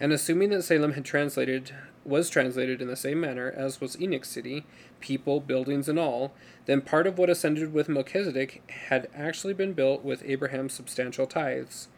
And 0.00 0.12
assuming 0.14 0.48
that 0.50 0.62
Salem 0.62 0.94
had 0.94 1.04
translated 1.04 1.74
was 2.02 2.30
translated 2.30 2.80
in 2.80 2.88
the 2.88 2.96
same 2.96 3.20
manner 3.20 3.52
as 3.54 3.82
was 3.82 4.00
Enoch's 4.00 4.30
city, 4.30 4.64
people, 5.00 5.40
buildings, 5.40 5.86
and 5.86 5.98
all, 5.98 6.32
then 6.64 6.80
part 6.80 7.06
of 7.06 7.18
what 7.18 7.28
ascended 7.28 7.74
with 7.74 7.90
Melchizedek 7.90 8.62
had 8.88 9.10
actually 9.14 9.52
been 9.52 9.74
built 9.74 10.02
with 10.02 10.24
Abraham's 10.24 10.72
substantial 10.72 11.26
tithes. 11.26 11.88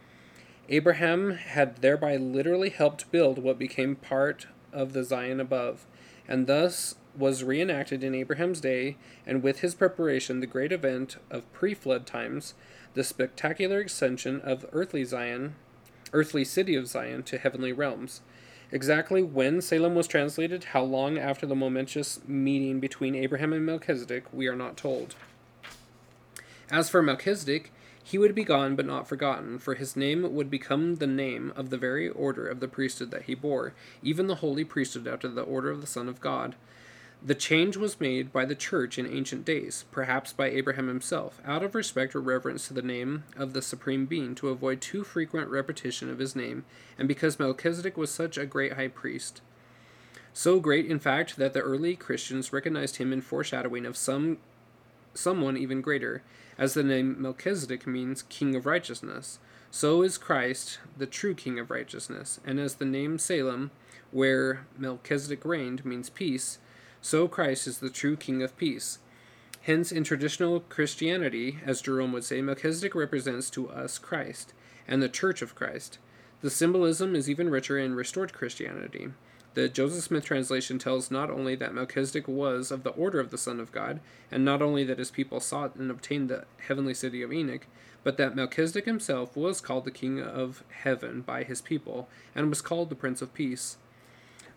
Abraham 0.68 1.32
had 1.32 1.76
thereby 1.76 2.16
literally 2.16 2.70
helped 2.70 3.12
build 3.12 3.38
what 3.38 3.60
became 3.60 3.94
part 3.94 4.46
of 4.72 4.92
the 4.92 5.04
Zion 5.04 5.40
above, 5.40 5.86
and 6.26 6.46
thus 6.46 6.96
was 7.16 7.44
reenacted 7.44 8.02
in 8.02 8.14
Abraham's 8.14 8.60
day, 8.60 8.96
and 9.26 9.42
with 9.42 9.60
his 9.60 9.74
preparation, 9.74 10.40
the 10.40 10.46
great 10.46 10.72
event 10.72 11.16
of 11.30 11.50
pre 11.52 11.74
flood 11.74 12.06
times, 12.06 12.54
the 12.94 13.04
spectacular 13.04 13.80
ascension 13.82 14.40
of 14.40 14.66
earthly 14.72 15.04
Zion, 15.04 15.54
earthly 16.12 16.44
city 16.44 16.74
of 16.74 16.88
Zion, 16.88 17.22
to 17.24 17.38
heavenly 17.38 17.72
realms. 17.72 18.20
Exactly 18.70 19.22
when 19.22 19.60
Salem 19.60 19.94
was 19.94 20.06
translated, 20.06 20.64
how 20.64 20.82
long 20.82 21.18
after 21.18 21.46
the 21.46 21.54
momentous 21.54 22.20
meeting 22.26 22.80
between 22.80 23.14
Abraham 23.14 23.52
and 23.52 23.66
Melchizedek, 23.66 24.24
we 24.32 24.46
are 24.46 24.56
not 24.56 24.78
told. 24.78 25.14
As 26.70 26.88
for 26.88 27.02
Melchizedek, 27.02 27.70
he 28.12 28.18
would 28.18 28.34
be 28.34 28.44
gone 28.44 28.76
but 28.76 28.84
not 28.84 29.08
forgotten, 29.08 29.58
for 29.58 29.74
his 29.74 29.96
name 29.96 30.34
would 30.34 30.50
become 30.50 30.96
the 30.96 31.06
name 31.06 31.50
of 31.56 31.70
the 31.70 31.78
very 31.78 32.10
order 32.10 32.46
of 32.46 32.60
the 32.60 32.68
priesthood 32.68 33.10
that 33.10 33.22
he 33.22 33.34
bore, 33.34 33.72
even 34.02 34.26
the 34.26 34.34
holy 34.34 34.64
priesthood 34.64 35.08
after 35.08 35.28
the 35.28 35.40
order 35.40 35.70
of 35.70 35.80
the 35.80 35.86
Son 35.86 36.10
of 36.10 36.20
God. 36.20 36.54
The 37.24 37.34
change 37.34 37.74
was 37.78 37.98
made 37.98 38.30
by 38.30 38.44
the 38.44 38.54
Church 38.54 38.98
in 38.98 39.06
ancient 39.06 39.46
days, 39.46 39.86
perhaps 39.90 40.30
by 40.30 40.50
Abraham 40.50 40.88
himself, 40.88 41.40
out 41.46 41.62
of 41.62 41.74
respect 41.74 42.14
or 42.14 42.20
reverence 42.20 42.68
to 42.68 42.74
the 42.74 42.82
name 42.82 43.24
of 43.34 43.54
the 43.54 43.62
Supreme 43.62 44.04
Being, 44.04 44.34
to 44.34 44.50
avoid 44.50 44.82
too 44.82 45.04
frequent 45.04 45.48
repetition 45.48 46.10
of 46.10 46.18
his 46.18 46.36
name, 46.36 46.66
and 46.98 47.08
because 47.08 47.38
Melchizedek 47.38 47.96
was 47.96 48.10
such 48.10 48.36
a 48.36 48.44
great 48.44 48.74
high 48.74 48.88
priest. 48.88 49.40
So 50.34 50.60
great, 50.60 50.84
in 50.84 50.98
fact, 50.98 51.38
that 51.38 51.54
the 51.54 51.60
early 51.60 51.96
Christians 51.96 52.52
recognized 52.52 52.96
him 52.96 53.10
in 53.10 53.22
foreshadowing 53.22 53.86
of 53.86 53.96
some 53.96 54.36
someone 55.14 55.56
even 55.56 55.80
greater, 55.80 56.22
as 56.58 56.74
the 56.74 56.82
name 56.82 57.20
Melchizedek 57.20 57.86
means 57.86 58.22
King 58.22 58.54
of 58.54 58.66
Righteousness. 58.66 59.38
So 59.70 60.02
is 60.02 60.18
Christ 60.18 60.78
the 60.96 61.06
true 61.06 61.34
King 61.34 61.58
of 61.58 61.70
Righteousness, 61.70 62.40
and 62.44 62.60
as 62.60 62.74
the 62.74 62.84
name 62.84 63.18
Salem, 63.18 63.70
where 64.10 64.66
Melchizedek 64.76 65.44
reigned, 65.44 65.84
means 65.84 66.10
peace, 66.10 66.58
so 67.00 67.26
Christ 67.26 67.66
is 67.66 67.78
the 67.78 67.90
true 67.90 68.16
King 68.16 68.42
of 68.42 68.56
peace. 68.56 68.98
Hence, 69.62 69.92
in 69.92 70.04
traditional 70.04 70.60
Christianity, 70.60 71.58
as 71.64 71.80
Jerome 71.80 72.12
would 72.12 72.24
say, 72.24 72.42
Melchizedek 72.42 72.94
represents 72.94 73.48
to 73.50 73.70
us 73.70 73.98
Christ 73.98 74.52
and 74.88 75.00
the 75.00 75.08
Church 75.08 75.40
of 75.40 75.54
Christ. 75.54 75.98
The 76.40 76.50
symbolism 76.50 77.14
is 77.14 77.30
even 77.30 77.48
richer 77.48 77.78
in 77.78 77.94
restored 77.94 78.32
Christianity. 78.32 79.10
The 79.54 79.68
Joseph 79.68 80.04
Smith 80.04 80.24
translation 80.24 80.78
tells 80.78 81.10
not 81.10 81.30
only 81.30 81.54
that 81.56 81.74
Melchizedek 81.74 82.26
was 82.26 82.70
of 82.70 82.84
the 82.84 82.90
order 82.90 83.20
of 83.20 83.30
the 83.30 83.36
Son 83.36 83.60
of 83.60 83.70
God, 83.70 84.00
and 84.30 84.44
not 84.44 84.62
only 84.62 84.82
that 84.84 84.98
his 84.98 85.10
people 85.10 85.40
sought 85.40 85.76
and 85.76 85.90
obtained 85.90 86.30
the 86.30 86.44
heavenly 86.68 86.94
city 86.94 87.20
of 87.22 87.32
Enoch, 87.32 87.66
but 88.02 88.16
that 88.16 88.34
Melchizedek 88.34 88.86
himself 88.86 89.36
was 89.36 89.60
called 89.60 89.84
the 89.84 89.90
King 89.90 90.22
of 90.22 90.64
heaven 90.70 91.20
by 91.20 91.44
his 91.44 91.60
people, 91.60 92.08
and 92.34 92.48
was 92.48 92.62
called 92.62 92.88
the 92.88 92.94
Prince 92.94 93.20
of 93.20 93.34
Peace. 93.34 93.76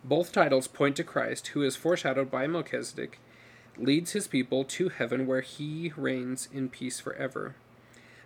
Both 0.04 0.32
titles 0.32 0.68
point 0.68 0.96
to 0.96 1.04
Christ, 1.04 1.48
who 1.48 1.62
is 1.62 1.76
foreshadowed 1.76 2.32
by 2.32 2.48
Melchizedek, 2.48 3.20
leads 3.78 4.14
his 4.14 4.28
people 4.28 4.64
to 4.64 4.88
heaven 4.88 5.28
where 5.28 5.42
he 5.42 5.92
reigns 5.98 6.48
in 6.54 6.70
peace 6.70 7.02
forever. 7.02 7.56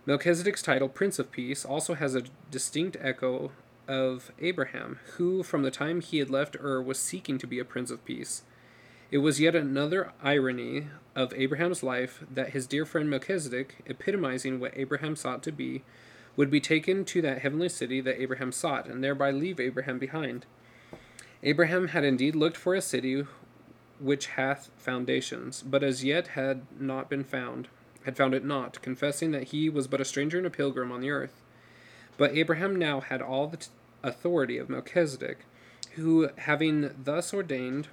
Melchizedek's 0.06 0.62
title, 0.62 0.88
Prince 0.88 1.18
of 1.18 1.32
Peace, 1.32 1.64
also 1.64 1.94
has 1.94 2.14
a 2.14 2.24
distinct 2.50 2.96
echo 3.00 3.50
of 3.90 4.30
Abraham, 4.38 5.00
who, 5.16 5.42
from 5.42 5.64
the 5.64 5.70
time 5.72 6.00
he 6.00 6.18
had 6.18 6.30
left 6.30 6.56
Ur, 6.60 6.80
was 6.80 6.98
seeking 6.98 7.38
to 7.38 7.46
be 7.46 7.58
a 7.58 7.64
Prince 7.64 7.90
of 7.90 8.04
Peace. 8.04 8.42
It 9.10 9.18
was 9.18 9.40
yet 9.40 9.56
another 9.56 10.12
irony 10.22 10.86
of 11.16 11.34
Abraham's 11.34 11.82
life 11.82 12.22
that 12.32 12.50
his 12.50 12.68
dear 12.68 12.86
friend 12.86 13.10
Melchizedek, 13.10 13.82
epitomizing 13.86 14.60
what 14.60 14.76
Abraham 14.76 15.16
sought 15.16 15.42
to 15.42 15.50
be, 15.50 15.82
would 16.36 16.52
be 16.52 16.60
taken 16.60 17.04
to 17.06 17.20
that 17.22 17.40
heavenly 17.40 17.68
city 17.68 18.00
that 18.00 18.22
Abraham 18.22 18.52
sought, 18.52 18.86
and 18.86 19.02
thereby 19.02 19.32
leave 19.32 19.58
Abraham 19.58 19.98
behind. 19.98 20.46
Abraham 21.42 21.88
had 21.88 22.04
indeed 22.04 22.36
looked 22.36 22.56
for 22.56 22.76
a 22.76 22.80
city 22.80 23.26
which 23.98 24.26
hath 24.28 24.70
foundations, 24.76 25.62
but 25.62 25.82
as 25.82 26.04
yet 26.04 26.28
had 26.28 26.62
not 26.78 27.10
been 27.10 27.24
found, 27.24 27.66
had 28.04 28.16
found 28.16 28.34
it 28.34 28.44
not, 28.44 28.80
confessing 28.82 29.32
that 29.32 29.48
he 29.48 29.68
was 29.68 29.88
but 29.88 30.00
a 30.00 30.04
stranger 30.04 30.38
and 30.38 30.46
a 30.46 30.50
pilgrim 30.50 30.92
on 30.92 31.00
the 31.00 31.10
earth. 31.10 31.42
But 32.16 32.36
Abraham 32.36 32.76
now 32.76 33.00
had 33.00 33.22
all 33.22 33.46
the 33.46 33.56
t- 33.56 33.68
authority 34.02 34.58
of 34.58 34.68
Melchizedek, 34.68 35.38
who, 35.92 36.28
having 36.36 36.90
thus 37.04 37.34
ordained 37.34 37.88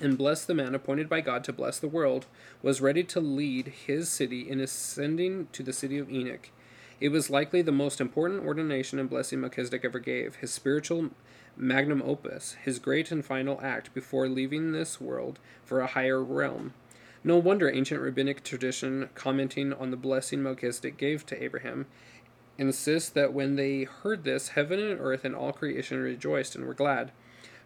and 0.00 0.18
blessed 0.18 0.46
the 0.46 0.54
man 0.54 0.74
appointed 0.74 1.08
by 1.08 1.20
God 1.20 1.42
to 1.44 1.52
bless 1.52 1.78
the 1.78 1.88
world, 1.88 2.26
was 2.62 2.80
ready 2.80 3.02
to 3.04 3.20
lead 3.20 3.72
his 3.86 4.08
city 4.08 4.48
in 4.48 4.60
ascending 4.60 5.48
to 5.52 5.62
the 5.62 5.72
city 5.72 5.98
of 5.98 6.10
Enoch. 6.10 6.50
It 7.00 7.10
was 7.10 7.30
likely 7.30 7.62
the 7.62 7.72
most 7.72 8.00
important 8.00 8.44
ordination 8.44 8.98
and 8.98 9.08
blessing 9.08 9.40
Melchizedek 9.40 9.84
ever 9.84 9.98
gave. 9.98 10.36
His 10.36 10.52
spiritual 10.52 11.10
magnum 11.56 12.02
opus, 12.04 12.56
his 12.64 12.78
great 12.78 13.10
and 13.10 13.24
final 13.24 13.60
act 13.62 13.94
before 13.94 14.28
leaving 14.28 14.72
this 14.72 15.00
world 15.00 15.38
for 15.64 15.80
a 15.80 15.86
higher 15.86 16.22
realm. 16.22 16.72
No 17.24 17.36
wonder 17.36 17.68
ancient 17.68 18.00
rabbinic 18.00 18.44
tradition, 18.44 19.10
commenting 19.14 19.72
on 19.72 19.90
the 19.90 19.96
blessing 19.96 20.42
Melchizedek 20.42 20.96
gave 20.96 21.26
to 21.26 21.42
Abraham, 21.42 21.86
insists 22.58 23.08
that 23.10 23.32
when 23.32 23.56
they 23.56 23.84
heard 23.84 24.24
this, 24.24 24.48
heaven 24.48 24.80
and 24.80 25.00
earth 25.00 25.24
and 25.24 25.34
all 25.34 25.52
creation 25.52 26.02
rejoiced 26.02 26.54
and 26.54 26.66
were 26.66 26.74
glad. 26.74 27.12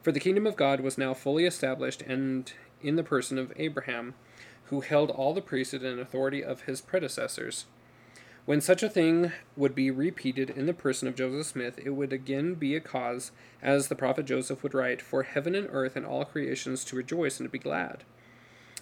For 0.03 0.13
the 0.13 0.21
kingdom 0.21 0.47
of 0.47 0.57
God 0.57 0.81
was 0.81 0.99
now 0.99 1.15
fully 1.15 1.47
established 1.47 2.03
and 2.03 2.53
in 2.83 2.97
the 2.97 3.03
person 3.03 3.39
of 3.39 3.53
Abraham, 3.57 4.15
who 4.67 4.81
held 4.81 5.11
all 5.11 5.33
the 5.33 5.41
priesthood 5.41 5.83
and 5.83 5.99
authority 5.99 6.45
of 6.45 6.63
his 6.63 6.81
predecessors. 6.81 7.67
When 8.45 8.61
such 8.61 8.83
a 8.83 8.89
thing 8.89 9.31
would 9.57 9.75
be 9.75 9.91
repeated 9.91 10.51
in 10.51 10.67
the 10.67 10.75
person 10.75 11.07
of 11.07 11.15
Joseph 11.15 11.47
Smith, 11.47 11.79
it 11.85 11.91
would 11.91 12.13
again 12.13 12.55
be 12.55 12.75
a 12.75 12.81
cause, 12.81 13.31
as 13.63 13.87
the 13.87 13.95
prophet 13.95 14.27
Joseph 14.27 14.65
would 14.65 14.75
write, 14.75 15.01
for 15.01 15.23
heaven 15.23 15.55
and 15.55 15.69
earth 15.71 15.95
and 15.95 16.05
all 16.05 16.25
creations 16.25 16.85
to 16.85 16.97
rejoice 16.97 17.39
and 17.39 17.49
to 17.49 17.53
be 17.53 17.59
glad. 17.59 18.03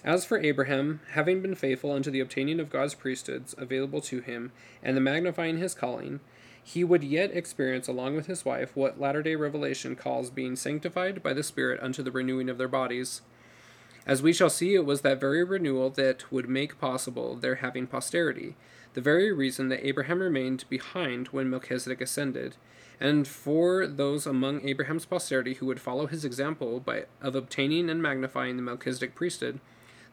As 0.02 0.24
for 0.24 0.38
Abraham, 0.38 1.00
having 1.10 1.42
been 1.42 1.54
faithful 1.54 1.92
unto 1.92 2.10
the 2.10 2.20
obtaining 2.20 2.58
of 2.58 2.70
God's 2.70 2.94
priesthoods 2.94 3.54
available 3.58 4.00
to 4.02 4.20
him, 4.20 4.50
and 4.82 4.96
the 4.96 5.00
magnifying 5.00 5.58
his 5.58 5.74
calling, 5.74 6.20
he 6.62 6.84
would 6.84 7.04
yet 7.04 7.36
experience, 7.36 7.86
along 7.86 8.16
with 8.16 8.26
his 8.26 8.44
wife, 8.44 8.74
what 8.74 8.98
latter 8.98 9.22
day 9.22 9.34
revelation 9.34 9.96
calls 9.96 10.30
being 10.30 10.56
sanctified 10.56 11.22
by 11.22 11.34
the 11.34 11.42
Spirit 11.42 11.80
unto 11.82 12.02
the 12.02 12.10
renewing 12.10 12.48
of 12.48 12.56
their 12.56 12.68
bodies. 12.68 13.20
As 14.06 14.22
we 14.22 14.32
shall 14.32 14.48
see, 14.48 14.74
it 14.74 14.86
was 14.86 15.02
that 15.02 15.20
very 15.20 15.44
renewal 15.44 15.90
that 15.90 16.32
would 16.32 16.48
make 16.48 16.80
possible 16.80 17.36
their 17.36 17.56
having 17.56 17.86
posterity, 17.86 18.56
the 18.94 19.02
very 19.02 19.30
reason 19.30 19.68
that 19.68 19.86
Abraham 19.86 20.20
remained 20.20 20.64
behind 20.70 21.28
when 21.28 21.50
Melchizedek 21.50 22.00
ascended, 22.00 22.56
and 22.98 23.28
for 23.28 23.86
those 23.86 24.26
among 24.26 24.66
Abraham's 24.66 25.04
posterity 25.04 25.54
who 25.54 25.66
would 25.66 25.80
follow 25.80 26.06
his 26.06 26.24
example 26.24 26.80
by 26.80 27.04
of 27.20 27.34
obtaining 27.34 27.90
and 27.90 28.02
magnifying 28.02 28.56
the 28.56 28.62
Melchizedek 28.62 29.14
priesthood, 29.14 29.60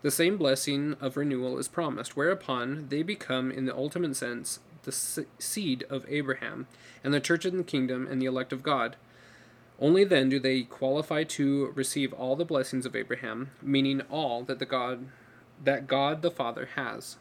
the 0.01 0.11
same 0.11 0.37
blessing 0.37 0.95
of 1.01 1.17
renewal 1.17 1.57
is 1.57 1.67
promised, 1.67 2.15
whereupon 2.15 2.87
they 2.89 3.03
become, 3.03 3.51
in 3.51 3.65
the 3.65 3.75
ultimate 3.75 4.15
sense, 4.15 4.59
the 4.83 5.25
seed 5.39 5.85
of 5.89 6.05
Abraham, 6.07 6.67
and 7.03 7.13
the 7.13 7.19
church 7.19 7.45
and 7.45 7.59
the 7.59 7.63
kingdom 7.63 8.07
and 8.07 8.21
the 8.21 8.25
elect 8.25 8.53
of 8.53 8.63
God. 8.63 8.95
Only 9.79 10.03
then 10.03 10.29
do 10.29 10.39
they 10.39 10.63
qualify 10.63 11.23
to 11.23 11.71
receive 11.75 12.13
all 12.13 12.35
the 12.35 12.45
blessings 12.45 12.85
of 12.85 12.95
Abraham, 12.95 13.51
meaning 13.61 14.01
all 14.09 14.43
that 14.43 14.59
the 14.59 14.65
God 14.65 15.07
that 15.63 15.87
God 15.87 16.21
the 16.21 16.31
Father 16.31 16.69
has. 16.75 17.17